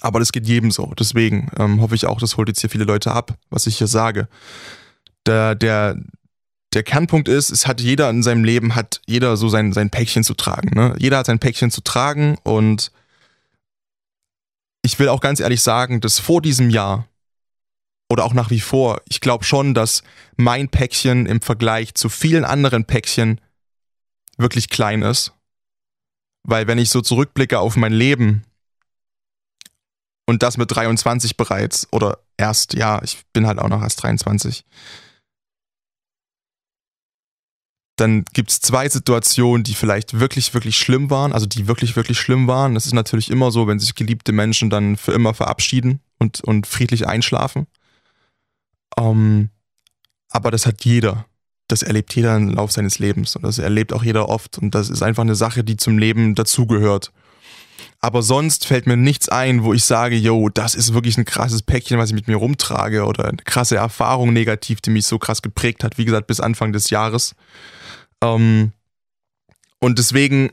Aber 0.00 0.18
das 0.18 0.32
geht 0.32 0.46
jedem 0.46 0.70
so. 0.70 0.92
Deswegen 0.98 1.50
ähm, 1.58 1.80
hoffe 1.80 1.94
ich 1.94 2.06
auch, 2.06 2.18
das 2.18 2.36
holt 2.36 2.48
jetzt 2.48 2.60
hier 2.60 2.70
viele 2.70 2.84
Leute 2.84 3.12
ab, 3.12 3.38
was 3.50 3.66
ich 3.66 3.78
hier 3.78 3.86
sage. 3.86 4.28
Der, 5.26 5.54
der, 5.54 5.96
der 6.74 6.82
Kernpunkt 6.82 7.28
ist, 7.28 7.50
es 7.50 7.66
hat 7.66 7.80
jeder 7.80 8.10
in 8.10 8.22
seinem 8.22 8.44
Leben, 8.44 8.74
hat 8.74 9.00
jeder 9.06 9.36
so 9.36 9.48
sein, 9.48 9.72
sein 9.72 9.90
Päckchen 9.90 10.24
zu 10.24 10.34
tragen. 10.34 10.70
Ne? 10.74 10.94
Jeder 10.98 11.18
hat 11.18 11.26
sein 11.26 11.38
Päckchen 11.38 11.70
zu 11.70 11.80
tragen 11.80 12.36
und 12.42 12.92
ich 14.82 14.98
will 14.98 15.08
auch 15.08 15.20
ganz 15.20 15.40
ehrlich 15.40 15.62
sagen, 15.62 16.00
dass 16.00 16.18
vor 16.18 16.42
diesem 16.42 16.70
Jahr 16.70 17.08
oder 18.08 18.24
auch 18.24 18.34
nach 18.34 18.50
wie 18.50 18.60
vor, 18.60 19.00
ich 19.08 19.20
glaube 19.20 19.44
schon, 19.44 19.74
dass 19.74 20.02
mein 20.36 20.68
Päckchen 20.68 21.26
im 21.26 21.40
Vergleich 21.40 21.94
zu 21.94 22.08
vielen 22.08 22.44
anderen 22.44 22.84
Päckchen 22.84 23.40
wirklich 24.36 24.68
klein 24.68 25.02
ist. 25.02 25.32
Weil 26.44 26.68
wenn 26.68 26.78
ich 26.78 26.90
so 26.90 27.00
zurückblicke 27.00 27.58
auf 27.58 27.76
mein 27.76 27.92
Leben, 27.92 28.44
und 30.26 30.42
das 30.42 30.56
mit 30.56 30.74
23 30.74 31.36
bereits. 31.36 31.88
Oder 31.92 32.18
erst, 32.36 32.74
ja, 32.74 33.00
ich 33.02 33.24
bin 33.32 33.46
halt 33.46 33.58
auch 33.58 33.68
noch 33.68 33.82
erst 33.82 34.02
23. 34.02 34.64
Dann 37.96 38.24
gibt 38.34 38.50
es 38.50 38.60
zwei 38.60 38.88
Situationen, 38.88 39.64
die 39.64 39.74
vielleicht 39.74 40.18
wirklich, 40.18 40.52
wirklich 40.52 40.76
schlimm 40.76 41.08
waren, 41.08 41.32
also 41.32 41.46
die 41.46 41.66
wirklich, 41.66 41.96
wirklich 41.96 42.20
schlimm 42.20 42.46
waren. 42.46 42.74
Das 42.74 42.84
ist 42.84 42.92
natürlich 42.92 43.30
immer 43.30 43.50
so, 43.50 43.66
wenn 43.66 43.78
sich 43.78 43.94
geliebte 43.94 44.32
Menschen 44.32 44.68
dann 44.68 44.98
für 44.98 45.12
immer 45.12 45.32
verabschieden 45.32 46.00
und, 46.18 46.42
und 46.42 46.66
friedlich 46.66 47.06
einschlafen. 47.06 47.66
Ähm, 48.98 49.48
aber 50.28 50.50
das 50.50 50.66
hat 50.66 50.84
jeder. 50.84 51.24
Das 51.68 51.82
erlebt 51.82 52.14
jeder 52.14 52.36
im 52.36 52.50
Lauf 52.50 52.70
seines 52.70 52.98
Lebens 52.98 53.34
und 53.34 53.42
das 53.42 53.58
erlebt 53.58 53.92
auch 53.92 54.04
jeder 54.04 54.28
oft. 54.28 54.58
Und 54.58 54.74
das 54.74 54.88
ist 54.88 55.02
einfach 55.02 55.22
eine 55.22 55.34
Sache, 55.34 55.64
die 55.64 55.76
zum 55.76 55.98
Leben 55.98 56.34
dazugehört. 56.34 57.12
Aber 58.00 58.22
sonst 58.22 58.66
fällt 58.66 58.86
mir 58.86 58.96
nichts 58.96 59.28
ein, 59.28 59.64
wo 59.64 59.72
ich 59.72 59.84
sage, 59.84 60.16
yo, 60.16 60.48
das 60.48 60.74
ist 60.74 60.94
wirklich 60.94 61.16
ein 61.18 61.24
krasses 61.24 61.62
Päckchen, 61.62 61.98
was 61.98 62.10
ich 62.10 62.14
mit 62.14 62.28
mir 62.28 62.36
rumtrage 62.36 63.04
oder 63.04 63.26
eine 63.26 63.38
krasse 63.38 63.76
Erfahrung 63.76 64.32
negativ, 64.32 64.80
die 64.80 64.90
mich 64.90 65.06
so 65.06 65.18
krass 65.18 65.42
geprägt 65.42 65.82
hat, 65.82 65.98
wie 65.98 66.04
gesagt, 66.04 66.26
bis 66.26 66.40
Anfang 66.40 66.72
des 66.72 66.90
Jahres. 66.90 67.34
Ähm, 68.22 68.72
und 69.80 69.98
deswegen, 69.98 70.50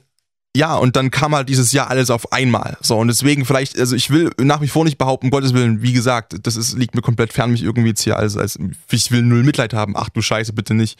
ja, 0.55 0.75
und 0.75 0.95
dann 0.95 1.11
kam 1.11 1.35
halt 1.35 1.49
dieses 1.49 1.71
Jahr 1.71 1.89
alles 1.89 2.09
auf 2.09 2.31
einmal. 2.31 2.77
So, 2.81 2.97
und 2.97 3.07
deswegen 3.07 3.45
vielleicht, 3.45 3.77
also 3.77 3.95
ich 3.95 4.09
will 4.09 4.31
nach 4.39 4.61
wie 4.61 4.67
vor 4.67 4.85
nicht 4.85 4.97
behaupten, 4.97 5.27
um 5.27 5.31
Gottes 5.31 5.53
Willen, 5.53 5.81
wie 5.81 5.93
gesagt, 5.93 6.35
das 6.43 6.55
ist, 6.55 6.77
liegt 6.77 6.95
mir 6.95 7.01
komplett 7.01 7.33
fern, 7.33 7.51
mich 7.51 7.63
irgendwie 7.63 7.89
jetzt 7.89 8.03
hier 8.03 8.17
als, 8.17 8.37
als, 8.37 8.57
ich 8.91 9.11
will 9.11 9.21
null 9.21 9.43
Mitleid 9.43 9.73
haben. 9.73 9.95
Ach 9.97 10.09
du 10.09 10.21
Scheiße, 10.21 10.53
bitte 10.53 10.73
nicht. 10.73 10.97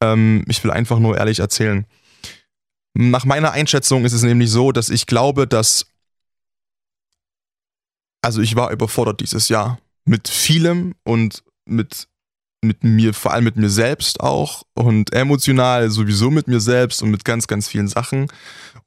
Ähm, 0.00 0.44
ich 0.48 0.62
will 0.64 0.70
einfach 0.70 0.98
nur 0.98 1.16
ehrlich 1.16 1.38
erzählen. 1.38 1.86
Nach 2.94 3.24
meiner 3.24 3.52
Einschätzung 3.52 4.04
ist 4.04 4.12
es 4.12 4.22
nämlich 4.22 4.50
so, 4.50 4.72
dass 4.72 4.88
ich 4.88 5.06
glaube, 5.06 5.46
dass. 5.46 5.86
Also 8.22 8.42
ich 8.42 8.54
war 8.54 8.70
überfordert 8.70 9.20
dieses 9.20 9.48
Jahr 9.48 9.78
mit 10.04 10.28
vielem 10.28 10.94
und 11.04 11.42
mit, 11.64 12.08
mit 12.62 12.84
mir, 12.84 13.14
vor 13.14 13.32
allem 13.32 13.44
mit 13.44 13.56
mir 13.56 13.70
selbst 13.70 14.20
auch 14.20 14.64
und 14.74 15.14
emotional 15.14 15.90
sowieso 15.90 16.30
mit 16.30 16.46
mir 16.46 16.60
selbst 16.60 17.02
und 17.02 17.10
mit 17.10 17.24
ganz, 17.24 17.46
ganz 17.46 17.68
vielen 17.68 17.88
Sachen. 17.88 18.26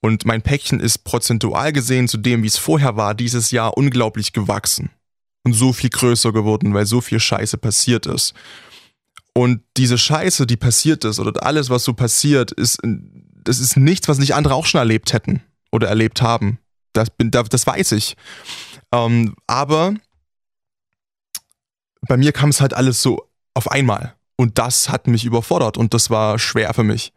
Und 0.01 0.25
mein 0.25 0.43
Päckchen 0.43 0.79
ist 0.79 0.99
prozentual 0.99 1.73
gesehen 1.73 2.07
zu 2.07 2.17
dem, 2.17 2.43
wie 2.43 2.47
es 2.47 2.57
vorher 2.57 2.95
war, 2.95 3.15
dieses 3.15 3.49
Jahr 3.51 3.75
unglaublich 3.75 4.33
gewachsen 4.33 4.91
und 5.43 5.53
so 5.53 5.73
viel 5.73 5.89
größer 5.89 6.31
geworden, 6.31 6.73
weil 6.73 6.85
so 6.85 7.01
viel 7.01 7.19
Scheiße 7.19 7.57
passiert 7.57 8.05
ist. 8.05 8.33
Und 9.33 9.63
diese 9.77 9.97
Scheiße, 9.97 10.45
die 10.45 10.57
passiert 10.57 11.05
ist, 11.05 11.19
oder 11.19 11.43
alles, 11.43 11.69
was 11.69 11.83
so 11.83 11.93
passiert, 11.93 12.51
ist 12.51 12.79
das 13.43 13.59
ist 13.59 13.77
nichts, 13.77 14.07
was 14.07 14.19
nicht 14.19 14.35
andere 14.35 14.55
auch 14.55 14.65
schon 14.65 14.79
erlebt 14.79 15.13
hätten 15.13 15.41
oder 15.71 15.87
erlebt 15.87 16.21
haben. 16.21 16.59
Das, 16.93 17.09
bin, 17.09 17.31
das 17.31 17.65
weiß 17.67 17.93
ich. 17.93 18.15
Ähm, 18.91 19.35
aber 19.47 19.95
bei 22.07 22.17
mir 22.17 22.31
kam 22.31 22.49
es 22.49 22.61
halt 22.61 22.73
alles 22.73 23.01
so 23.01 23.27
auf 23.53 23.71
einmal. 23.71 24.15
Und 24.35 24.57
das 24.57 24.89
hat 24.89 25.07
mich 25.07 25.25
überfordert 25.25 25.77
und 25.77 25.93
das 25.93 26.09
war 26.09 26.39
schwer 26.39 26.73
für 26.73 26.83
mich. 26.83 27.13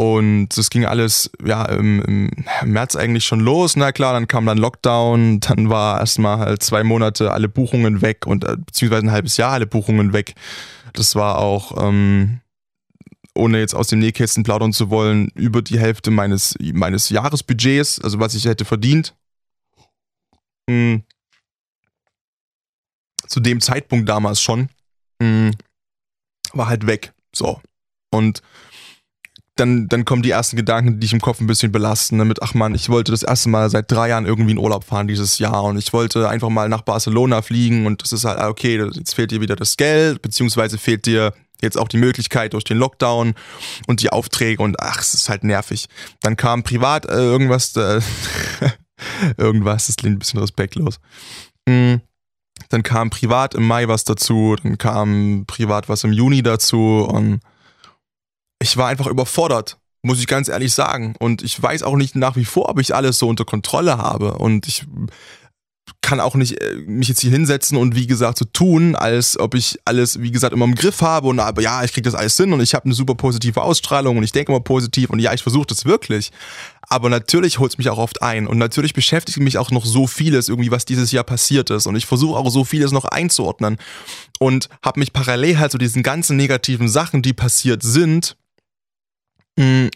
Und 0.00 0.56
es 0.56 0.70
ging 0.70 0.84
alles 0.84 1.30
ja 1.44 1.64
im, 1.64 2.00
im, 2.02 2.30
März 2.64 2.94
eigentlich 2.94 3.24
schon 3.24 3.40
los. 3.40 3.74
Na 3.74 3.90
klar, 3.90 4.12
dann 4.12 4.28
kam 4.28 4.46
dann 4.46 4.56
Lockdown, 4.56 5.40
dann 5.40 5.70
war 5.70 5.98
erstmal 5.98 6.38
halt 6.38 6.62
zwei 6.62 6.84
Monate 6.84 7.32
alle 7.32 7.48
Buchungen 7.48 8.00
weg 8.00 8.26
und 8.26 8.44
äh, 8.44 8.56
beziehungsweise 8.56 9.06
ein 9.06 9.12
halbes 9.12 9.36
Jahr 9.36 9.52
alle 9.52 9.66
Buchungen 9.66 10.12
weg. 10.12 10.34
Das 10.92 11.16
war 11.16 11.38
auch 11.38 11.84
ähm, 11.84 12.40
ohne 13.38 13.58
jetzt 13.58 13.74
aus 13.74 13.88
dem 13.88 14.00
Nähkästchen 14.00 14.42
plaudern 14.42 14.72
zu 14.72 14.90
wollen, 14.90 15.30
über 15.34 15.62
die 15.62 15.78
Hälfte 15.78 16.10
meines, 16.10 16.56
meines 16.60 17.08
Jahresbudgets, 17.08 18.00
also 18.00 18.18
was 18.18 18.34
ich 18.34 18.44
hätte 18.44 18.64
verdient. 18.64 19.14
Mhm. 20.68 21.04
Zu 23.26 23.40
dem 23.40 23.60
Zeitpunkt 23.60 24.08
damals 24.08 24.40
schon, 24.40 24.68
mhm. 25.20 25.52
war 26.52 26.68
halt 26.68 26.86
weg. 26.86 27.12
So. 27.34 27.60
Und 28.10 28.42
dann, 29.56 29.88
dann 29.88 30.04
kommen 30.04 30.22
die 30.22 30.30
ersten 30.30 30.56
Gedanken, 30.56 31.00
die 31.00 31.06
ich 31.06 31.12
im 31.12 31.20
Kopf 31.20 31.40
ein 31.40 31.46
bisschen 31.46 31.72
belasten, 31.72 32.18
damit, 32.18 32.42
ach 32.42 32.54
man, 32.54 32.74
ich 32.74 32.88
wollte 32.88 33.10
das 33.10 33.22
erste 33.22 33.48
Mal 33.48 33.70
seit 33.70 33.90
drei 33.90 34.08
Jahren 34.08 34.26
irgendwie 34.26 34.52
in 34.52 34.58
Urlaub 34.58 34.84
fahren 34.84 35.08
dieses 35.08 35.38
Jahr 35.38 35.64
und 35.64 35.78
ich 35.78 35.92
wollte 35.92 36.28
einfach 36.28 36.48
mal 36.48 36.68
nach 36.68 36.82
Barcelona 36.82 37.42
fliegen 37.42 37.86
und 37.86 38.02
das 38.02 38.12
ist 38.12 38.24
halt, 38.24 38.38
ah, 38.38 38.48
okay, 38.48 38.80
jetzt 38.94 39.14
fehlt 39.14 39.30
dir 39.30 39.40
wieder 39.40 39.56
das 39.56 39.76
Geld, 39.76 40.22
beziehungsweise 40.22 40.78
fehlt 40.78 41.06
dir 41.06 41.32
jetzt 41.62 41.78
auch 41.78 41.88
die 41.88 41.96
Möglichkeit 41.96 42.54
durch 42.54 42.64
den 42.64 42.78
Lockdown 42.78 43.34
und 43.86 44.02
die 44.02 44.10
Aufträge 44.10 44.62
und 44.62 44.80
ach, 44.80 45.00
es 45.00 45.14
ist 45.14 45.28
halt 45.28 45.44
nervig. 45.44 45.88
Dann 46.20 46.36
kam 46.36 46.62
privat 46.62 47.06
äh, 47.06 47.14
irgendwas, 47.14 47.74
äh, 47.76 48.00
irgendwas, 49.36 49.86
das 49.86 49.96
klingt 49.96 50.16
ein 50.16 50.18
bisschen 50.20 50.40
respektlos. 50.40 51.00
Mhm. 51.66 52.00
Dann 52.70 52.82
kam 52.82 53.10
privat 53.10 53.54
im 53.54 53.66
Mai 53.66 53.88
was 53.88 54.04
dazu, 54.04 54.56
dann 54.62 54.78
kam 54.78 55.44
privat 55.46 55.88
was 55.88 56.04
im 56.04 56.12
Juni 56.12 56.42
dazu 56.42 57.08
und 57.08 57.40
ich 58.60 58.76
war 58.76 58.88
einfach 58.88 59.06
überfordert, 59.06 59.78
muss 60.02 60.18
ich 60.18 60.26
ganz 60.26 60.48
ehrlich 60.48 60.74
sagen. 60.74 61.14
Und 61.18 61.42
ich 61.42 61.60
weiß 61.60 61.82
auch 61.82 61.96
nicht 61.96 62.16
nach 62.16 62.36
wie 62.36 62.44
vor, 62.44 62.68
ob 62.68 62.80
ich 62.80 62.94
alles 62.94 63.18
so 63.18 63.28
unter 63.28 63.44
Kontrolle 63.44 63.98
habe. 63.98 64.34
Und 64.34 64.66
ich 64.66 64.84
kann 66.00 66.20
auch 66.20 66.34
nicht 66.34 66.60
äh, 66.60 66.76
mich 66.86 67.08
jetzt 67.08 67.20
hier 67.20 67.30
hinsetzen 67.30 67.76
und 67.76 67.94
wie 67.94 68.06
gesagt 68.06 68.38
so 68.38 68.44
tun, 68.44 68.94
als 68.94 69.38
ob 69.38 69.54
ich 69.54 69.78
alles, 69.84 70.20
wie 70.20 70.30
gesagt, 70.30 70.52
immer 70.52 70.64
im 70.64 70.74
Griff 70.74 71.02
habe 71.02 71.28
und 71.28 71.40
aber 71.40 71.62
ja, 71.62 71.84
ich 71.84 71.92
kriege 71.92 72.04
das 72.04 72.14
alles 72.14 72.36
hin 72.36 72.52
und 72.52 72.60
ich 72.60 72.74
habe 72.74 72.86
eine 72.86 72.94
super 72.94 73.14
positive 73.14 73.62
Ausstrahlung 73.62 74.16
und 74.16 74.22
ich 74.22 74.32
denke 74.32 74.52
immer 74.52 74.60
positiv 74.60 75.10
und 75.10 75.18
ja, 75.18 75.32
ich 75.32 75.42
versuche 75.42 75.66
das 75.66 75.84
wirklich. 75.84 76.30
Aber 76.82 77.10
natürlich 77.10 77.58
holt 77.58 77.72
es 77.72 77.78
mich 77.78 77.90
auch 77.90 77.98
oft 77.98 78.22
ein 78.22 78.46
und 78.46 78.58
natürlich 78.58 78.94
beschäftigt 78.94 79.40
mich 79.40 79.58
auch 79.58 79.70
noch 79.70 79.84
so 79.84 80.06
vieles 80.06 80.48
irgendwie, 80.48 80.70
was 80.70 80.84
dieses 80.84 81.12
Jahr 81.12 81.24
passiert 81.24 81.70
ist 81.70 81.86
und 81.86 81.96
ich 81.96 82.06
versuche 82.06 82.38
auch 82.38 82.48
so 82.50 82.64
vieles 82.64 82.92
noch 82.92 83.04
einzuordnen 83.04 83.76
und 84.38 84.68
habe 84.82 85.00
mich 85.00 85.12
parallel 85.12 85.58
halt 85.58 85.72
so 85.72 85.78
diesen 85.78 86.02
ganzen 86.02 86.36
negativen 86.36 86.88
Sachen, 86.88 87.22
die 87.22 87.34
passiert 87.34 87.82
sind, 87.82 88.36
mh, 89.58 89.90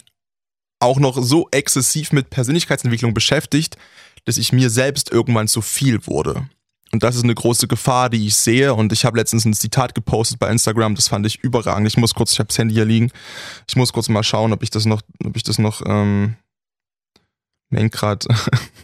auch 0.80 0.98
noch 0.98 1.22
so 1.22 1.48
exzessiv 1.52 2.12
mit 2.12 2.28
Persönlichkeitsentwicklung 2.28 3.14
beschäftigt, 3.14 3.76
dass 4.24 4.38
ich 4.38 4.52
mir 4.52 4.70
selbst 4.70 5.10
irgendwann 5.10 5.48
zu 5.48 5.62
viel 5.62 6.06
wurde. 6.06 6.48
Und 6.92 7.02
das 7.02 7.16
ist 7.16 7.24
eine 7.24 7.34
große 7.34 7.68
Gefahr, 7.68 8.10
die 8.10 8.26
ich 8.26 8.36
sehe. 8.36 8.74
Und 8.74 8.92
ich 8.92 9.04
habe 9.06 9.16
letztens 9.16 9.46
ein 9.46 9.54
Zitat 9.54 9.94
gepostet 9.94 10.38
bei 10.38 10.50
Instagram, 10.50 10.94
das 10.94 11.08
fand 11.08 11.26
ich 11.26 11.42
überragend. 11.42 11.88
Ich 11.88 11.96
muss 11.96 12.14
kurz, 12.14 12.32
ich 12.32 12.38
habe 12.38 12.48
das 12.48 12.58
Handy 12.58 12.74
hier 12.74 12.84
liegen. 12.84 13.10
Ich 13.66 13.76
muss 13.76 13.92
kurz 13.94 14.10
mal 14.10 14.22
schauen, 14.22 14.52
ob 14.52 14.62
ich 14.62 14.70
das 14.70 14.84
noch, 14.84 15.00
ob 15.24 15.34
ich 15.34 15.42
das 15.42 15.58
noch, 15.58 15.80
ähm, 15.86 16.36
hängt 17.70 17.92
gerade 17.92 18.26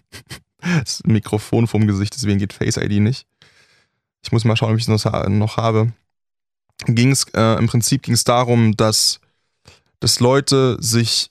das 0.61 1.03
Mikrofon 1.05 1.67
vorm 1.67 1.87
Gesicht, 1.87 2.15
deswegen 2.15 2.39
geht 2.39 2.55
Face 2.55 2.79
ID 2.79 2.93
nicht. 3.01 3.27
Ich 4.23 4.33
muss 4.33 4.45
mal 4.45 4.57
schauen, 4.57 4.73
ob 4.73 4.79
ich 4.79 4.89
es 4.89 5.05
noch, 5.05 5.29
noch 5.29 5.57
habe. 5.59 5.93
Ging's, 6.87 7.27
äh, 7.35 7.59
im 7.59 7.67
Prinzip 7.67 8.03
ging 8.03 8.15
es 8.15 8.25
darum, 8.25 8.75
dass, 8.77 9.21
dass 10.01 10.21
Leute 10.21 10.79
sich 10.81 11.31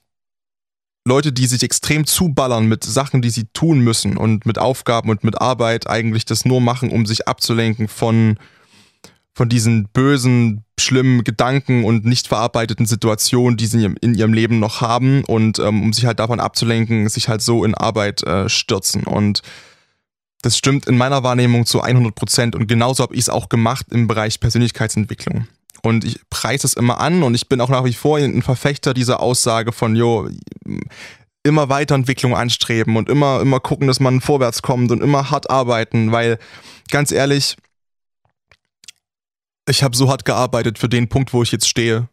Leute, 1.08 1.32
die 1.32 1.46
sich 1.46 1.62
extrem 1.62 2.06
zuballern 2.06 2.66
mit 2.66 2.84
Sachen, 2.84 3.22
die 3.22 3.30
sie 3.30 3.46
tun 3.52 3.80
müssen 3.80 4.16
und 4.16 4.46
mit 4.46 4.58
Aufgaben 4.58 5.10
und 5.10 5.24
mit 5.24 5.40
Arbeit 5.40 5.88
eigentlich 5.88 6.24
das 6.24 6.44
nur 6.44 6.60
machen, 6.60 6.90
um 6.90 7.06
sich 7.06 7.26
abzulenken 7.26 7.88
von, 7.88 8.38
von 9.34 9.48
diesen 9.48 9.88
bösen, 9.88 10.64
schlimmen 10.78 11.24
Gedanken 11.24 11.84
und 11.84 12.04
nicht 12.04 12.28
verarbeiteten 12.28 12.86
Situationen, 12.86 13.56
die 13.56 13.66
sie 13.66 13.84
in 14.00 14.14
ihrem 14.14 14.32
Leben 14.32 14.60
noch 14.60 14.80
haben 14.80 15.24
und 15.24 15.58
ähm, 15.58 15.82
um 15.82 15.92
sich 15.92 16.04
halt 16.04 16.20
davon 16.20 16.40
abzulenken, 16.40 17.08
sich 17.08 17.28
halt 17.28 17.42
so 17.42 17.64
in 17.64 17.74
Arbeit 17.74 18.22
äh, 18.22 18.48
stürzen 18.48 19.04
und 19.04 19.42
das 20.42 20.56
stimmt 20.56 20.86
in 20.86 20.96
meiner 20.96 21.24
Wahrnehmung 21.24 21.66
zu 21.66 21.80
100 21.80 22.14
Prozent 22.14 22.54
und 22.54 22.68
genauso 22.68 23.02
habe 23.02 23.14
ich 23.14 23.22
es 23.22 23.28
auch 23.28 23.48
gemacht 23.48 23.86
im 23.90 24.06
Bereich 24.06 24.38
Persönlichkeitsentwicklung. 24.38 25.48
Und 25.82 26.04
ich 26.04 26.20
preise 26.30 26.66
es 26.66 26.74
immer 26.74 27.00
an 27.00 27.22
und 27.22 27.34
ich 27.34 27.48
bin 27.48 27.60
auch 27.60 27.68
nach 27.68 27.84
wie 27.84 27.92
vor 27.92 28.18
ein 28.18 28.42
Verfechter 28.42 28.94
dieser 28.94 29.20
Aussage 29.20 29.72
von, 29.72 29.94
jo, 29.94 30.28
immer 31.44 31.68
Weiterentwicklung 31.68 32.36
anstreben 32.36 32.96
und 32.96 33.08
immer, 33.08 33.40
immer 33.40 33.60
gucken, 33.60 33.86
dass 33.86 34.00
man 34.00 34.20
vorwärts 34.20 34.62
kommt 34.62 34.90
und 34.90 35.02
immer 35.02 35.30
hart 35.30 35.50
arbeiten, 35.50 36.12
weil 36.12 36.38
ganz 36.90 37.12
ehrlich, 37.12 37.56
ich 39.68 39.82
habe 39.82 39.96
so 39.96 40.08
hart 40.08 40.24
gearbeitet 40.24 40.78
für 40.78 40.88
den 40.88 41.08
Punkt, 41.08 41.32
wo 41.32 41.42
ich 41.42 41.52
jetzt 41.52 41.68
stehe 41.68 42.08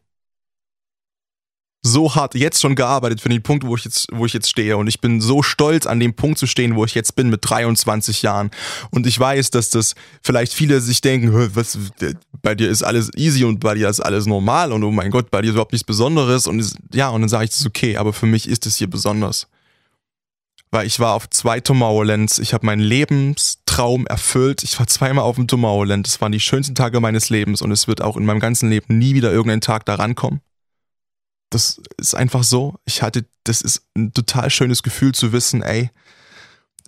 so 1.85 2.15
hart 2.15 2.33
jetzt 2.33 2.61
schon 2.61 2.75
gearbeitet 2.75 3.21
für 3.21 3.29
den 3.29 3.43
Punkt, 3.43 3.65
wo 3.65 3.75
ich 3.75 3.85
jetzt, 3.85 4.07
wo 4.11 4.25
ich 4.25 4.33
jetzt 4.33 4.49
stehe. 4.49 4.75
Und 4.77 4.87
ich 4.87 5.01
bin 5.01 5.21
so 5.21 5.43
stolz, 5.43 5.85
an 5.85 5.99
dem 5.99 6.15
Punkt 6.15 6.39
zu 6.39 6.47
stehen, 6.47 6.75
wo 6.75 6.83
ich 6.83 6.95
jetzt 6.95 7.15
bin 7.15 7.29
mit 7.29 7.41
23 7.43 8.23
Jahren. 8.23 8.49
Und 8.89 9.05
ich 9.05 9.19
weiß, 9.19 9.51
dass 9.51 9.69
das 9.69 9.93
vielleicht 10.23 10.53
viele 10.53 10.81
sich 10.81 11.01
denken, 11.01 11.31
was, 11.53 11.77
bei 12.41 12.55
dir 12.55 12.69
ist 12.69 12.81
alles 12.81 13.11
easy 13.15 13.43
und 13.43 13.59
bei 13.59 13.75
dir 13.75 13.87
ist 13.87 13.99
alles 13.99 14.25
normal 14.25 14.71
und 14.71 14.83
oh 14.83 14.91
mein 14.91 15.11
Gott, 15.11 15.29
bei 15.29 15.41
dir 15.41 15.49
ist 15.49 15.53
überhaupt 15.53 15.73
nichts 15.73 15.85
Besonderes. 15.85 16.47
Und 16.47 16.75
ja, 16.91 17.09
und 17.09 17.21
dann 17.21 17.29
sage 17.29 17.45
ich, 17.45 17.51
das 17.51 17.59
ist 17.59 17.67
okay, 17.67 17.97
aber 17.97 18.13
für 18.13 18.25
mich 18.25 18.49
ist 18.49 18.65
es 18.65 18.77
hier 18.77 18.89
besonders. 18.89 19.47
Weil 20.71 20.87
ich 20.87 20.99
war 20.99 21.13
auf 21.13 21.29
zwei 21.29 21.59
Tomorrowlands, 21.59 22.39
ich 22.39 22.55
habe 22.55 22.65
meinen 22.65 22.81
Lebenstraum 22.81 24.07
erfüllt. 24.07 24.63
Ich 24.63 24.79
war 24.79 24.87
zweimal 24.87 25.23
auf 25.23 25.35
dem 25.35 25.47
Tomorrowland. 25.47 26.07
Das 26.07 26.19
waren 26.19 26.31
die 26.31 26.39
schönsten 26.39 26.73
Tage 26.73 26.99
meines 26.99 27.29
Lebens 27.29 27.61
und 27.61 27.71
es 27.71 27.87
wird 27.87 28.01
auch 28.01 28.17
in 28.17 28.25
meinem 28.25 28.39
ganzen 28.39 28.71
Leben 28.71 28.97
nie 28.97 29.13
wieder 29.13 29.31
irgendein 29.31 29.61
Tag 29.61 29.85
da 29.85 29.95
rankommen 29.95 30.41
das 31.49 31.81
ist 31.97 32.15
einfach 32.15 32.43
so. 32.43 32.75
Ich 32.85 33.01
hatte, 33.01 33.25
das 33.43 33.61
ist 33.61 33.83
ein 33.95 34.13
total 34.13 34.49
schönes 34.49 34.83
Gefühl 34.83 35.13
zu 35.13 35.31
wissen, 35.31 35.61
ey, 35.61 35.89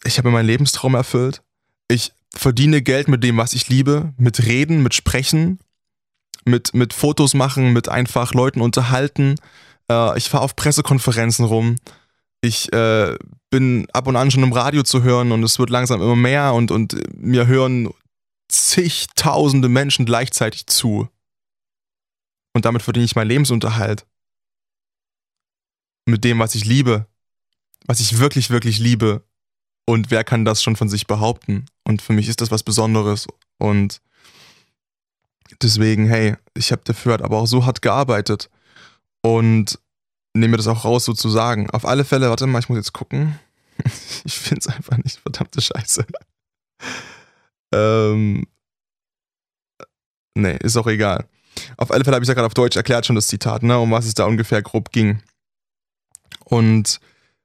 ich 0.03 0.17
habe 0.17 0.31
meinen 0.31 0.47
Lebenstraum 0.47 0.95
erfüllt. 0.95 1.41
Ich 1.87 2.13
verdiene 2.33 2.81
Geld 2.81 3.07
mit 3.07 3.23
dem, 3.23 3.37
was 3.37 3.53
ich 3.53 3.69
liebe, 3.69 4.13
mit 4.17 4.45
Reden, 4.45 4.83
mit 4.83 4.93
Sprechen, 4.93 5.59
mit, 6.45 6.73
mit 6.73 6.93
Fotos 6.93 7.33
machen, 7.33 7.73
mit 7.73 7.89
einfach 7.89 8.33
Leuten 8.33 8.61
unterhalten. 8.61 9.35
Äh, 9.89 10.17
ich 10.17 10.29
fahre 10.29 10.43
auf 10.43 10.55
Pressekonferenzen 10.55 11.45
rum. 11.45 11.75
Ich 12.41 12.71
äh, 12.73 13.17
bin 13.49 13.87
ab 13.93 14.07
und 14.07 14.15
an 14.15 14.31
schon 14.31 14.43
im 14.43 14.53
Radio 14.53 14.83
zu 14.83 15.03
hören 15.03 15.31
und 15.31 15.43
es 15.43 15.59
wird 15.59 15.69
langsam 15.69 16.01
immer 16.01 16.15
mehr 16.15 16.53
und, 16.53 16.71
und 16.71 16.95
mir 17.17 17.47
hören 17.47 17.89
zigtausende 18.47 19.69
Menschen 19.69 20.05
gleichzeitig 20.05 20.67
zu. 20.67 21.09
Und 22.53 22.65
damit 22.65 22.81
verdiene 22.81 23.05
ich 23.05 23.15
meinen 23.15 23.29
Lebensunterhalt 23.29 24.05
mit 26.07 26.23
dem, 26.23 26.39
was 26.39 26.55
ich 26.55 26.65
liebe, 26.65 27.05
was 27.85 27.99
ich 27.99 28.17
wirklich, 28.17 28.49
wirklich 28.49 28.79
liebe. 28.79 29.23
Und 29.85 30.11
wer 30.11 30.23
kann 30.23 30.45
das 30.45 30.63
schon 30.63 30.75
von 30.75 30.89
sich 30.89 31.07
behaupten? 31.07 31.65
Und 31.83 32.01
für 32.01 32.13
mich 32.13 32.27
ist 32.27 32.41
das 32.41 32.51
was 32.51 32.63
Besonderes. 32.63 33.27
Und 33.57 34.01
deswegen, 35.61 36.07
hey, 36.07 36.35
ich 36.53 36.71
habe 36.71 36.81
dafür 36.83 37.13
halt 37.13 37.21
aber 37.21 37.37
auch 37.37 37.45
so 37.45 37.65
hart 37.65 37.81
gearbeitet. 37.81 38.49
Und 39.21 39.79
nehme 40.33 40.51
mir 40.51 40.57
das 40.57 40.67
auch 40.67 40.85
raus, 40.85 41.05
sozusagen. 41.05 41.69
Auf 41.69 41.85
alle 41.85 42.05
Fälle, 42.05 42.29
warte 42.29 42.47
mal, 42.47 42.59
ich 42.59 42.69
muss 42.69 42.77
jetzt 42.77 42.93
gucken. 42.93 43.39
ich 44.23 44.37
finde 44.37 44.61
es 44.61 44.67
einfach 44.67 44.97
nicht, 44.97 45.19
verdammte 45.19 45.61
Scheiße. 45.61 46.05
ähm. 47.73 48.47
Nee, 50.35 50.57
ist 50.61 50.77
auch 50.77 50.87
egal. 50.87 51.27
Auf 51.77 51.91
alle 51.91 52.03
Fälle 52.03 52.15
habe 52.15 52.23
ich 52.23 52.27
ja 52.27 52.35
gerade 52.35 52.45
auf 52.45 52.53
Deutsch 52.53 52.77
erklärt 52.77 53.05
schon 53.05 53.15
das 53.15 53.27
Zitat, 53.27 53.63
ne, 53.63 53.79
um 53.79 53.89
was 53.89 54.05
es 54.05 54.13
da 54.13 54.25
ungefähr 54.25 54.61
grob 54.61 54.91
ging. 54.91 55.19
Und 56.45 56.99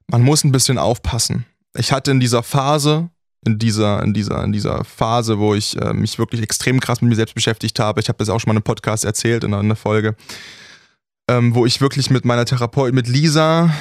man 0.07 0.21
muss 0.21 0.43
ein 0.43 0.51
bisschen 0.51 0.77
aufpassen. 0.77 1.45
Ich 1.75 1.91
hatte 1.91 2.11
in 2.11 2.19
dieser 2.19 2.43
Phase, 2.43 3.09
in 3.45 3.59
dieser, 3.59 4.01
in 4.03 4.13
dieser, 4.13 4.43
in 4.43 4.51
dieser 4.51 4.83
Phase, 4.83 5.39
wo 5.39 5.53
ich 5.55 5.79
äh, 5.81 5.93
mich 5.93 6.19
wirklich 6.19 6.41
extrem 6.41 6.79
krass 6.79 7.01
mit 7.01 7.09
mir 7.09 7.15
selbst 7.15 7.35
beschäftigt 7.35 7.79
habe, 7.79 7.99
ich 7.99 8.09
habe 8.09 8.17
das 8.17 8.29
auch 8.29 8.39
schon 8.39 8.49
mal 8.49 8.53
in 8.53 8.57
einem 8.57 8.63
Podcast 8.63 9.05
erzählt, 9.05 9.43
in 9.43 9.53
einer 9.53 9.75
Folge, 9.75 10.15
ähm, 11.27 11.55
wo 11.55 11.65
ich 11.65 11.81
wirklich 11.81 12.09
mit 12.09 12.25
meiner 12.25 12.45
Therapeutin, 12.45 12.95
mit 12.95 13.07
Lisa, 13.07 13.73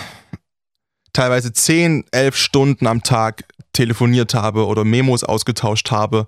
teilweise 1.13 1.53
10, 1.53 2.05
11 2.11 2.37
Stunden 2.37 2.87
am 2.87 3.03
Tag 3.03 3.45
telefoniert 3.73 4.35
habe 4.35 4.67
oder 4.67 4.85
Memos 4.85 5.25
ausgetauscht 5.25 5.91
habe 5.91 6.27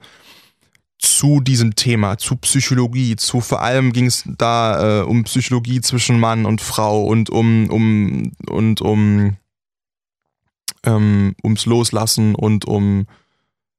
zu 1.04 1.40
diesem 1.40 1.76
Thema, 1.76 2.18
zu 2.18 2.36
Psychologie, 2.36 3.16
zu 3.16 3.40
vor 3.40 3.62
allem 3.62 3.92
ging 3.92 4.06
es 4.06 4.24
da 4.38 5.00
äh, 5.00 5.04
um 5.04 5.24
Psychologie 5.24 5.80
zwischen 5.80 6.18
Mann 6.18 6.46
und 6.46 6.60
Frau 6.60 7.04
und 7.04 7.30
um 7.30 7.68
um 7.70 8.32
und 8.48 8.80
um 8.80 9.36
ähm, 10.84 11.34
ums 11.42 11.66
Loslassen 11.66 12.34
und 12.34 12.64
um 12.64 13.06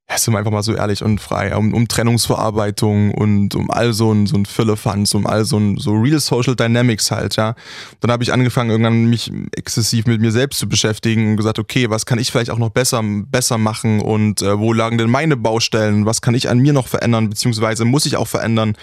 ja, 0.08 0.20
sind 0.20 0.36
wir 0.36 0.38
einfach 0.38 0.52
mal 0.52 0.62
so 0.62 0.76
ehrlich 0.76 1.02
und 1.04 1.20
frei, 1.20 1.56
um, 1.56 1.74
um 1.74 1.88
Trennungsverarbeitung 1.88 3.12
und 3.12 3.56
um 3.56 3.72
all 3.72 3.92
so 3.92 4.12
ein, 4.14 4.28
so 4.28 4.38
ein 4.38 4.46
Füllefanz, 4.46 5.16
um 5.16 5.26
all 5.26 5.46
so 5.46 5.58
ein 5.58 5.78
so 5.78 5.94
Real 5.94 6.20
Social 6.20 6.56
Dynamics 6.56 7.10
halt, 7.10 7.38
ja. 7.38 7.56
Dann 8.02 8.12
habe 8.12 8.22
ich 8.22 8.32
angefangen, 8.32 8.70
irgendwann 8.70 9.06
mich 9.06 9.32
exzessiv 9.56 10.06
mit 10.06 10.22
mir 10.22 10.32
selbst 10.32 10.60
zu 10.60 10.70
beschäftigen 10.70 11.32
und 11.32 11.38
gesagt, 11.38 11.58
okay, 11.58 11.90
was 11.90 12.06
kann 12.06 12.20
ich 12.20 12.32
vielleicht 12.32 12.52
auch 12.52 12.60
noch 12.60 12.70
besser, 12.70 13.02
besser 13.04 13.58
machen 13.58 14.00
und 14.00 14.44
äh, 14.44 14.60
wo 14.60 14.74
lagen 14.74 15.00
denn 15.00 15.10
meine 15.10 15.38
Baustellen, 15.38 16.06
was 16.06 16.22
kann 16.22 16.36
ich 16.36 16.50
an 16.50 16.60
mir 16.60 16.74
noch 16.74 16.88
verändern, 16.88 17.30
beziehungsweise 17.30 17.84
muss 17.84 18.06
ich 18.06 18.16
auch 18.16 18.28
verändern, 18.28 18.78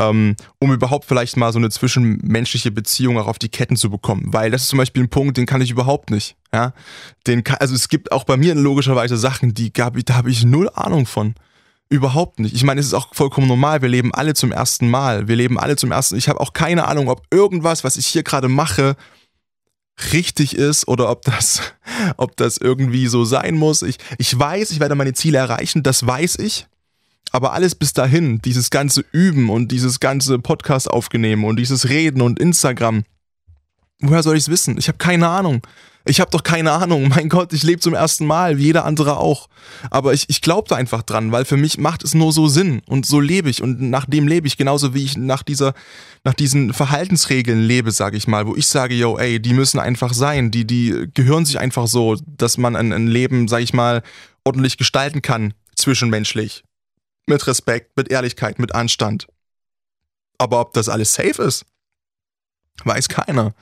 ähm, 0.00 0.34
um 0.58 0.72
überhaupt 0.72 1.04
vielleicht 1.04 1.36
mal 1.36 1.52
so 1.52 1.60
eine 1.60 1.70
zwischenmenschliche 1.70 2.72
Beziehung 2.72 3.18
auch 3.18 3.28
auf 3.28 3.38
die 3.38 3.50
Ketten 3.50 3.76
zu 3.76 3.88
bekommen. 3.88 4.24
Weil 4.32 4.50
das 4.50 4.62
ist 4.62 4.68
zum 4.70 4.78
Beispiel 4.78 5.04
ein 5.04 5.10
Punkt, 5.10 5.36
den 5.36 5.46
kann 5.46 5.60
ich 5.60 5.70
überhaupt 5.70 6.10
nicht. 6.10 6.34
Ja, 6.56 6.72
den 7.26 7.46
also 7.46 7.74
es 7.74 7.90
gibt 7.90 8.12
auch 8.12 8.24
bei 8.24 8.38
mir 8.38 8.54
logischerweise 8.54 9.18
Sachen, 9.18 9.52
die 9.52 9.74
gab, 9.74 9.94
da 10.06 10.14
habe 10.14 10.30
ich 10.30 10.42
null 10.42 10.70
Ahnung 10.74 11.04
von. 11.04 11.34
Überhaupt 11.90 12.40
nicht. 12.40 12.54
Ich 12.54 12.64
meine, 12.64 12.80
es 12.80 12.86
ist 12.86 12.94
auch 12.94 13.14
vollkommen 13.14 13.46
normal. 13.46 13.82
Wir 13.82 13.90
leben 13.90 14.14
alle 14.14 14.32
zum 14.32 14.52
ersten 14.52 14.88
Mal. 14.88 15.28
Wir 15.28 15.36
leben 15.36 15.60
alle 15.60 15.76
zum 15.76 15.92
ersten. 15.92 16.16
Ich 16.16 16.30
habe 16.30 16.40
auch 16.40 16.54
keine 16.54 16.86
Ahnung, 16.86 17.10
ob 17.10 17.26
irgendwas, 17.30 17.84
was 17.84 17.98
ich 17.98 18.06
hier 18.06 18.22
gerade 18.22 18.48
mache, 18.48 18.96
richtig 20.14 20.56
ist 20.56 20.88
oder 20.88 21.10
ob 21.10 21.26
das, 21.26 21.60
ob 22.16 22.38
das 22.38 22.56
irgendwie 22.56 23.06
so 23.06 23.26
sein 23.26 23.54
muss. 23.54 23.82
Ich, 23.82 23.98
ich 24.16 24.36
weiß, 24.36 24.70
ich 24.70 24.80
werde 24.80 24.94
meine 24.94 25.12
Ziele 25.12 25.36
erreichen. 25.36 25.82
Das 25.82 26.06
weiß 26.06 26.38
ich. 26.38 26.66
Aber 27.32 27.52
alles 27.52 27.74
bis 27.74 27.92
dahin, 27.92 28.40
dieses 28.40 28.70
ganze 28.70 29.04
Üben 29.12 29.50
und 29.50 29.70
dieses 29.72 30.00
ganze 30.00 30.38
Podcast 30.38 30.90
aufnehmen 30.90 31.44
und 31.44 31.56
dieses 31.56 31.90
Reden 31.90 32.22
und 32.22 32.40
Instagram, 32.40 33.04
woher 34.00 34.22
soll 34.22 34.36
ich 34.36 34.44
es 34.44 34.48
wissen? 34.48 34.78
Ich 34.78 34.88
habe 34.88 34.98
keine 34.98 35.28
Ahnung. 35.28 35.62
Ich 36.08 36.20
habe 36.20 36.30
doch 36.30 36.42
keine 36.42 36.72
Ahnung. 36.72 37.08
Mein 37.14 37.28
Gott, 37.28 37.52
ich 37.52 37.62
lebe 37.62 37.80
zum 37.80 37.94
ersten 37.94 38.26
Mal, 38.26 38.58
wie 38.58 38.64
jeder 38.64 38.84
andere 38.84 39.18
auch. 39.18 39.48
Aber 39.90 40.14
ich, 40.14 40.26
ich 40.28 40.40
glaube 40.40 40.68
da 40.68 40.76
einfach 40.76 41.02
dran, 41.02 41.32
weil 41.32 41.44
für 41.44 41.56
mich 41.56 41.78
macht 41.78 42.04
es 42.04 42.14
nur 42.14 42.32
so 42.32 42.46
Sinn. 42.46 42.80
Und 42.86 43.06
so 43.06 43.20
lebe 43.20 43.50
ich. 43.50 43.62
Und 43.62 43.80
nach 43.80 44.06
dem 44.06 44.28
lebe 44.28 44.46
ich, 44.46 44.56
genauso 44.56 44.94
wie 44.94 45.04
ich 45.04 45.16
nach 45.16 45.42
dieser, 45.42 45.74
nach 46.24 46.34
diesen 46.34 46.72
Verhaltensregeln 46.72 47.62
lebe, 47.62 47.90
sage 47.90 48.16
ich 48.16 48.28
mal, 48.28 48.46
wo 48.46 48.54
ich 48.54 48.68
sage, 48.68 48.94
yo, 48.94 49.18
ey, 49.18 49.40
die 49.40 49.52
müssen 49.52 49.80
einfach 49.80 50.14
sein. 50.14 50.50
Die, 50.50 50.66
die 50.66 51.08
gehören 51.12 51.44
sich 51.44 51.58
einfach 51.58 51.88
so, 51.88 52.16
dass 52.24 52.56
man 52.56 52.76
ein, 52.76 52.92
ein 52.92 53.08
Leben, 53.08 53.48
sage 53.48 53.64
ich 53.64 53.74
mal, 53.74 54.02
ordentlich 54.44 54.78
gestalten 54.78 55.22
kann 55.22 55.54
zwischenmenschlich. 55.74 56.64
Mit 57.26 57.46
Respekt, 57.46 57.96
mit 57.96 58.10
Ehrlichkeit, 58.10 58.58
mit 58.58 58.74
Anstand. 58.74 59.26
Aber 60.38 60.60
ob 60.60 60.72
das 60.74 60.88
alles 60.88 61.14
safe 61.14 61.42
ist, 61.42 61.66
weiß 62.84 63.08
keiner. 63.08 63.54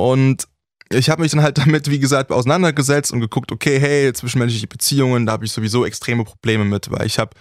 Und 0.00 0.48
ich 0.92 1.08
habe 1.08 1.22
mich 1.22 1.32
dann 1.32 1.42
halt 1.42 1.58
damit, 1.58 1.90
wie 1.90 1.98
gesagt, 1.98 2.32
auseinandergesetzt 2.32 3.12
und 3.12 3.20
geguckt, 3.20 3.52
okay, 3.52 3.78
hey, 3.78 4.12
zwischenmenschliche 4.12 4.66
Beziehungen, 4.66 5.26
da 5.26 5.32
habe 5.32 5.44
ich 5.44 5.52
sowieso 5.52 5.84
extreme 5.84 6.24
Probleme 6.24 6.64
mit, 6.64 6.90
weil 6.90 7.06
ich 7.06 7.18
habe 7.18 7.32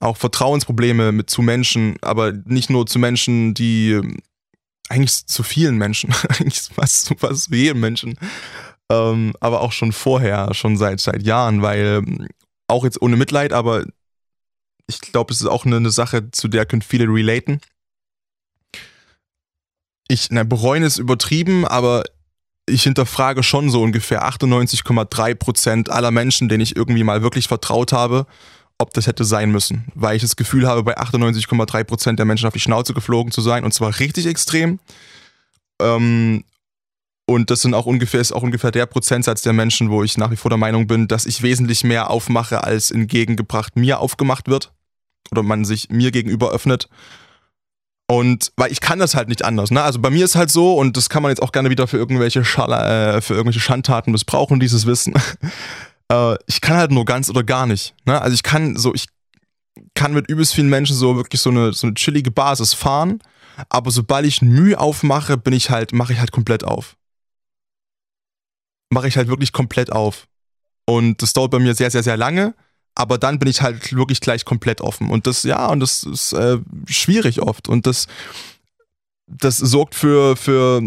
auch 0.00 0.16
Vertrauensprobleme 0.16 1.12
mit 1.12 1.30
zu 1.30 1.42
Menschen, 1.42 1.96
aber 2.02 2.32
nicht 2.32 2.70
nur 2.70 2.86
zu 2.86 2.98
Menschen, 2.98 3.54
die 3.54 4.00
eigentlich 4.88 5.26
zu 5.26 5.42
vielen 5.42 5.76
Menschen, 5.76 6.14
eigentlich 6.28 6.60
fast, 6.60 7.14
fast 7.18 7.44
zu 7.44 7.54
jedem 7.54 7.80
Menschen, 7.80 8.18
ähm, 8.90 9.32
aber 9.40 9.60
auch 9.60 9.72
schon 9.72 9.92
vorher, 9.92 10.52
schon 10.52 10.76
seit 10.76 11.00
seit 11.00 11.22
Jahren, 11.22 11.62
weil 11.62 12.02
auch 12.68 12.84
jetzt 12.84 13.00
ohne 13.00 13.16
Mitleid, 13.16 13.52
aber 13.52 13.84
ich 14.86 15.00
glaube, 15.00 15.32
es 15.32 15.40
ist 15.40 15.46
auch 15.46 15.64
eine, 15.64 15.76
eine 15.76 15.90
Sache, 15.90 16.30
zu 16.30 16.48
der 16.48 16.66
können 16.66 16.82
viele 16.82 17.06
relaten. 17.06 17.60
Ich, 20.08 20.28
na, 20.30 20.44
bereuen 20.44 20.82
ist 20.82 20.98
übertrieben, 20.98 21.66
aber 21.66 22.04
ich 22.66 22.82
hinterfrage 22.82 23.42
schon 23.42 23.70
so 23.70 23.82
ungefähr 23.82 24.26
98,3 24.26 25.34
Prozent 25.34 25.90
aller 25.90 26.10
Menschen, 26.10 26.48
denen 26.48 26.62
ich 26.62 26.76
irgendwie 26.76 27.04
mal 27.04 27.22
wirklich 27.22 27.48
vertraut 27.48 27.92
habe, 27.92 28.26
ob 28.78 28.92
das 28.94 29.06
hätte 29.06 29.24
sein 29.24 29.50
müssen. 29.50 29.84
Weil 29.94 30.16
ich 30.16 30.22
das 30.22 30.36
Gefühl 30.36 30.66
habe, 30.66 30.82
bei 30.82 30.98
98,3 30.98 31.84
Prozent 31.84 32.18
der 32.18 32.26
Menschen 32.26 32.46
auf 32.46 32.54
die 32.54 32.60
Schnauze 32.60 32.94
geflogen 32.94 33.32
zu 33.32 33.40
sein 33.40 33.64
und 33.64 33.72
zwar 33.72 33.98
richtig 33.98 34.26
extrem. 34.26 34.78
Ähm, 35.80 36.44
und 37.26 37.50
das 37.50 37.62
sind 37.62 37.74
auch 37.74 37.86
ungefähr, 37.86 38.20
ist 38.20 38.32
auch 38.32 38.42
ungefähr 38.42 38.70
der 38.70 38.86
Prozentsatz 38.86 39.42
der 39.42 39.54
Menschen, 39.54 39.90
wo 39.90 40.02
ich 40.02 40.18
nach 40.18 40.30
wie 40.30 40.36
vor 40.36 40.50
der 40.50 40.58
Meinung 40.58 40.86
bin, 40.86 41.08
dass 41.08 41.24
ich 41.24 41.42
wesentlich 41.42 41.82
mehr 41.82 42.10
aufmache, 42.10 42.64
als 42.64 42.90
entgegengebracht 42.90 43.76
mir 43.76 44.00
aufgemacht 44.00 44.48
wird. 44.48 44.72
Oder 45.30 45.42
man 45.42 45.64
sich 45.64 45.88
mir 45.88 46.10
gegenüber 46.10 46.50
öffnet. 46.50 46.88
Und 48.06 48.52
weil 48.56 48.70
ich 48.70 48.80
kann 48.80 48.98
das 48.98 49.14
halt 49.14 49.28
nicht 49.28 49.44
anders. 49.44 49.70
Ne? 49.70 49.82
Also 49.82 49.98
bei 49.98 50.10
mir 50.10 50.24
ist 50.24 50.36
halt 50.36 50.50
so, 50.50 50.74
und 50.74 50.96
das 50.96 51.08
kann 51.08 51.22
man 51.22 51.30
jetzt 51.30 51.42
auch 51.42 51.52
gerne 51.52 51.70
wieder 51.70 51.86
für 51.86 51.96
irgendwelche, 51.96 52.44
Schalla, 52.44 53.16
äh, 53.16 53.20
für 53.22 53.34
irgendwelche 53.34 53.60
Schandtaten 53.60 54.12
missbrauchen, 54.12 54.60
dieses 54.60 54.84
Wissen. 54.84 55.14
äh, 56.12 56.36
ich 56.46 56.60
kann 56.60 56.76
halt 56.76 56.90
nur 56.90 57.06
ganz 57.06 57.30
oder 57.30 57.42
gar 57.42 57.66
nicht. 57.66 57.94
Ne? 58.04 58.20
Also 58.20 58.34
ich 58.34 58.42
kann 58.42 58.76
so, 58.76 58.94
ich 58.94 59.06
kann 59.94 60.12
mit 60.12 60.28
übelst 60.28 60.54
vielen 60.54 60.68
Menschen 60.68 60.94
so 60.94 61.16
wirklich 61.16 61.40
so 61.40 61.50
eine, 61.50 61.72
so 61.72 61.86
eine 61.86 61.94
chillige 61.94 62.30
Basis 62.30 62.74
fahren, 62.74 63.20
aber 63.70 63.90
sobald 63.90 64.26
ich 64.26 64.42
Mühe 64.42 64.78
aufmache, 64.78 65.38
bin 65.38 65.54
ich 65.54 65.70
halt, 65.70 65.92
mache 65.92 66.12
ich 66.12 66.18
halt 66.18 66.32
komplett 66.32 66.64
auf. 66.64 66.96
Mache 68.90 69.08
ich 69.08 69.16
halt 69.16 69.28
wirklich 69.28 69.52
komplett 69.52 69.90
auf. 69.90 70.26
Und 70.86 71.22
das 71.22 71.32
dauert 71.32 71.52
bei 71.52 71.58
mir 71.58 71.74
sehr, 71.74 71.90
sehr, 71.90 72.02
sehr 72.02 72.18
lange 72.18 72.54
aber 72.94 73.18
dann 73.18 73.38
bin 73.38 73.48
ich 73.48 73.62
halt 73.62 73.92
wirklich 73.94 74.20
gleich 74.20 74.44
komplett 74.44 74.80
offen. 74.80 75.10
Und 75.10 75.26
das, 75.26 75.42
ja, 75.42 75.66
und 75.66 75.80
das 75.80 76.04
ist 76.04 76.32
äh, 76.32 76.58
schwierig 76.86 77.42
oft. 77.42 77.68
Und 77.68 77.86
das, 77.86 78.06
das 79.26 79.58
sorgt 79.58 79.94
für, 79.94 80.36
für 80.36 80.80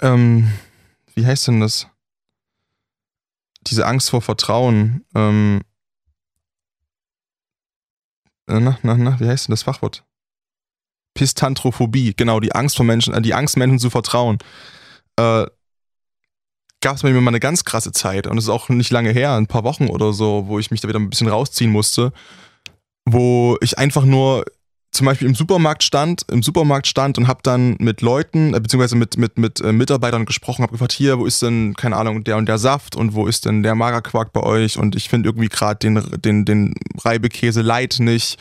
ähm, 0.00 0.52
wie 1.14 1.26
heißt 1.26 1.48
denn 1.48 1.60
das? 1.60 1.86
Diese 3.62 3.86
Angst 3.86 4.10
vor 4.10 4.22
Vertrauen. 4.22 5.04
Ähm, 5.14 5.60
äh, 8.48 8.60
na, 8.60 8.78
na, 8.82 8.96
na, 8.96 9.20
wie 9.20 9.28
heißt 9.28 9.48
denn 9.48 9.52
das 9.52 9.64
Fachwort? 9.64 10.04
Pistantrophobie, 11.14 12.14
genau, 12.16 12.38
die 12.38 12.52
Angst 12.52 12.76
vor 12.76 12.86
Menschen, 12.86 13.12
äh, 13.14 13.20
die 13.20 13.34
Angst, 13.34 13.56
Menschen 13.56 13.78
zu 13.78 13.90
vertrauen. 13.90 14.38
Äh, 15.16 15.46
gab 16.80 16.96
es 16.96 17.02
bei 17.02 17.10
mir 17.10 17.20
mal 17.20 17.30
eine 17.30 17.40
ganz 17.40 17.64
krasse 17.64 17.92
Zeit 17.92 18.26
und 18.26 18.38
es 18.38 18.44
ist 18.44 18.50
auch 18.50 18.68
nicht 18.68 18.90
lange 18.90 19.10
her, 19.10 19.34
ein 19.34 19.46
paar 19.46 19.64
Wochen 19.64 19.88
oder 19.88 20.12
so, 20.12 20.44
wo 20.46 20.58
ich 20.58 20.70
mich 20.70 20.80
da 20.80 20.88
wieder 20.88 20.98
ein 20.98 21.10
bisschen 21.10 21.28
rausziehen 21.28 21.70
musste, 21.70 22.12
wo 23.04 23.56
ich 23.60 23.78
einfach 23.78 24.04
nur 24.04 24.44
zum 24.90 25.06
Beispiel 25.06 25.28
im 25.28 25.34
Supermarkt 25.34 25.82
stand, 25.82 26.24
im 26.30 26.42
Supermarkt 26.42 26.86
stand 26.86 27.18
und 27.18 27.28
habe 27.28 27.40
dann 27.42 27.76
mit 27.78 28.00
Leuten, 28.00 28.54
äh, 28.54 28.60
beziehungsweise 28.60 28.96
mit, 28.96 29.18
mit, 29.18 29.38
mit 29.38 29.60
äh, 29.60 29.72
Mitarbeitern 29.72 30.24
gesprochen, 30.24 30.62
habe 30.62 30.72
gefragt, 30.72 30.92
hier, 30.92 31.18
wo 31.18 31.26
ist 31.26 31.42
denn, 31.42 31.74
keine 31.74 31.96
Ahnung, 31.96 32.24
der 32.24 32.36
und 32.36 32.46
der 32.46 32.58
Saft 32.58 32.96
und 32.96 33.14
wo 33.14 33.26
ist 33.26 33.44
denn 33.44 33.62
der 33.62 33.74
Magerquark 33.74 34.32
bei 34.32 34.42
euch? 34.42 34.78
Und 34.78 34.96
ich 34.96 35.08
finde 35.08 35.28
irgendwie 35.28 35.48
gerade 35.48 35.78
den, 35.78 36.02
den, 36.22 36.44
den 36.44 36.74
Reibekäse 37.04 37.60
Light 37.60 37.96
nicht 38.00 38.38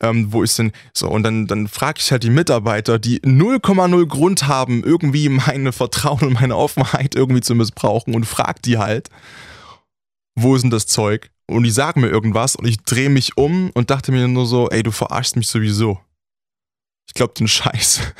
ähm, 0.00 0.32
wo 0.32 0.42
ist 0.42 0.58
denn 0.58 0.72
so 0.92 1.08
und 1.08 1.22
dann 1.22 1.46
dann 1.46 1.68
frage 1.68 2.00
ich 2.00 2.10
halt 2.12 2.22
die 2.22 2.30
Mitarbeiter, 2.30 2.98
die 2.98 3.20
0,0 3.20 4.06
Grund 4.06 4.46
haben, 4.46 4.84
irgendwie 4.84 5.28
meine 5.28 5.72
Vertrauen 5.72 6.22
und 6.22 6.34
meine 6.34 6.56
Offenheit 6.56 7.14
irgendwie 7.14 7.40
zu 7.40 7.54
missbrauchen 7.54 8.14
und 8.14 8.24
frag 8.24 8.62
die 8.62 8.78
halt, 8.78 9.08
wo 10.36 10.54
ist 10.54 10.62
denn 10.62 10.70
das 10.70 10.86
Zeug? 10.86 11.30
Und 11.50 11.62
die 11.62 11.70
sagen 11.70 12.02
mir 12.02 12.08
irgendwas 12.08 12.56
und 12.56 12.66
ich 12.66 12.78
drehe 12.82 13.08
mich 13.08 13.36
um 13.36 13.70
und 13.70 13.90
dachte 13.90 14.12
mir 14.12 14.28
nur 14.28 14.46
so, 14.46 14.68
ey, 14.68 14.82
du 14.82 14.90
verarschst 14.90 15.36
mich 15.36 15.48
sowieso. 15.48 15.98
Ich 17.06 17.14
glaub 17.14 17.34
den 17.34 17.48
Scheiß. 17.48 18.00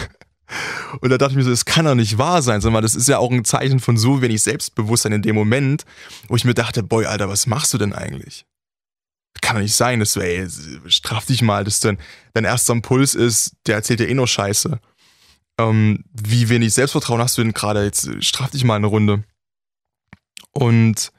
Und 1.03 1.11
da 1.11 1.19
dachte 1.19 1.33
ich 1.33 1.37
mir 1.37 1.45
so, 1.45 1.51
das 1.51 1.67
kann 1.67 1.85
doch 1.85 1.95
nicht 1.95 2.17
wahr 2.17 2.41
sein, 2.41 2.63
sondern 2.63 2.83
das 2.83 2.95
ist 2.95 3.07
ja 3.07 3.19
auch 3.19 3.31
ein 3.31 3.45
Zeichen 3.45 3.81
von 3.81 3.99
so 3.99 4.23
wenig 4.23 4.41
Selbstbewusstsein 4.43 5.13
in 5.13 5.21
dem 5.21 5.35
Moment, 5.35 5.85
wo 6.27 6.37
ich 6.37 6.47
mir 6.47 6.55
dachte, 6.55 6.83
boy, 6.83 7.05
Alter, 7.05 7.29
was 7.29 7.47
machst 7.47 7.75
du 7.75 7.79
denn 7.79 7.93
eigentlich? 7.93 8.47
Kann 9.41 9.57
doch 9.57 9.63
nicht 9.63 9.75
sein, 9.75 10.01
dass 10.01 10.13
du, 10.15 10.21
ey, 10.21 10.47
straf 10.87 11.27
dich 11.27 11.43
mal, 11.43 11.65
dass 11.65 11.81
dein, 11.81 11.99
dein 12.35 12.45
erster 12.45 12.73
Impuls 12.73 13.15
ist, 13.15 13.53
der 13.67 13.77
erzählt 13.77 14.01
dir 14.01 14.09
eh 14.09 14.15
nur 14.15 14.29
Scheiße. 14.29 14.81
Ähm, 15.59 16.05
wie 16.13 16.49
wenig 16.49 16.73
Selbstvertrauen 16.75 17.21
hast 17.21 17.37
du 17.37 17.43
denn 17.43 17.53
gerade? 17.53 17.85
Jetzt 17.85 18.25
straf 18.25 18.51
dich 18.51 18.65
mal 18.65 18.77
eine 18.77 18.87
Runde. 18.87 19.25
Und 20.53 21.13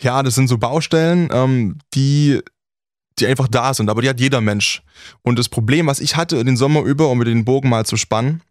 ja, 0.00 0.22
das 0.22 0.34
sind 0.34 0.48
so 0.48 0.58
Baustellen, 0.58 1.28
ähm, 1.32 1.78
die, 1.94 2.40
die 3.18 3.26
einfach 3.26 3.48
da 3.48 3.72
sind, 3.72 3.88
aber 3.88 4.02
die 4.02 4.08
hat 4.08 4.20
jeder 4.20 4.40
Mensch. 4.40 4.82
Und 5.22 5.38
das 5.38 5.48
Problem, 5.48 5.86
was 5.86 6.00
ich 6.00 6.16
hatte 6.16 6.44
den 6.44 6.56
Sommer 6.56 6.82
über, 6.82 7.08
um 7.08 7.18
mir 7.18 7.24
den 7.24 7.44
Bogen 7.44 7.68
mal 7.68 7.86
zu 7.86 7.96
spannen, 7.96 8.42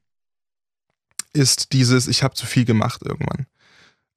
ist 1.33 1.73
dieses, 1.73 2.07
ich 2.07 2.23
habe 2.23 2.33
zu 2.33 2.45
viel 2.45 2.65
gemacht 2.65 3.01
irgendwann. 3.03 3.45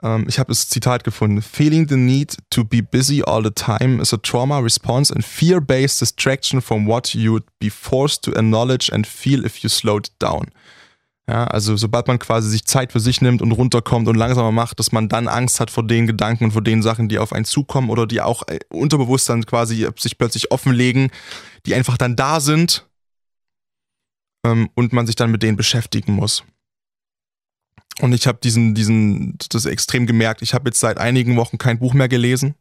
Ähm, 0.03 0.27
ich 0.29 0.39
habe 0.39 0.49
das 0.49 0.69
Zitat 0.69 1.05
gefunden. 1.05 1.43
Feeling 1.43 1.89
the 1.89 1.97
need 1.97 2.37
to 2.51 2.65
be 2.65 2.83
busy 2.83 3.23
all 3.23 3.43
the 3.43 3.51
time 3.51 4.01
is 4.01 4.13
a 4.13 4.19
trauma 4.19 4.59
response 4.59 5.13
and 5.13 5.25
fear-based 5.25 6.01
distraction 6.01 6.61
from 6.61 6.87
what 6.87 7.15
you'd 7.15 7.45
be 7.59 7.71
forced 7.71 8.23
to 8.23 8.33
acknowledge 8.33 8.93
and 8.93 9.07
feel 9.07 9.45
if 9.45 9.59
you 9.59 9.69
slowed 9.69 10.11
down. 10.19 10.51
Ja, 11.29 11.45
also 11.45 11.77
sobald 11.77 12.07
man 12.07 12.19
quasi 12.19 12.49
sich 12.49 12.65
Zeit 12.65 12.91
für 12.91 13.01
sich 13.01 13.21
nimmt 13.21 13.43
und 13.43 13.53
runterkommt 13.53 14.09
und 14.09 14.15
langsamer 14.15 14.51
macht, 14.51 14.79
dass 14.79 14.93
man 14.93 15.11
dann 15.11 15.29
Angst 15.29 15.61
hat 15.61 15.71
vor 15.71 15.87
den 15.87 16.07
Gedanken 16.07 16.45
und 16.45 16.53
vor 16.53 16.63
den 16.63 16.83
Sachen, 16.83 17.11
die 17.11 17.19
auf 17.19 17.35
einen 17.35 17.45
zukommen 17.45 17.91
oder 17.91 18.07
die 18.07 18.23
auch 18.23 18.45
äh, 18.49 18.61
unterbewusst 18.71 19.29
dann 19.29 19.45
quasi 19.45 19.87
sich 19.99 20.17
plötzlich 20.17 20.51
offenlegen, 20.53 21.11
die 21.67 21.75
einfach 21.75 21.99
dann 21.99 22.17
da 22.17 22.41
sind 22.41 22.87
ähm, 24.47 24.71
und 24.75 24.95
man 24.95 25.07
sich 25.07 25.17
dann 25.17 25.31
mit 25.31 25.43
denen 25.43 25.59
beschäftigen 25.59 26.15
muss. 26.15 26.45
Und 28.01 28.13
ich 28.13 28.27
habe 28.27 28.39
diesen, 28.43 28.75
diesen, 28.75 29.37
das 29.51 29.67
extrem 29.67 30.07
gemerkt. 30.07 30.43
Ich 30.43 30.55
habe 30.55 30.69
jetzt 30.69 30.81
seit 30.81 30.99
einigen 30.99 31.37
Wochen 31.37 31.59
kein 31.59 31.79
Buch 31.79 31.95
mehr 31.95 32.09
gelesen. 32.09 32.55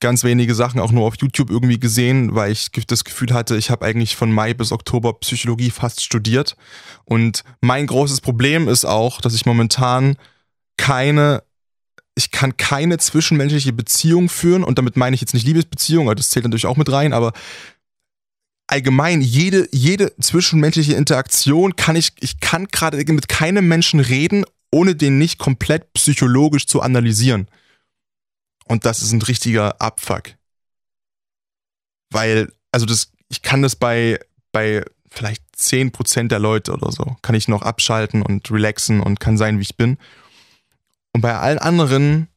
Ganz 0.00 0.24
wenige 0.24 0.54
Sachen 0.54 0.80
auch 0.80 0.92
nur 0.92 1.06
auf 1.06 1.14
YouTube 1.18 1.50
irgendwie 1.50 1.78
gesehen, 1.78 2.34
weil 2.34 2.52
ich 2.52 2.70
das 2.86 3.04
Gefühl 3.04 3.32
hatte, 3.32 3.56
ich 3.56 3.70
habe 3.70 3.84
eigentlich 3.84 4.16
von 4.16 4.32
Mai 4.32 4.54
bis 4.54 4.72
Oktober 4.72 5.14
Psychologie 5.20 5.70
fast 5.70 6.02
studiert. 6.02 6.56
Und 7.04 7.44
mein 7.60 7.86
großes 7.86 8.20
Problem 8.20 8.68
ist 8.68 8.84
auch, 8.84 9.20
dass 9.20 9.34
ich 9.34 9.46
momentan 9.46 10.16
keine, 10.76 11.42
ich 12.14 12.30
kann 12.30 12.56
keine 12.56 12.98
zwischenmenschliche 12.98 13.72
Beziehung 13.72 14.28
führen. 14.28 14.64
Und 14.64 14.78
damit 14.78 14.96
meine 14.96 15.14
ich 15.14 15.20
jetzt 15.20 15.34
nicht 15.34 15.46
Liebesbeziehung, 15.46 16.14
das 16.16 16.30
zählt 16.30 16.44
natürlich 16.44 16.66
auch 16.66 16.76
mit 16.76 16.90
rein, 16.90 17.12
aber 17.12 17.32
allgemein 18.66 19.20
jede, 19.20 19.68
jede 19.72 20.16
zwischenmenschliche 20.18 20.94
Interaktion 20.94 21.76
kann 21.76 21.96
ich, 21.96 22.12
ich 22.20 22.40
kann 22.40 22.66
gerade 22.68 22.96
mit 23.12 23.28
keinem 23.28 23.68
Menschen 23.68 24.00
reden, 24.00 24.44
ohne 24.70 24.94
den 24.94 25.18
nicht 25.18 25.38
komplett 25.38 25.92
psychologisch 25.94 26.66
zu 26.66 26.80
analysieren. 26.80 27.48
Und 28.66 28.84
das 28.84 29.02
ist 29.02 29.12
ein 29.12 29.22
richtiger 29.22 29.80
Abfuck. 29.80 30.34
Weil, 32.10 32.52
also 32.72 32.86
das, 32.86 33.12
ich 33.28 33.42
kann 33.42 33.62
das 33.62 33.76
bei, 33.76 34.18
bei 34.52 34.84
vielleicht 35.10 35.42
10% 35.56 36.28
der 36.28 36.38
Leute 36.38 36.72
oder 36.72 36.90
so, 36.90 37.16
kann 37.22 37.34
ich 37.34 37.48
noch 37.48 37.62
abschalten 37.62 38.22
und 38.22 38.50
relaxen 38.50 39.00
und 39.00 39.20
kann 39.20 39.36
sein, 39.36 39.58
wie 39.58 39.62
ich 39.62 39.76
bin. 39.76 39.98
Und 41.12 41.20
bei 41.20 41.36
allen 41.36 41.58
anderen 41.58 42.28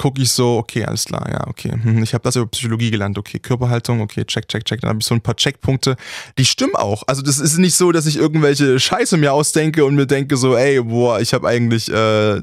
gucke 0.00 0.22
ich 0.22 0.32
so, 0.32 0.56
okay, 0.56 0.86
alles 0.86 1.04
klar, 1.04 1.28
ja, 1.30 1.46
okay. 1.46 1.72
Hm, 1.72 2.02
ich 2.02 2.14
habe 2.14 2.24
das 2.24 2.34
über 2.34 2.46
Psychologie 2.46 2.90
gelernt, 2.90 3.18
okay, 3.18 3.38
Körperhaltung, 3.38 4.00
okay, 4.00 4.24
check, 4.24 4.48
check, 4.48 4.64
check. 4.64 4.80
Dann 4.80 4.88
habe 4.88 5.00
ich 5.00 5.04
so 5.04 5.14
ein 5.14 5.20
paar 5.20 5.36
Checkpunkte. 5.36 5.94
Die 6.38 6.46
stimmen 6.46 6.74
auch. 6.74 7.02
Also 7.06 7.20
das 7.20 7.38
ist 7.38 7.58
nicht 7.58 7.74
so, 7.74 7.92
dass 7.92 8.06
ich 8.06 8.16
irgendwelche 8.16 8.80
Scheiße 8.80 9.18
mir 9.18 9.34
ausdenke 9.34 9.84
und 9.84 9.96
mir 9.96 10.06
denke 10.06 10.38
so, 10.38 10.56
ey, 10.56 10.80
boah, 10.80 11.20
ich 11.20 11.34
habe 11.34 11.46
eigentlich 11.46 11.92
äh, 11.92 12.40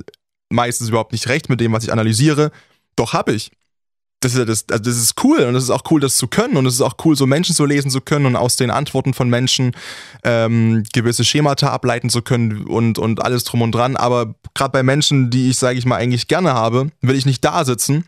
meistens 0.50 0.90
überhaupt 0.90 1.14
nicht 1.14 1.30
recht 1.30 1.50
mit 1.50 1.60
dem, 1.60 1.74
was 1.74 1.84
ich 1.84 1.92
analysiere. 1.92 2.52
Doch 2.96 3.14
habe 3.14 3.34
ich 3.34 3.50
das 4.20 4.34
ist, 4.34 4.50
das, 4.50 4.66
also 4.72 4.84
das 4.84 4.98
ist 4.98 5.24
cool 5.24 5.40
und 5.42 5.56
es 5.56 5.66
ist 5.66 5.70
auch 5.70 5.84
cool, 5.92 6.00
das 6.00 6.18
zu 6.18 6.28
können 6.28 6.58
und 6.58 6.66
es 6.66 6.76
ist 6.76 6.82
auch 6.82 6.96
cool, 7.06 7.16
so 7.16 7.28
Menschen 7.28 7.56
zu 7.56 7.66
lesen 7.66 7.92
zu 7.92 8.02
können 8.02 8.26
und 8.26 8.36
aus 8.36 8.56
den 8.56 8.72
Antworten 8.72 9.14
von 9.14 9.30
Menschen 9.30 9.76
ähm, 10.24 10.84
gewisse 10.92 11.24
Schemata 11.24 11.70
ableiten 11.70 12.10
zu 12.10 12.22
können 12.22 12.66
und, 12.66 12.98
und 12.98 13.24
alles 13.24 13.44
drum 13.44 13.62
und 13.62 13.74
dran. 13.74 13.96
Aber 13.96 14.36
gerade 14.56 14.72
bei 14.72 14.84
Menschen, 14.84 15.30
die 15.30 15.50
ich, 15.50 15.58
sage 15.58 15.78
ich 15.78 15.86
mal, 15.86 15.98
eigentlich 15.98 16.28
gerne 16.28 16.54
habe, 16.54 16.90
will 17.02 17.16
ich 17.16 17.26
nicht 17.26 17.46
da 17.46 17.64
sitzen 17.64 18.06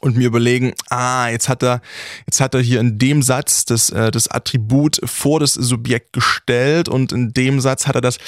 und 0.00 0.16
mir 0.16 0.26
überlegen, 0.26 0.74
ah, 0.90 1.28
jetzt 1.28 1.48
hat 1.48 1.62
er, 1.62 1.80
jetzt 2.26 2.40
hat 2.40 2.54
er 2.54 2.60
hier 2.60 2.80
in 2.80 2.98
dem 2.98 3.22
Satz 3.22 3.64
das, 3.64 3.90
äh, 3.90 4.10
das 4.10 4.28
Attribut 4.28 5.00
vor 5.04 5.40
das 5.40 5.54
Subjekt 5.54 6.12
gestellt 6.12 6.88
und 6.88 7.12
in 7.12 7.32
dem 7.32 7.60
Satz 7.60 7.86
hat 7.86 7.94
er 7.94 8.00
das 8.00 8.18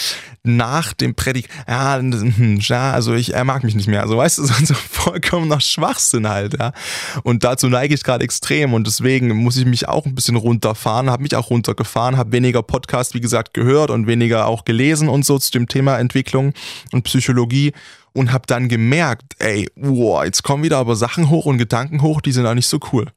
nach 0.43 0.93
dem 0.93 1.15
Prädik, 1.15 1.49
ja, 1.69 2.93
also 2.93 3.15
ich, 3.15 3.35
er 3.35 3.45
mag 3.45 3.65
mich 3.65 3.75
nicht 3.75 3.89
mehr, 3.89 4.03
also 4.03 4.17
weißt 4.17 4.39
du, 4.39 4.45
so 4.65 4.75
vollkommener 4.75 5.61
Schwachsinn 5.61 6.29
halt, 6.29 6.59
ja. 6.59 6.73
Und 7.23 7.45
dazu 7.45 7.69
neige 7.69 7.95
ich 7.95 8.03
gerade 8.03 8.25
extrem 8.25 8.75
und 8.75 8.87
deswegen 8.87 9.29
muss 9.37 9.57
ich 9.57 9.67
mich 9.67 9.89
auch 9.89 10.07
ein 10.07 10.15
bisschen 10.15 10.37
runterfahren, 10.37 11.11
habe 11.11 11.23
mich 11.23 11.37
auch 11.37 11.51
runtergefahren, 11.51 12.17
habe 12.17 12.33
weniger 12.33 12.63
Podcast, 12.63 13.15
wie 13.15 13.21
gesagt, 13.21 13.55
gehört 13.55 13.91
und 13.91 14.07
weniger 14.07 14.47
auch 14.47 14.65
gelesen 14.65 15.09
und 15.09 15.25
so 15.25 15.39
zu 15.39 15.51
dem 15.51 15.69
Thema 15.69 15.99
Entwicklung 15.99 16.55
und 16.93 17.03
Psychologie 17.03 17.73
und 18.13 18.33
habe 18.33 18.47
dann 18.47 18.69
gemerkt, 18.69 19.35
ey, 19.39 19.71
wow, 19.77 20.25
jetzt 20.25 20.43
kommen 20.43 20.63
wieder 20.63 20.79
aber 20.79 20.97
Sachen 20.97 21.31
hoch 21.31 21.47
und 21.47 21.59
Gedanken 21.59 22.03
hoch, 22.03 22.21
die 22.21 22.33
sind 22.33 22.47
auch 22.47 22.55
nicht 22.55 22.69
so 22.69 22.81
cool. 22.93 23.13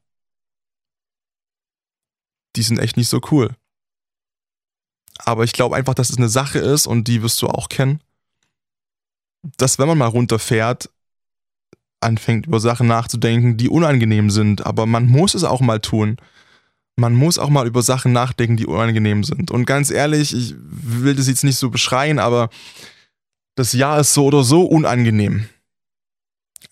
Die 2.55 2.63
sind 2.63 2.79
echt 2.79 2.97
nicht 2.97 3.09
so 3.09 3.21
cool. 3.31 3.55
Aber 5.19 5.43
ich 5.43 5.53
glaube 5.53 5.75
einfach, 5.75 5.93
dass 5.93 6.09
es 6.09 6.17
eine 6.17 6.29
Sache 6.29 6.59
ist 6.59 6.87
und 6.87 7.07
die 7.07 7.21
wirst 7.21 7.41
du 7.41 7.47
auch 7.47 7.69
kennen, 7.69 8.01
dass 9.57 9.79
wenn 9.79 9.87
man 9.87 9.97
mal 9.97 10.07
runterfährt, 10.07 10.89
anfängt 11.99 12.47
über 12.47 12.59
Sachen 12.59 12.87
nachzudenken, 12.87 13.57
die 13.57 13.69
unangenehm 13.69 14.29
sind, 14.29 14.65
aber 14.65 14.85
man 14.85 15.05
muss 15.05 15.35
es 15.35 15.43
auch 15.43 15.61
mal 15.61 15.79
tun. 15.79 16.17
Man 16.97 17.13
muss 17.13 17.39
auch 17.39 17.49
mal 17.49 17.67
über 17.67 17.83
Sachen 17.83 18.11
nachdenken, 18.11 18.57
die 18.57 18.65
unangenehm 18.65 19.23
sind. 19.23 19.49
Und 19.49 19.65
ganz 19.65 19.91
ehrlich, 19.91 20.35
ich 20.35 20.55
will 20.57 21.15
das 21.15 21.27
jetzt 21.27 21.43
nicht 21.43 21.57
so 21.57 21.69
beschreien, 21.69 22.19
aber 22.19 22.49
das 23.55 23.73
Jahr 23.73 23.99
ist 23.99 24.13
so 24.13 24.25
oder 24.25 24.43
so 24.43 24.63
unangenehm. 24.63 25.47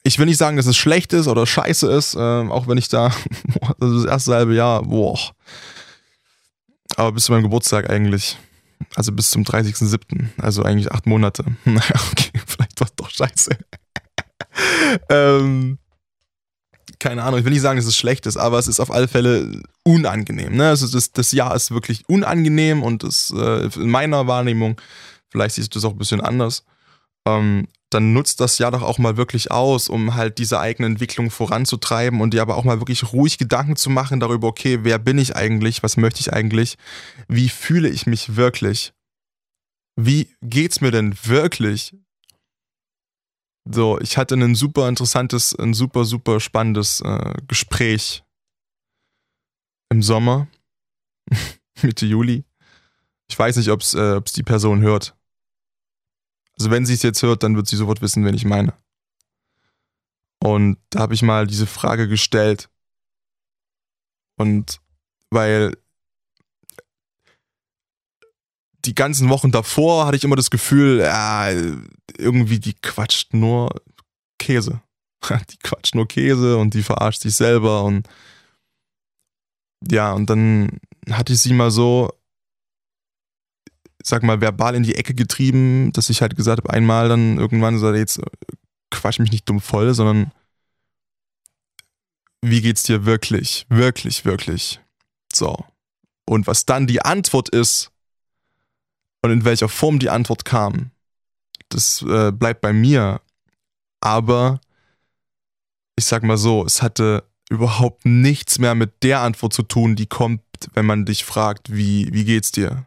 Ich 0.03 0.17
will 0.17 0.25
nicht 0.25 0.37
sagen, 0.37 0.57
dass 0.57 0.65
es 0.65 0.77
schlecht 0.77 1.13
ist 1.13 1.27
oder 1.27 1.45
scheiße 1.45 1.91
ist, 1.91 2.15
äh, 2.15 2.19
auch 2.19 2.67
wenn 2.67 2.77
ich 2.77 2.87
da 2.87 3.11
das 3.79 4.05
erste 4.05 4.33
halbe 4.33 4.55
Jahr, 4.55 4.83
boah. 4.83 5.19
Aber 6.95 7.11
bis 7.11 7.25
zu 7.25 7.31
meinem 7.31 7.43
Geburtstag 7.43 7.89
eigentlich. 7.89 8.37
Also 8.95 9.11
bis 9.11 9.29
zum 9.29 9.43
30.07. 9.43 10.29
Also 10.37 10.63
eigentlich 10.63 10.91
acht 10.91 11.05
Monate. 11.05 11.43
Naja, 11.65 11.95
okay, 12.11 12.31
vielleicht 12.45 12.79
war 12.79 12.87
es 12.87 12.95
doch 12.95 13.09
scheiße. 13.09 13.51
ähm, 15.09 15.77
keine 16.99 17.23
Ahnung, 17.23 17.39
ich 17.39 17.45
will 17.45 17.53
nicht 17.53 17.61
sagen, 17.61 17.77
dass 17.77 17.85
es 17.85 17.95
schlecht 17.95 18.25
ist, 18.25 18.37
aber 18.37 18.59
es 18.59 18.67
ist 18.67 18.79
auf 18.79 18.91
alle 18.91 19.07
Fälle 19.07 19.61
unangenehm. 19.83 20.55
Ne? 20.55 20.69
Also 20.69 20.87
das, 20.87 21.11
das 21.11 21.31
Jahr 21.31 21.55
ist 21.55 21.71
wirklich 21.71 22.07
unangenehm 22.09 22.83
und 22.83 23.03
das, 23.03 23.33
äh, 23.35 23.69
in 23.75 23.89
meiner 23.89 24.27
Wahrnehmung 24.27 24.79
vielleicht 25.29 25.55
siehst 25.55 25.73
du 25.73 25.79
das 25.79 25.85
auch 25.85 25.93
ein 25.93 25.97
bisschen 25.97 26.21
anders, 26.21 26.63
ähm, 27.27 27.67
dann 27.89 28.13
nutzt 28.13 28.39
das 28.39 28.59
ja 28.59 28.69
doch 28.69 28.83
auch 28.83 28.99
mal 28.99 29.17
wirklich 29.17 29.51
aus, 29.51 29.89
um 29.89 30.13
halt 30.13 30.37
diese 30.37 30.59
eigene 30.59 30.87
Entwicklung 30.87 31.31
voranzutreiben 31.31 32.21
und 32.21 32.33
dir 32.33 32.41
aber 32.41 32.55
auch 32.55 32.63
mal 32.63 32.79
wirklich 32.79 33.13
ruhig 33.13 33.37
Gedanken 33.37 33.75
zu 33.75 33.89
machen 33.89 34.19
darüber, 34.19 34.47
okay, 34.47 34.79
wer 34.83 34.99
bin 34.99 35.17
ich 35.17 35.35
eigentlich, 35.35 35.81
was 35.81 35.97
möchte 35.97 36.19
ich 36.19 36.31
eigentlich, 36.31 36.77
wie 37.27 37.49
fühle 37.49 37.89
ich 37.89 38.05
mich 38.05 38.35
wirklich, 38.35 38.93
wie 39.95 40.29
geht's 40.41 40.81
mir 40.81 40.91
denn 40.91 41.15
wirklich? 41.23 41.95
So, 43.71 43.99
ich 43.99 44.17
hatte 44.17 44.35
ein 44.35 44.55
super 44.55 44.87
interessantes, 44.87 45.57
ein 45.57 45.73
super, 45.73 46.05
super 46.05 46.39
spannendes 46.39 47.01
äh, 47.01 47.33
Gespräch 47.47 48.23
im 49.91 50.01
Sommer, 50.01 50.47
Mitte 51.81 52.05
Juli. 52.05 52.45
Ich 53.29 53.37
weiß 53.37 53.57
nicht, 53.57 53.69
ob 53.69 53.81
es 53.81 53.93
äh, 53.93 54.21
die 54.35 54.43
Person 54.43 54.81
hört. 54.81 55.15
Also 56.59 56.71
wenn 56.71 56.85
sie 56.85 56.93
es 56.93 57.03
jetzt 57.03 57.23
hört, 57.23 57.43
dann 57.43 57.55
wird 57.55 57.67
sie 57.67 57.77
sofort 57.77 58.01
wissen, 58.01 58.25
wen 58.25 58.35
ich 58.35 58.45
meine. 58.45 58.73
Und 60.43 60.77
da 60.89 60.99
habe 60.99 61.13
ich 61.13 61.21
mal 61.21 61.47
diese 61.47 61.67
Frage 61.67 62.07
gestellt. 62.07 62.69
Und 64.37 64.81
weil 65.29 65.77
die 68.85 68.95
ganzen 68.95 69.29
Wochen 69.29 69.51
davor 69.51 70.05
hatte 70.05 70.17
ich 70.17 70.23
immer 70.23 70.35
das 70.35 70.49
Gefühl, 70.49 70.99
ja, 70.99 71.49
irgendwie 72.17 72.59
die 72.59 72.73
quatscht 72.73 73.33
nur 73.33 73.69
Käse. 74.37 74.81
Die 75.51 75.57
quatscht 75.57 75.95
nur 75.95 76.07
Käse 76.07 76.55
und 76.55 76.73
die 76.73 76.81
verarscht 76.81 77.21
sich 77.21 77.35
selber 77.35 77.83
und 77.83 78.07
ja, 79.85 80.13
und 80.13 80.29
dann 80.29 80.79
hatte 81.09 81.33
ich 81.33 81.39
sie 81.39 81.51
mal 81.51 81.71
so 81.71 82.09
sag 84.03 84.23
mal, 84.23 84.41
verbal 84.41 84.75
in 84.75 84.83
die 84.83 84.95
Ecke 84.95 85.13
getrieben, 85.13 85.91
dass 85.91 86.09
ich 86.09 86.21
halt 86.21 86.35
gesagt 86.35 86.63
habe, 86.63 86.73
einmal 86.73 87.09
dann 87.09 87.37
irgendwann 87.37 87.77
so, 87.77 87.93
jetzt 87.93 88.19
äh, 88.19 88.25
quatsch 88.91 89.19
mich 89.19 89.31
nicht 89.31 89.47
dumm 89.47 89.59
voll, 89.61 89.93
sondern 89.93 90.31
wie 92.41 92.61
geht's 92.61 92.83
dir 92.83 93.05
wirklich, 93.05 93.65
wirklich, 93.69 94.25
wirklich? 94.25 94.79
So. 95.33 95.65
Und 96.25 96.47
was 96.47 96.65
dann 96.65 96.87
die 96.87 97.01
Antwort 97.01 97.49
ist 97.49 97.91
und 99.21 99.31
in 99.31 99.45
welcher 99.45 99.67
Form 99.67 99.99
die 99.99 100.09
Antwort 100.09 100.45
kam, 100.45 100.91
das 101.69 102.01
äh, 102.03 102.31
bleibt 102.31 102.61
bei 102.61 102.73
mir. 102.73 103.21
Aber 104.01 104.61
ich 105.97 106.05
sag 106.05 106.23
mal 106.23 106.37
so, 106.37 106.65
es 106.65 106.81
hatte 106.81 107.23
überhaupt 107.49 108.05
nichts 108.05 108.59
mehr 108.59 108.75
mit 108.75 109.03
der 109.03 109.21
Antwort 109.21 109.53
zu 109.53 109.63
tun, 109.63 109.95
die 109.95 110.05
kommt, 110.05 110.41
wenn 110.73 110.85
man 110.85 111.05
dich 111.05 111.25
fragt, 111.25 111.75
wie, 111.75 112.07
wie 112.13 112.23
geht's 112.23 112.51
dir? 112.51 112.85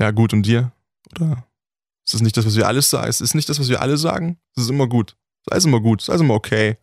Ja, 0.00 0.10
gut, 0.10 0.32
und 0.32 0.42
dir? 0.42 0.72
Oder 1.14 1.44
ist 2.06 2.14
das 2.14 2.22
nicht 2.22 2.36
das, 2.36 2.46
was 2.46 2.56
wir 2.56 2.66
alles 2.66 2.90
sagen? 2.90 3.08
Ist 3.08 3.20
das 3.20 3.34
nicht 3.34 3.48
das, 3.48 3.60
was 3.60 3.68
wir 3.68 3.82
alle 3.82 3.96
sagen? 3.98 4.38
Das 4.54 4.64
ist 4.64 4.70
immer 4.70 4.88
gut. 4.88 5.16
Das 5.44 5.58
ist 5.58 5.66
immer 5.66 5.80
gut. 5.80 6.00
Das 6.08 6.14
ist 6.14 6.20
immer 6.20 6.34
okay. 6.34 6.78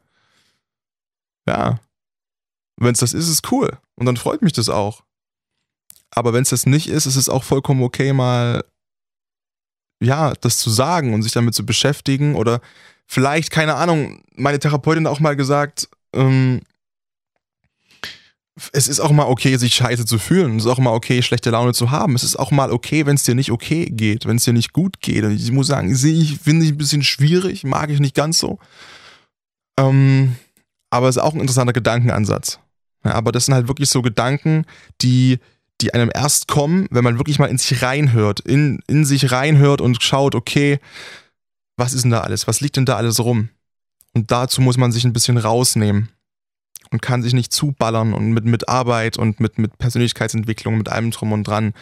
Ja. 1.47 1.80
Wenn 2.78 2.93
es 2.93 2.99
das 2.99 3.13
ist, 3.13 3.28
ist 3.28 3.43
es 3.43 3.51
cool. 3.51 3.78
Und 3.95 4.05
dann 4.05 4.18
freut 4.18 4.41
mich 4.41 4.53
das 4.53 4.70
auch. 4.70 5.03
Aber 6.11 6.34
wenn 6.34 6.43
es 6.43 6.49
das 6.49 6.65
nicht 6.65 6.88
ist, 6.88 7.05
ist 7.05 7.15
es 7.15 7.28
auch 7.28 7.43
vollkommen 7.43 7.84
okay, 7.84 8.13
mal 8.13 8.63
ja, 9.99 10.34
das 10.36 10.57
zu 10.57 10.70
sagen 10.70 11.13
und 11.13 11.24
sich 11.24 11.32
damit 11.32 11.55
zu 11.55 11.65
beschäftigen. 11.65 12.36
Oder 12.36 12.61
vielleicht, 13.07 13.49
keine 13.51 13.76
Ahnung, 13.76 14.24
meine 14.36 14.59
Therapeutin 14.59 15.07
auch 15.07 15.20
mal 15.20 15.36
gesagt, 15.36 15.89
ähm, 16.13 16.61
es 18.71 18.87
ist 18.87 18.99
auch 18.99 19.11
mal 19.11 19.25
okay, 19.25 19.55
sich 19.57 19.75
scheiße 19.75 20.05
zu 20.05 20.17
fühlen. 20.17 20.57
Es 20.57 20.65
ist 20.65 20.71
auch 20.71 20.79
mal 20.79 20.93
okay, 20.93 21.21
schlechte 21.21 21.51
Laune 21.51 21.73
zu 21.73 21.91
haben. 21.91 22.15
Es 22.15 22.23
ist 22.23 22.37
auch 22.37 22.51
mal 22.51 22.71
okay, 22.71 23.05
wenn 23.05 23.15
es 23.15 23.23
dir 23.23 23.35
nicht 23.35 23.51
okay 23.51 23.85
geht, 23.85 24.25
wenn 24.25 24.37
es 24.37 24.43
dir 24.43 24.53
nicht 24.53 24.73
gut 24.73 24.99
geht. 25.01 25.23
Und 25.23 25.31
ich 25.31 25.51
muss 25.51 25.67
sagen, 25.67 25.91
ich, 25.91 26.39
finde 26.39 26.65
ich 26.65 26.71
ein 26.71 26.77
bisschen 26.77 27.03
schwierig, 27.03 27.63
mag 27.63 27.89
ich 27.89 27.99
nicht 27.99 28.15
ganz 28.15 28.39
so. 28.39 28.59
Ähm, 29.79 30.35
aber 30.89 31.07
es 31.07 31.17
ist 31.17 31.21
auch 31.21 31.33
ein 31.33 31.39
interessanter 31.39 31.73
Gedankenansatz. 31.73 32.59
Ja, 33.05 33.13
aber 33.13 33.31
das 33.31 33.45
sind 33.45 33.53
halt 33.53 33.67
wirklich 33.67 33.89
so 33.89 34.01
Gedanken, 34.01 34.65
die, 35.01 35.39
die 35.81 35.93
einem 35.93 36.09
erst 36.13 36.47
kommen, 36.47 36.87
wenn 36.89 37.03
man 37.03 37.19
wirklich 37.19 37.39
mal 37.39 37.47
in 37.47 37.59
sich 37.59 37.83
reinhört, 37.83 38.39
in, 38.39 38.79
in 38.87 39.05
sich 39.05 39.31
reinhört 39.31 39.81
und 39.81 40.01
schaut, 40.01 40.33
okay, 40.33 40.79
was 41.75 41.93
ist 41.93 42.03
denn 42.03 42.11
da 42.11 42.21
alles? 42.21 42.47
Was 42.47 42.59
liegt 42.59 42.75
denn 42.75 42.85
da 42.85 42.95
alles 42.95 43.19
rum? 43.19 43.49
Und 44.13 44.31
dazu 44.31 44.61
muss 44.61 44.77
man 44.77 44.91
sich 44.91 45.05
ein 45.05 45.13
bisschen 45.13 45.37
rausnehmen 45.37 46.09
und 46.91 47.01
kann 47.01 47.24
sich 47.24 47.34
nicht 47.34 47.51
zuballern 47.51 48.13
und 48.13 48.32
mit, 48.32 48.45
mit 48.45 48.70
Arbeit 48.70 49.18
und 49.18 49.39
mit, 49.39 49.57
mit 49.57 49.78
Persönlichkeitsentwicklung, 49.78 50.78
mit 50.78 50.89
allem 50.89 51.11
drum 51.11 51.32
und 51.32 51.43
dran. 51.43 51.74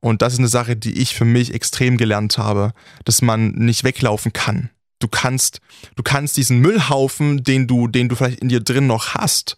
Und 0.00 0.22
das 0.22 0.34
ist 0.34 0.38
eine 0.38 0.48
Sache, 0.48 0.76
die 0.76 0.98
ich 0.98 1.14
für 1.14 1.24
mich 1.24 1.54
extrem 1.54 1.96
gelernt 1.96 2.38
habe, 2.38 2.72
dass 3.04 3.22
man 3.22 3.50
nicht 3.52 3.84
weglaufen 3.84 4.32
kann. 4.32 4.70
Du 4.98 5.08
kannst, 5.08 5.60
du 5.96 6.02
kannst 6.02 6.36
diesen 6.36 6.60
Müllhaufen, 6.60 7.42
den 7.42 7.66
du, 7.66 7.88
den 7.88 8.08
du 8.08 8.14
vielleicht 8.14 8.40
in 8.40 8.48
dir 8.48 8.60
drin 8.60 8.86
noch 8.86 9.14
hast, 9.14 9.56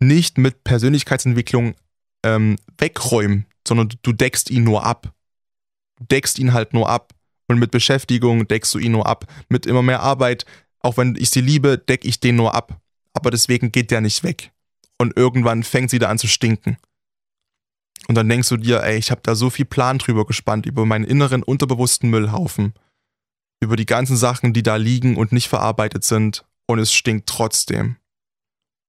nicht 0.00 0.36
mit 0.36 0.64
Persönlichkeitsentwicklung 0.64 1.74
ähm, 2.24 2.56
wegräumen, 2.76 3.46
sondern 3.66 3.88
du 4.02 4.12
deckst 4.12 4.50
ihn 4.50 4.64
nur 4.64 4.84
ab. 4.84 5.14
Du 5.98 6.04
deckst 6.10 6.38
ihn 6.38 6.52
halt 6.52 6.74
nur 6.74 6.90
ab. 6.90 7.12
Und 7.48 7.58
mit 7.58 7.70
Beschäftigung 7.70 8.46
deckst 8.48 8.72
du 8.74 8.78
ihn 8.78 8.92
nur 8.92 9.06
ab. 9.06 9.26
Mit 9.48 9.66
immer 9.66 9.82
mehr 9.82 10.00
Arbeit, 10.00 10.44
auch 10.80 10.96
wenn 10.96 11.16
ich 11.16 11.30
sie 11.30 11.40
liebe, 11.40 11.78
deck 11.78 12.04
ich 12.04 12.20
den 12.20 12.36
nur 12.36 12.54
ab 12.54 12.81
aber 13.14 13.30
deswegen 13.30 13.72
geht 13.72 13.90
der 13.90 14.00
nicht 14.00 14.22
weg. 14.22 14.52
Und 14.98 15.16
irgendwann 15.16 15.62
fängt 15.62 15.90
sie 15.90 15.98
da 15.98 16.08
an 16.08 16.18
zu 16.18 16.28
stinken. 16.28 16.76
Und 18.08 18.14
dann 18.14 18.28
denkst 18.28 18.48
du 18.48 18.56
dir, 18.56 18.82
ey, 18.82 18.98
ich 18.98 19.10
habe 19.10 19.20
da 19.22 19.34
so 19.34 19.50
viel 19.50 19.64
Plan 19.64 19.98
drüber 19.98 20.26
gespannt, 20.26 20.66
über 20.66 20.86
meinen 20.86 21.04
inneren, 21.04 21.42
unterbewussten 21.42 22.10
Müllhaufen. 22.10 22.74
Über 23.60 23.76
die 23.76 23.86
ganzen 23.86 24.16
Sachen, 24.16 24.52
die 24.52 24.62
da 24.62 24.76
liegen 24.76 25.16
und 25.16 25.32
nicht 25.32 25.48
verarbeitet 25.48 26.04
sind. 26.04 26.44
Und 26.66 26.78
es 26.78 26.92
stinkt 26.92 27.28
trotzdem. 27.28 27.96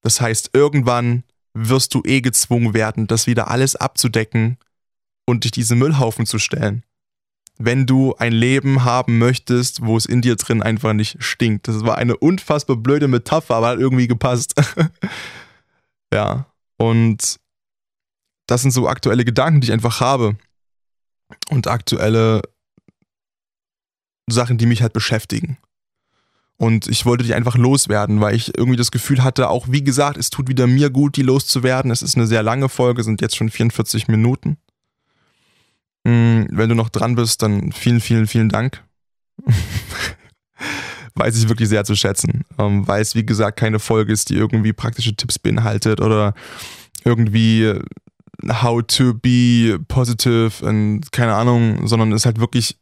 Das 0.01 0.19
heißt, 0.19 0.51
irgendwann 0.53 1.23
wirst 1.53 1.93
du 1.93 2.01
eh 2.05 2.21
gezwungen 2.21 2.73
werden, 2.73 3.07
das 3.07 3.27
wieder 3.27 3.49
alles 3.49 3.75
abzudecken 3.75 4.57
und 5.25 5.43
dich 5.43 5.51
diese 5.51 5.75
Müllhaufen 5.75 6.25
zu 6.25 6.39
stellen 6.39 6.83
wenn 7.57 7.85
du 7.85 8.15
ein 8.15 8.33
Leben 8.33 8.83
haben 8.83 9.19
möchtest, 9.19 9.85
wo 9.85 9.95
es 9.95 10.05
in 10.05 10.21
dir 10.21 10.35
drin 10.35 10.63
einfach 10.63 10.93
nicht 10.93 11.23
stinkt. 11.23 11.67
Das 11.67 11.83
war 11.85 11.97
eine 11.97 12.17
unfassbar 12.17 12.75
blöde 12.75 13.07
Metapher, 13.07 13.55
aber 13.55 13.67
hat 13.67 13.79
irgendwie 13.79 14.07
gepasst. 14.07 14.55
ja, 16.13 16.47
und 16.77 17.37
das 18.47 18.61
sind 18.61 18.71
so 18.71 18.87
aktuelle 18.87 19.25
Gedanken, 19.25 19.61
die 19.61 19.67
ich 19.67 19.73
einfach 19.73 19.99
habe. 19.99 20.35
Und 21.49 21.67
aktuelle 21.67 22.41
Sachen, 24.29 24.57
die 24.57 24.65
mich 24.65 24.81
halt 24.81 24.93
beschäftigen. 24.93 25.57
Und 26.57 26.87
ich 26.87 27.05
wollte 27.05 27.23
die 27.23 27.33
einfach 27.33 27.57
loswerden, 27.57 28.21
weil 28.21 28.35
ich 28.35 28.57
irgendwie 28.57 28.77
das 28.77 28.91
Gefühl 28.91 29.23
hatte, 29.23 29.49
auch 29.49 29.67
wie 29.69 29.83
gesagt, 29.83 30.17
es 30.17 30.29
tut 30.29 30.47
wieder 30.47 30.67
mir 30.67 30.89
gut, 30.89 31.17
die 31.17 31.23
loszuwerden. 31.23 31.91
Es 31.91 32.01
ist 32.01 32.15
eine 32.15 32.27
sehr 32.27 32.43
lange 32.43 32.69
Folge, 32.69 33.03
sind 33.03 33.21
jetzt 33.21 33.35
schon 33.35 33.49
44 33.49 34.07
Minuten. 34.07 34.57
Hm, 36.05 36.47
wenn 36.51 36.69
du 36.69 36.75
noch 36.75 36.89
dran 36.89 37.15
bist, 37.15 37.41
dann 37.41 37.71
vielen, 37.71 38.01
vielen, 38.01 38.27
vielen 38.27 38.49
Dank. 38.49 38.83
Weiß 41.15 41.37
ich 41.37 41.47
wirklich 41.47 41.69
sehr 41.69 41.85
zu 41.85 41.95
schätzen. 41.95 42.43
Ähm, 42.57 42.87
weil 42.87 43.01
es, 43.01 43.15
wie 43.15 43.25
gesagt, 43.25 43.59
keine 43.59 43.79
Folge 43.79 44.11
ist, 44.11 44.29
die 44.29 44.35
irgendwie 44.35 44.73
praktische 44.73 45.15
Tipps 45.15 45.39
beinhaltet 45.39 46.01
oder 46.01 46.33
irgendwie 47.05 47.79
how 48.49 48.81
to 48.85 49.13
be 49.13 49.79
positive 49.87 50.65
und 50.65 51.11
keine 51.11 51.35
Ahnung, 51.35 51.87
sondern 51.87 52.11
es 52.11 52.25
halt 52.25 52.39
wirklich 52.39 52.77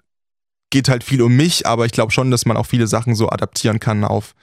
geht 0.71 0.89
halt 0.89 1.03
viel 1.03 1.21
um 1.21 1.35
mich, 1.35 1.67
aber 1.67 1.85
ich 1.85 1.91
glaube 1.91 2.11
schon, 2.11 2.31
dass 2.31 2.45
man 2.45 2.57
auch 2.57 2.65
viele 2.65 2.87
Sachen 2.87 3.13
so 3.13 3.29
adaptieren 3.29 3.79
kann 3.79 4.03
auf, 4.03 4.33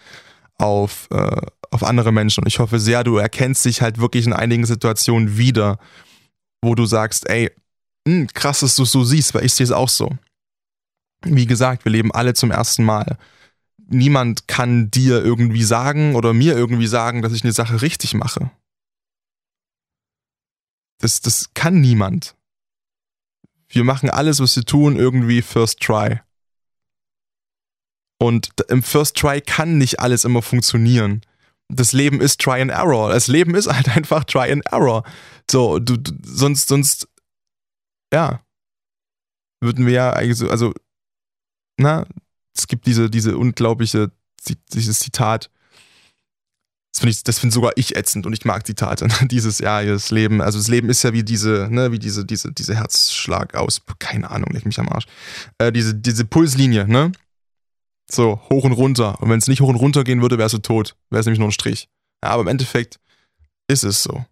auf, 0.56 1.08
äh, 1.10 1.40
auf 1.70 1.82
andere 1.82 2.12
Menschen. 2.12 2.44
Und 2.44 2.48
ich 2.48 2.60
hoffe 2.60 2.78
sehr, 2.78 3.02
du 3.02 3.16
erkennst 3.16 3.64
dich 3.64 3.82
halt 3.82 3.98
wirklich 3.98 4.26
in 4.26 4.32
einigen 4.32 4.66
Situationen 4.66 5.36
wieder, 5.36 5.78
wo 6.62 6.74
du 6.74 6.86
sagst, 6.86 7.28
ey, 7.28 7.50
mh, 8.08 8.20
hm, 8.20 8.26
krass, 8.34 8.60
dass 8.60 8.76
du 8.76 8.82
es 8.84 8.92
so 8.92 9.04
siehst, 9.04 9.34
weil 9.34 9.44
ich 9.44 9.54
sehe 9.54 9.64
es 9.64 9.72
auch 9.72 9.88
so. 9.88 10.16
Wie 11.22 11.46
gesagt, 11.46 11.84
wir 11.84 11.92
leben 11.92 12.12
alle 12.12 12.34
zum 12.34 12.50
ersten 12.50 12.84
Mal. 12.84 13.18
Niemand 13.88 14.46
kann 14.48 14.90
dir 14.90 15.24
irgendwie 15.24 15.64
sagen 15.64 16.14
oder 16.14 16.32
mir 16.32 16.56
irgendwie 16.56 16.86
sagen, 16.86 17.22
dass 17.22 17.32
ich 17.32 17.42
eine 17.42 17.52
Sache 17.52 17.82
richtig 17.82 18.14
mache. 18.14 18.50
Das, 20.98 21.20
das 21.20 21.54
kann 21.54 21.80
niemand. 21.80 22.36
Wir 23.68 23.84
machen 23.84 24.10
alles, 24.10 24.40
was 24.40 24.56
wir 24.56 24.64
tun, 24.64 24.96
irgendwie 24.96 25.42
First 25.42 25.80
Try. 25.80 26.20
Und 28.18 28.50
im 28.68 28.82
First 28.82 29.16
Try 29.16 29.40
kann 29.40 29.78
nicht 29.78 30.00
alles 30.00 30.24
immer 30.24 30.42
funktionieren. 30.42 31.22
Das 31.68 31.92
Leben 31.92 32.20
ist 32.20 32.40
Try 32.40 32.60
and 32.62 32.70
Error. 32.70 33.10
Das 33.10 33.28
Leben 33.28 33.54
ist 33.54 33.72
halt 33.72 33.88
einfach 33.96 34.24
Try 34.24 34.50
and 34.50 34.66
Error. 34.66 35.04
So, 35.50 35.78
du, 35.78 35.96
du 35.96 36.12
sonst, 36.24 36.68
sonst, 36.68 37.08
ja, 38.12 38.42
würden 39.60 39.86
wir 39.86 39.92
ja 39.92 40.12
eigentlich 40.12 40.38
so, 40.38 40.48
also, 40.50 40.72
na, 41.78 42.06
es 42.56 42.66
gibt 42.66 42.86
diese, 42.86 43.10
diese 43.10 43.36
unglaubliche, 43.36 44.10
dieses 44.72 45.00
Zitat, 45.00 45.50
das 46.92 47.00
finde 47.00 47.10
ich, 47.10 47.22
das 47.22 47.38
finde 47.38 47.54
sogar 47.54 47.72
ich 47.76 47.96
ätzend 47.96 48.26
und 48.26 48.32
ich 48.32 48.44
mag 48.44 48.66
Zitate. 48.66 49.06
Ne? 49.06 49.14
Dieses, 49.28 49.58
ja, 49.58 49.82
das 49.84 50.10
Leben, 50.10 50.40
also 50.40 50.58
das 50.58 50.68
Leben 50.68 50.88
ist 50.88 51.02
ja 51.04 51.12
wie 51.12 51.22
diese, 51.22 51.68
ne, 51.70 51.92
wie 51.92 51.98
diese, 51.98 52.24
diese, 52.24 52.52
diese 52.52 52.74
Herzschlag 52.74 53.54
aus, 53.54 53.82
keine 53.98 54.30
Ahnung, 54.30 54.50
leg 54.52 54.64
mich 54.64 54.80
am 54.80 54.88
Arsch. 54.88 55.06
Äh, 55.58 55.70
diese, 55.70 55.94
diese 55.94 56.24
Pulslinie, 56.24 56.88
ne? 56.88 57.12
So, 58.10 58.40
hoch 58.50 58.64
und 58.64 58.72
runter. 58.72 59.20
Und 59.20 59.28
wenn 59.28 59.38
es 59.38 59.48
nicht 59.48 59.60
hoch 59.60 59.68
und 59.68 59.76
runter 59.76 60.02
gehen 60.02 60.22
würde, 60.22 60.38
wärst 60.38 60.54
du 60.54 60.58
tot. 60.58 60.96
Wäre 61.10 61.20
es 61.20 61.26
nämlich 61.26 61.38
nur 61.38 61.48
ein 61.48 61.52
Strich. 61.52 61.88
Ja, 62.24 62.30
aber 62.30 62.42
im 62.42 62.48
Endeffekt 62.48 62.98
ist 63.68 63.84
es 63.84 64.02
so. 64.02 64.24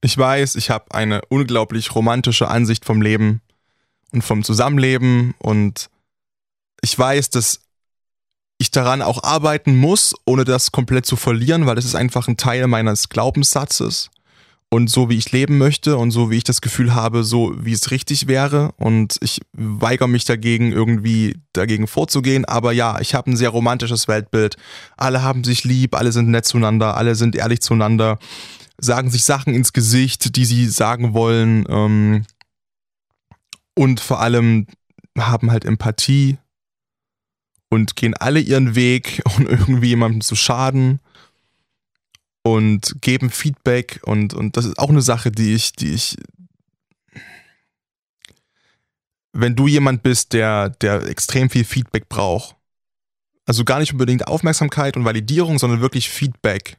Ich 0.00 0.16
weiß, 0.16 0.54
ich 0.54 0.70
habe 0.70 0.94
eine 0.94 1.22
unglaublich 1.28 1.94
romantische 1.94 2.48
Ansicht 2.48 2.84
vom 2.84 3.02
Leben 3.02 3.40
und 4.12 4.22
vom 4.22 4.44
Zusammenleben 4.44 5.34
und 5.38 5.90
ich 6.82 6.96
weiß, 6.96 7.30
dass 7.30 7.60
ich 8.58 8.70
daran 8.70 9.02
auch 9.02 9.22
arbeiten 9.22 9.76
muss, 9.76 10.14
ohne 10.24 10.44
das 10.44 10.72
komplett 10.72 11.06
zu 11.06 11.16
verlieren, 11.16 11.66
weil 11.66 11.76
das 11.76 11.84
ist 11.84 11.94
einfach 11.94 12.28
ein 12.28 12.36
Teil 12.36 12.66
meines 12.66 13.08
Glaubenssatzes. 13.08 14.10
Und 14.70 14.90
so 14.90 15.08
wie 15.08 15.16
ich 15.16 15.32
leben 15.32 15.56
möchte 15.56 15.96
und 15.96 16.10
so 16.10 16.30
wie 16.30 16.36
ich 16.36 16.44
das 16.44 16.60
Gefühl 16.60 16.94
habe, 16.94 17.24
so 17.24 17.54
wie 17.58 17.72
es 17.72 17.90
richtig 17.90 18.26
wäre. 18.26 18.72
Und 18.76 19.16
ich 19.22 19.40
weigere 19.52 20.08
mich 20.08 20.26
dagegen 20.26 20.72
irgendwie 20.72 21.38
dagegen 21.54 21.86
vorzugehen, 21.86 22.44
aber 22.44 22.72
ja, 22.72 23.00
ich 23.00 23.14
habe 23.14 23.30
ein 23.30 23.36
sehr 23.36 23.48
romantisches 23.48 24.08
Weltbild. 24.08 24.56
Alle 24.98 25.22
haben 25.22 25.42
sich 25.42 25.64
lieb, 25.64 25.94
alle 25.94 26.12
sind 26.12 26.28
nett 26.28 26.44
zueinander, 26.44 26.98
alle 26.98 27.14
sind 27.14 27.34
ehrlich 27.34 27.60
zueinander, 27.60 28.18
sagen 28.80 29.10
sich 29.10 29.24
Sachen 29.24 29.54
ins 29.54 29.72
Gesicht, 29.72 30.36
die 30.36 30.44
sie 30.44 30.66
sagen 30.68 31.12
wollen 31.14 31.66
ähm, 31.68 32.24
und 33.74 34.00
vor 34.00 34.20
allem 34.20 34.66
haben 35.18 35.50
halt 35.50 35.64
Empathie 35.64 36.38
und 37.70 37.96
gehen 37.96 38.14
alle 38.14 38.40
ihren 38.40 38.74
Weg, 38.74 39.22
ohne 39.36 39.48
irgendwie 39.48 39.88
jemandem 39.88 40.20
zu 40.20 40.36
schaden 40.36 41.00
und 42.42 42.96
geben 43.00 43.30
Feedback 43.30 44.00
und, 44.04 44.32
und 44.32 44.56
das 44.56 44.64
ist 44.64 44.78
auch 44.78 44.90
eine 44.90 45.02
Sache, 45.02 45.30
die 45.30 45.54
ich, 45.54 45.72
die 45.72 45.92
ich, 45.92 46.16
wenn 49.32 49.56
du 49.56 49.66
jemand 49.66 50.02
bist, 50.02 50.32
der, 50.32 50.70
der 50.70 51.02
extrem 51.06 51.50
viel 51.50 51.64
Feedback 51.64 52.08
braucht, 52.08 52.56
also 53.44 53.64
gar 53.64 53.80
nicht 53.80 53.92
unbedingt 53.92 54.28
Aufmerksamkeit 54.28 54.96
und 54.96 55.04
Validierung, 55.04 55.58
sondern 55.58 55.80
wirklich 55.80 56.08
Feedback 56.08 56.78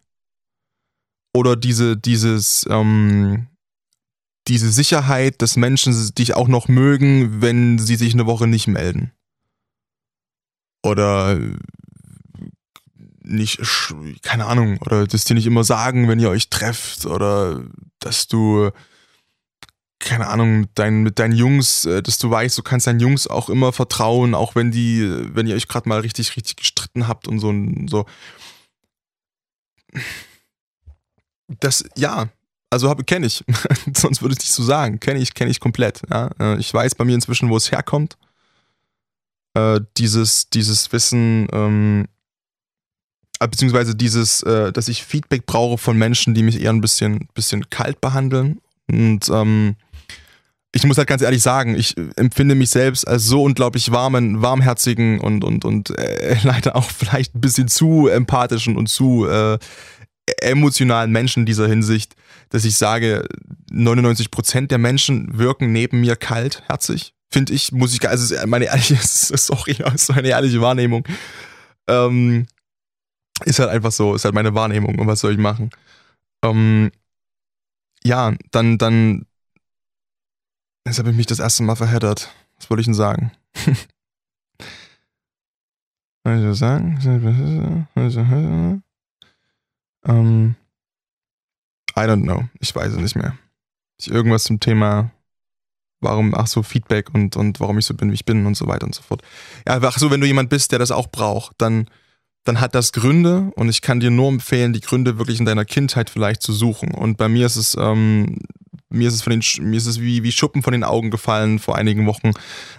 oder 1.33 1.55
diese, 1.55 1.97
dieses, 1.97 2.65
ähm, 2.69 3.47
diese 4.47 4.71
Sicherheit, 4.71 5.41
dass 5.41 5.57
Menschen 5.57 5.93
dich 6.15 6.35
auch 6.35 6.47
noch 6.47 6.67
mögen, 6.67 7.41
wenn 7.41 7.77
sie 7.77 7.95
sich 7.95 8.13
eine 8.13 8.25
Woche 8.25 8.47
nicht 8.47 8.67
melden 8.67 9.11
oder 10.83 11.39
nicht, 13.21 13.59
keine 14.21 14.45
Ahnung, 14.45 14.79
oder 14.79 15.05
dass 15.05 15.23
die 15.25 15.33
nicht 15.33 15.45
immer 15.45 15.63
sagen, 15.63 16.07
wenn 16.07 16.19
ihr 16.19 16.29
euch 16.29 16.49
trefft, 16.49 17.05
oder 17.05 17.63
dass 17.99 18.27
du, 18.27 18.71
keine 19.99 20.27
Ahnung, 20.27 20.67
dein, 20.73 21.03
mit 21.03 21.19
deinen 21.19 21.35
Jungs, 21.35 21.85
äh, 21.85 22.01
dass 22.01 22.17
du 22.17 22.31
weißt, 22.31 22.57
du 22.57 22.63
kannst 22.63 22.87
deinen 22.87 22.99
Jungs 22.99 23.27
auch 23.27 23.49
immer 23.49 23.73
vertrauen, 23.73 24.33
auch 24.33 24.55
wenn 24.55 24.71
die, 24.71 25.07
wenn 25.35 25.47
ihr 25.47 25.55
euch 25.55 25.67
gerade 25.67 25.87
mal 25.89 25.99
richtig, 25.99 26.35
richtig 26.37 26.55
gestritten 26.57 27.07
habt 27.07 27.27
und 27.27 27.39
so 27.39 27.49
und 27.49 27.89
so. 27.89 28.05
Das, 31.59 31.83
ja, 31.95 32.29
also 32.69 32.93
kenne 32.95 33.25
ich. 33.25 33.43
Sonst 33.95 34.21
würde 34.21 34.33
ich 34.33 34.39
nicht 34.39 34.51
so 34.51 34.63
sagen. 34.63 34.99
Kenne 34.99 35.19
ich, 35.19 35.33
kenne 35.33 35.51
ich 35.51 35.59
komplett. 35.59 36.01
Ja? 36.09 36.29
Äh, 36.39 36.59
ich 36.59 36.73
weiß 36.73 36.95
bei 36.95 37.05
mir 37.05 37.15
inzwischen, 37.15 37.49
wo 37.49 37.57
es 37.57 37.71
herkommt 37.71 38.17
äh, 39.53 39.81
dieses, 39.97 40.49
dieses 40.49 40.91
Wissen, 40.91 41.47
ähm, 41.51 42.05
äh, 43.39 43.47
beziehungsweise 43.47 43.95
dieses, 43.95 44.43
äh, 44.43 44.71
dass 44.71 44.87
ich 44.87 45.03
Feedback 45.03 45.45
brauche 45.45 45.77
von 45.77 45.97
Menschen, 45.97 46.33
die 46.33 46.43
mich 46.43 46.61
eher 46.61 46.71
ein 46.71 46.81
bisschen, 46.81 47.27
bisschen 47.33 47.69
kalt 47.69 48.01
behandeln. 48.01 48.59
Und 48.89 49.29
ähm, 49.29 49.75
ich 50.71 50.83
muss 50.83 50.97
halt 50.97 51.07
ganz 51.07 51.21
ehrlich 51.21 51.41
sagen, 51.41 51.75
ich 51.75 51.95
empfinde 52.15 52.53
mich 52.53 52.69
selbst 52.69 53.07
als 53.07 53.25
so 53.25 53.43
unglaublich 53.43 53.91
warmen, 53.91 54.41
warmherzigen 54.41 55.19
und, 55.19 55.43
und, 55.43 55.65
und 55.65 55.97
äh, 55.97 56.37
leider 56.43 56.75
auch 56.75 56.89
vielleicht 56.89 57.35
ein 57.35 57.41
bisschen 57.41 57.67
zu 57.67 58.07
empathischen 58.07 58.77
und 58.77 58.87
zu 58.87 59.25
äh, 59.25 59.57
emotionalen 60.41 61.11
Menschen 61.11 61.41
in 61.41 61.45
dieser 61.45 61.67
Hinsicht, 61.67 62.15
dass 62.49 62.65
ich 62.65 62.77
sage, 62.77 63.27
99% 63.71 64.67
der 64.67 64.77
Menschen 64.77 65.37
wirken 65.37 65.71
neben 65.71 66.01
mir 66.01 66.15
kaltherzig 66.15 67.13
finde 67.31 67.53
ich, 67.53 67.71
muss 67.71 67.93
ich, 67.93 68.07
also 68.07 68.35
meine 68.47 68.65
ehrliche, 68.65 68.95
sorry, 69.01 69.71
ist 69.93 70.11
eine 70.11 70.27
ehrliche 70.27 70.61
Wahrnehmung. 70.61 71.05
Ähm, 71.87 72.47
ist 73.45 73.59
halt 73.59 73.69
einfach 73.69 73.91
so, 73.91 74.15
ist 74.15 74.25
halt 74.25 74.35
meine 74.35 74.53
Wahrnehmung 74.53 74.99
und 74.99 75.07
was 75.07 75.21
soll 75.21 75.33
ich 75.33 75.37
machen? 75.37 75.69
Ähm, 76.43 76.91
ja, 78.03 78.33
dann, 78.51 78.77
dann, 78.77 79.25
jetzt 80.85 80.99
habe 80.99 81.11
ich 81.11 81.15
mich 81.15 81.27
das 81.27 81.39
erste 81.39 81.63
Mal 81.63 81.75
verheddert. 81.75 82.29
Was 82.57 82.69
wollte 82.69 82.81
ich 82.81 82.87
denn 82.87 82.93
sagen? 82.93 83.31
was 86.23 86.41
soll 86.41 86.51
ich 86.51 86.59
sagen? 86.59 88.83
Ähm, 90.05 90.55
I 91.97 92.01
don't 92.01 92.23
know. 92.23 92.45
Ich 92.59 92.75
weiß 92.75 92.93
es 92.93 92.99
nicht 92.99 93.15
mehr. 93.15 93.37
Ich 93.99 94.09
irgendwas 94.09 94.43
zum 94.43 94.59
Thema 94.59 95.11
warum, 96.01 96.33
ach 96.35 96.47
so, 96.47 96.63
Feedback 96.63 97.13
und, 97.13 97.35
und 97.35 97.59
warum 97.59 97.77
ich 97.77 97.85
so 97.85 97.93
bin, 97.93 98.09
wie 98.11 98.15
ich 98.15 98.25
bin 98.25 98.45
und 98.45 98.55
so 98.55 98.67
weiter 98.67 98.85
und 98.85 98.95
so 98.95 99.01
fort. 99.01 99.21
Ja, 99.67 99.79
ach 99.81 99.97
so, 99.97 100.11
wenn 100.11 100.21
du 100.21 100.27
jemand 100.27 100.49
bist, 100.49 100.71
der 100.71 100.79
das 100.79 100.91
auch 100.91 101.07
braucht, 101.07 101.55
dann, 101.57 101.89
dann 102.45 102.61
hat 102.61 102.75
das 102.75 102.91
Gründe 102.91 103.51
und 103.55 103.69
ich 103.69 103.81
kann 103.81 103.99
dir 103.99 104.11
nur 104.11 104.29
empfehlen, 104.29 104.73
die 104.73 104.81
Gründe 104.81 105.17
wirklich 105.17 105.39
in 105.39 105.45
deiner 105.45 105.65
Kindheit 105.65 106.09
vielleicht 106.09 106.41
zu 106.41 106.53
suchen. 106.53 106.91
Und 106.91 107.17
bei 107.17 107.27
mir 107.27 107.45
ist 107.45 107.57
es, 107.57 107.75
ähm, 107.79 108.39
mir 108.89 109.07
ist 109.07 109.15
es 109.15 109.21
von 109.21 109.31
den, 109.31 109.43
mir 109.69 109.77
ist 109.77 109.85
es 109.85 109.99
wie, 109.99 110.23
wie 110.23 110.31
Schuppen 110.31 110.63
von 110.63 110.73
den 110.73 110.83
Augen 110.83 111.11
gefallen 111.11 111.59
vor 111.59 111.75
einigen 111.75 112.05
Wochen. 112.05 112.31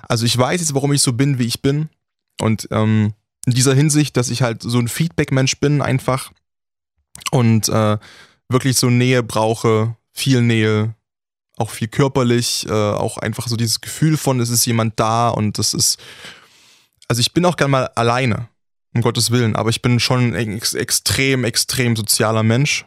Also 0.09 0.27
ich 0.27 0.37
weiß 0.37 0.61
jetzt, 0.61 0.75
warum 0.75 0.93
ich 0.93 1.03
so 1.03 1.13
bin, 1.13 1.39
wie 1.39 1.47
ich 1.47 1.63
bin. 1.63 1.89
Und 2.41 2.69
ähm, 2.71 3.13
in 3.47 3.53
dieser 3.53 3.75
Hinsicht, 3.75 4.17
dass 4.17 4.31
ich 4.31 4.43
halt 4.43 4.63
so 4.63 4.79
ein 4.79 4.89
Feedback-Mensch 4.89 5.61
bin, 5.61 5.83
einfach 5.83 6.33
und 7.31 7.69
äh, 7.69 7.99
wirklich 8.49 8.77
so 8.77 8.91
Nähe 8.91 9.23
brauche, 9.23 9.97
viel 10.13 10.43
Nähe, 10.43 10.95
auch 11.57 11.71
viel 11.71 11.89
körperlich, 11.89 12.67
äh, 12.69 12.73
auch 12.73 13.19
einfach 13.19 13.49
so 13.49 13.57
dieses 13.57 13.81
Gefühl 13.81 14.17
von, 14.17 14.41
es 14.41 14.51
ist 14.51 14.67
jemand 14.67 14.99
da 14.99 15.29
und 15.29 15.59
das 15.59 15.75
ist, 15.75 15.99
also 17.09 17.21
ich 17.21 17.33
bin 17.33 17.45
auch 17.45 17.57
gern 17.57 17.71
mal 17.71 17.87
alleine, 17.95 18.49
um 18.95 19.03
Gottes 19.03 19.31
Willen, 19.31 19.57
aber 19.57 19.71
ich 19.71 19.83
bin 19.83 20.01
schon 20.01 20.35
ein 20.35 20.57
ex 20.57 20.75
extrem, 20.75 21.45
extrem 21.45 21.97
sozialer 21.97 22.43
Mensch, 22.43 22.87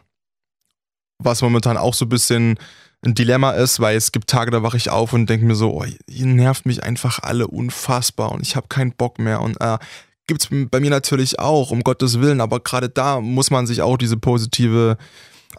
was 1.18 1.42
momentan 1.42 1.76
auch 1.76 1.94
so 1.94 2.04
ein 2.04 2.10
bisschen 2.10 2.58
ein 3.06 3.14
Dilemma 3.14 3.52
ist, 3.52 3.80
weil 3.80 3.96
es 3.96 4.12
gibt 4.12 4.28
Tage, 4.28 4.50
da 4.50 4.62
wache 4.62 4.76
ich 4.76 4.90
auf 4.90 5.12
und 5.12 5.28
denke 5.28 5.46
mir 5.46 5.54
so, 5.54 5.72
oh, 5.72 5.84
ihr 6.06 6.26
nervt 6.26 6.66
mich 6.66 6.82
einfach 6.82 7.18
alle 7.20 7.46
unfassbar 7.46 8.32
und 8.32 8.42
ich 8.42 8.56
habe 8.56 8.68
keinen 8.68 8.92
Bock 8.92 9.18
mehr 9.18 9.40
und 9.40 9.60
äh, 9.60 9.78
gibt's 10.26 10.48
bei 10.50 10.80
mir 10.80 10.90
natürlich 10.90 11.38
auch, 11.38 11.70
um 11.70 11.82
Gottes 11.82 12.20
Willen, 12.20 12.40
aber 12.40 12.60
gerade 12.60 12.88
da 12.88 13.20
muss 13.20 13.50
man 13.50 13.66
sich 13.66 13.82
auch 13.82 13.96
diese 13.96 14.16
positive 14.16 14.96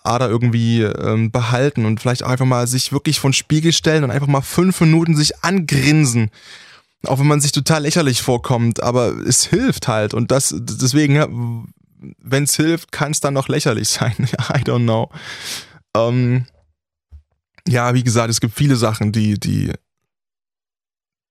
Ader 0.04 0.30
irgendwie 0.30 0.82
ähm, 0.82 1.32
behalten 1.32 1.86
und 1.86 2.00
vielleicht 2.00 2.24
einfach 2.24 2.46
mal 2.46 2.68
sich 2.68 2.92
wirklich 2.92 3.20
von 3.20 3.34
Spiegel 3.34 3.72
stellen 3.72 4.04
und 4.04 4.12
einfach 4.12 4.28
mal 4.28 4.42
fünf 4.42 4.82
Minuten 4.82 5.16
sich 5.16 5.44
angrinsen. 5.44 6.30
Auch 7.06 7.20
wenn 7.20 7.28
man 7.28 7.42
sich 7.42 7.52
total 7.52 7.84
lächerlich 7.84 8.22
vorkommt, 8.22 8.82
aber 8.82 9.10
es 9.26 9.46
hilft 9.46 9.88
halt 9.88 10.14
und 10.14 10.32
das, 10.32 10.56
deswegen, 10.58 11.68
wenn 12.20 12.44
es 12.44 12.56
hilft, 12.56 12.92
kann 12.92 13.12
es 13.12 13.20
dann 13.20 13.34
noch 13.34 13.48
lächerlich 13.48 13.90
sein. 13.90 14.16
I 14.20 14.64
don't 14.64 14.84
know. 14.84 15.10
Ähm, 15.96 16.46
ja, 17.68 17.94
wie 17.94 18.04
gesagt, 18.04 18.30
es 18.30 18.42
gibt 18.42 18.56
viele 18.56 18.76
Sachen, 18.76 19.12
die, 19.12 19.40
die, 19.40 19.72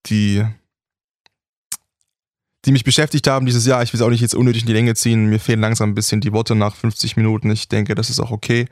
die 0.06 0.44
die 2.64 2.72
mich 2.72 2.84
beschäftigt 2.84 3.26
haben 3.26 3.46
dieses 3.46 3.66
Jahr. 3.66 3.82
Ich 3.82 3.92
will 3.92 4.00
es 4.00 4.06
auch 4.06 4.10
nicht 4.10 4.20
jetzt 4.20 4.34
unnötig 4.34 4.62
in 4.62 4.66
die 4.66 4.72
Länge 4.72 4.94
ziehen. 4.94 5.26
Mir 5.26 5.40
fehlen 5.40 5.60
langsam 5.60 5.90
ein 5.90 5.94
bisschen 5.94 6.20
die 6.20 6.32
Worte 6.32 6.54
nach 6.54 6.74
50 6.76 7.16
Minuten. 7.16 7.50
Ich 7.50 7.68
denke, 7.68 7.94
das 7.94 8.10
ist 8.10 8.20
auch 8.20 8.30
okay. 8.30 8.66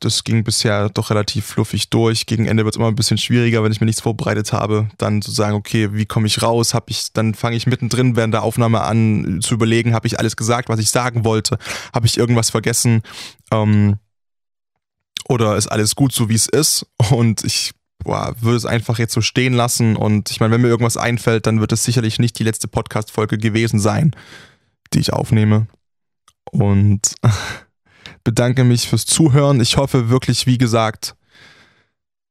Das 0.00 0.24
ging 0.24 0.42
bisher 0.42 0.88
doch 0.88 1.10
relativ 1.10 1.46
fluffig 1.46 1.88
durch. 1.88 2.26
Gegen 2.26 2.46
Ende 2.46 2.64
wird 2.64 2.74
es 2.74 2.78
immer 2.78 2.88
ein 2.88 2.96
bisschen 2.96 3.16
schwieriger, 3.16 3.62
wenn 3.62 3.72
ich 3.72 3.80
mir 3.80 3.86
nichts 3.86 4.02
vorbereitet 4.02 4.52
habe, 4.52 4.88
dann 4.98 5.22
zu 5.22 5.30
sagen, 5.30 5.54
okay, 5.54 5.92
wie 5.92 6.04
komme 6.04 6.26
ich 6.26 6.42
raus? 6.42 6.74
Hab 6.74 6.90
ich, 6.90 7.12
dann 7.12 7.34
fange 7.34 7.56
ich 7.56 7.66
mittendrin 7.66 8.16
während 8.16 8.34
der 8.34 8.42
Aufnahme 8.42 8.82
an 8.82 9.40
zu 9.40 9.54
überlegen, 9.54 9.94
habe 9.94 10.06
ich 10.06 10.18
alles 10.18 10.36
gesagt, 10.36 10.68
was 10.68 10.80
ich 10.80 10.90
sagen 10.90 11.24
wollte? 11.24 11.58
Habe 11.94 12.06
ich 12.06 12.18
irgendwas 12.18 12.50
vergessen? 12.50 13.02
Ähm, 13.52 13.96
oder 15.28 15.56
ist 15.56 15.68
alles 15.68 15.94
gut 15.94 16.12
so, 16.12 16.28
wie 16.28 16.34
es 16.34 16.48
ist? 16.48 16.86
Und 17.10 17.44
ich 17.44 17.72
boah, 17.98 18.34
würde 18.40 18.56
es 18.56 18.66
einfach 18.66 18.98
jetzt 18.98 19.14
so 19.14 19.20
stehen 19.20 19.54
lassen. 19.54 19.96
Und 19.96 20.30
ich 20.30 20.40
meine, 20.40 20.54
wenn 20.54 20.60
mir 20.60 20.68
irgendwas 20.68 20.96
einfällt, 20.96 21.46
dann 21.46 21.60
wird 21.60 21.72
es 21.72 21.84
sicherlich 21.84 22.18
nicht 22.18 22.38
die 22.38 22.44
letzte 22.44 22.68
Podcast-Folge 22.68 23.38
gewesen 23.38 23.78
sein, 23.78 24.14
die 24.92 25.00
ich 25.00 25.12
aufnehme. 25.12 25.66
Und 26.50 27.14
bedanke 28.24 28.64
mich 28.64 28.88
fürs 28.88 29.06
Zuhören. 29.06 29.60
Ich 29.60 29.76
hoffe 29.76 30.08
wirklich, 30.08 30.46
wie 30.46 30.58
gesagt, 30.58 31.14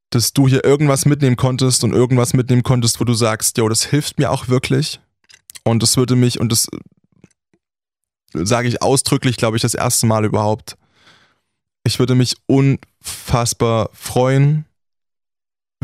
dass 0.10 0.34
du 0.34 0.48
hier 0.48 0.64
irgendwas 0.64 1.06
mitnehmen 1.06 1.36
konntest 1.36 1.84
und 1.84 1.94
irgendwas 1.94 2.34
mitnehmen 2.34 2.64
konntest, 2.64 3.00
wo 3.00 3.04
du 3.04 3.14
sagst, 3.14 3.58
jo, 3.58 3.68
das 3.68 3.84
hilft 3.84 4.20
mir 4.20 4.32
auch 4.32 4.48
wirklich. 4.48 5.00
Und 5.64 5.82
das 5.82 5.98
würde 5.98 6.16
mich, 6.16 6.40
und 6.40 6.52
das 6.52 6.68
sage 8.34 8.68
ich 8.68 8.82
ausdrücklich, 8.82 9.38
glaube 9.38 9.58
ich, 9.58 9.62
das 9.62 9.74
erste 9.74 10.06
Mal 10.06 10.26
überhaupt. 10.26 10.78
Ich 11.84 12.00
würde 12.00 12.16
mich 12.16 12.36
unfassbar 12.46 13.90
freuen, 13.94 14.66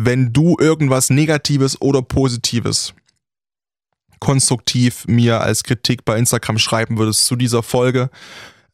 wenn 0.06 0.34
du 0.34 0.56
irgendwas 0.60 1.10
Negatives 1.10 1.82
oder 1.82 2.02
Positives 2.02 2.94
konstruktiv 4.20 5.06
mir 5.08 5.42
als 5.42 5.64
Kritik 5.64 6.06
bei 6.06 6.18
Instagram 6.18 6.58
schreiben 6.58 6.98
würdest 6.98 7.26
zu 7.26 7.36
dieser 7.36 7.64
Folge. 7.64 8.10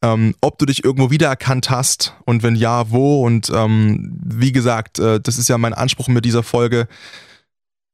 Ähm, 0.02 0.36
ob 0.42 0.58
du 0.60 0.66
dich 0.66 0.84
irgendwo 0.84 1.10
wiedererkannt 1.12 1.70
hast 1.70 2.16
und 2.26 2.44
wenn 2.44 2.56
ja, 2.56 2.92
wo. 2.92 3.24
Und 3.24 3.52
ähm, 3.54 4.20
wie 4.24 4.52
gesagt, 4.52 5.00
äh, 5.00 5.20
das 5.20 5.38
ist 5.38 5.50
ja 5.50 5.58
mein 5.58 5.74
Anspruch 5.74 6.08
mit 6.08 6.26
dieser 6.26 6.44
Folge. 6.44 6.88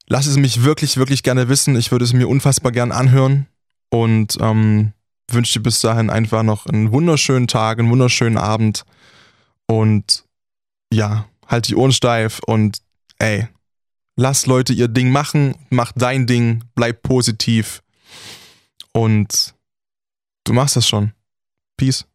Lass 0.08 0.26
es 0.26 0.38
mich 0.38 0.64
wirklich, 0.64 0.98
wirklich 0.98 1.24
gerne 1.24 1.48
wissen. 1.48 1.76
Ich 1.76 1.92
würde 1.92 2.06
es 2.06 2.14
mir 2.14 2.28
unfassbar 2.28 2.72
gern 2.72 2.92
anhören 2.92 3.48
und 3.90 4.38
ähm, 4.42 4.94
wünsche 5.30 5.60
dir 5.60 5.64
bis 5.64 5.80
dahin 5.82 6.10
einfach 6.10 6.44
noch 6.44 6.66
einen 6.66 6.92
wunderschönen 6.92 7.48
Tag, 7.48 7.80
einen 7.80 7.90
wunderschönen 7.90 8.38
Abend 8.38 8.84
und 9.68 10.26
ja, 10.92 11.26
halt 11.48 11.68
die 11.68 11.76
Ohren 11.76 11.94
steif 11.94 12.42
und 12.46 12.80
ey, 13.22 13.48
lass 14.16 14.48
Leute 14.48 14.74
ihr 14.74 14.88
Ding 14.88 15.12
machen, 15.12 15.56
mach 15.70 15.92
dein 15.92 16.26
Ding, 16.26 16.64
bleib 16.74 17.04
positiv 17.04 17.84
und 18.94 19.54
du 20.44 20.54
machst 20.54 20.76
das 20.76 20.88
schon. 20.88 21.14
Peace. 21.78 22.08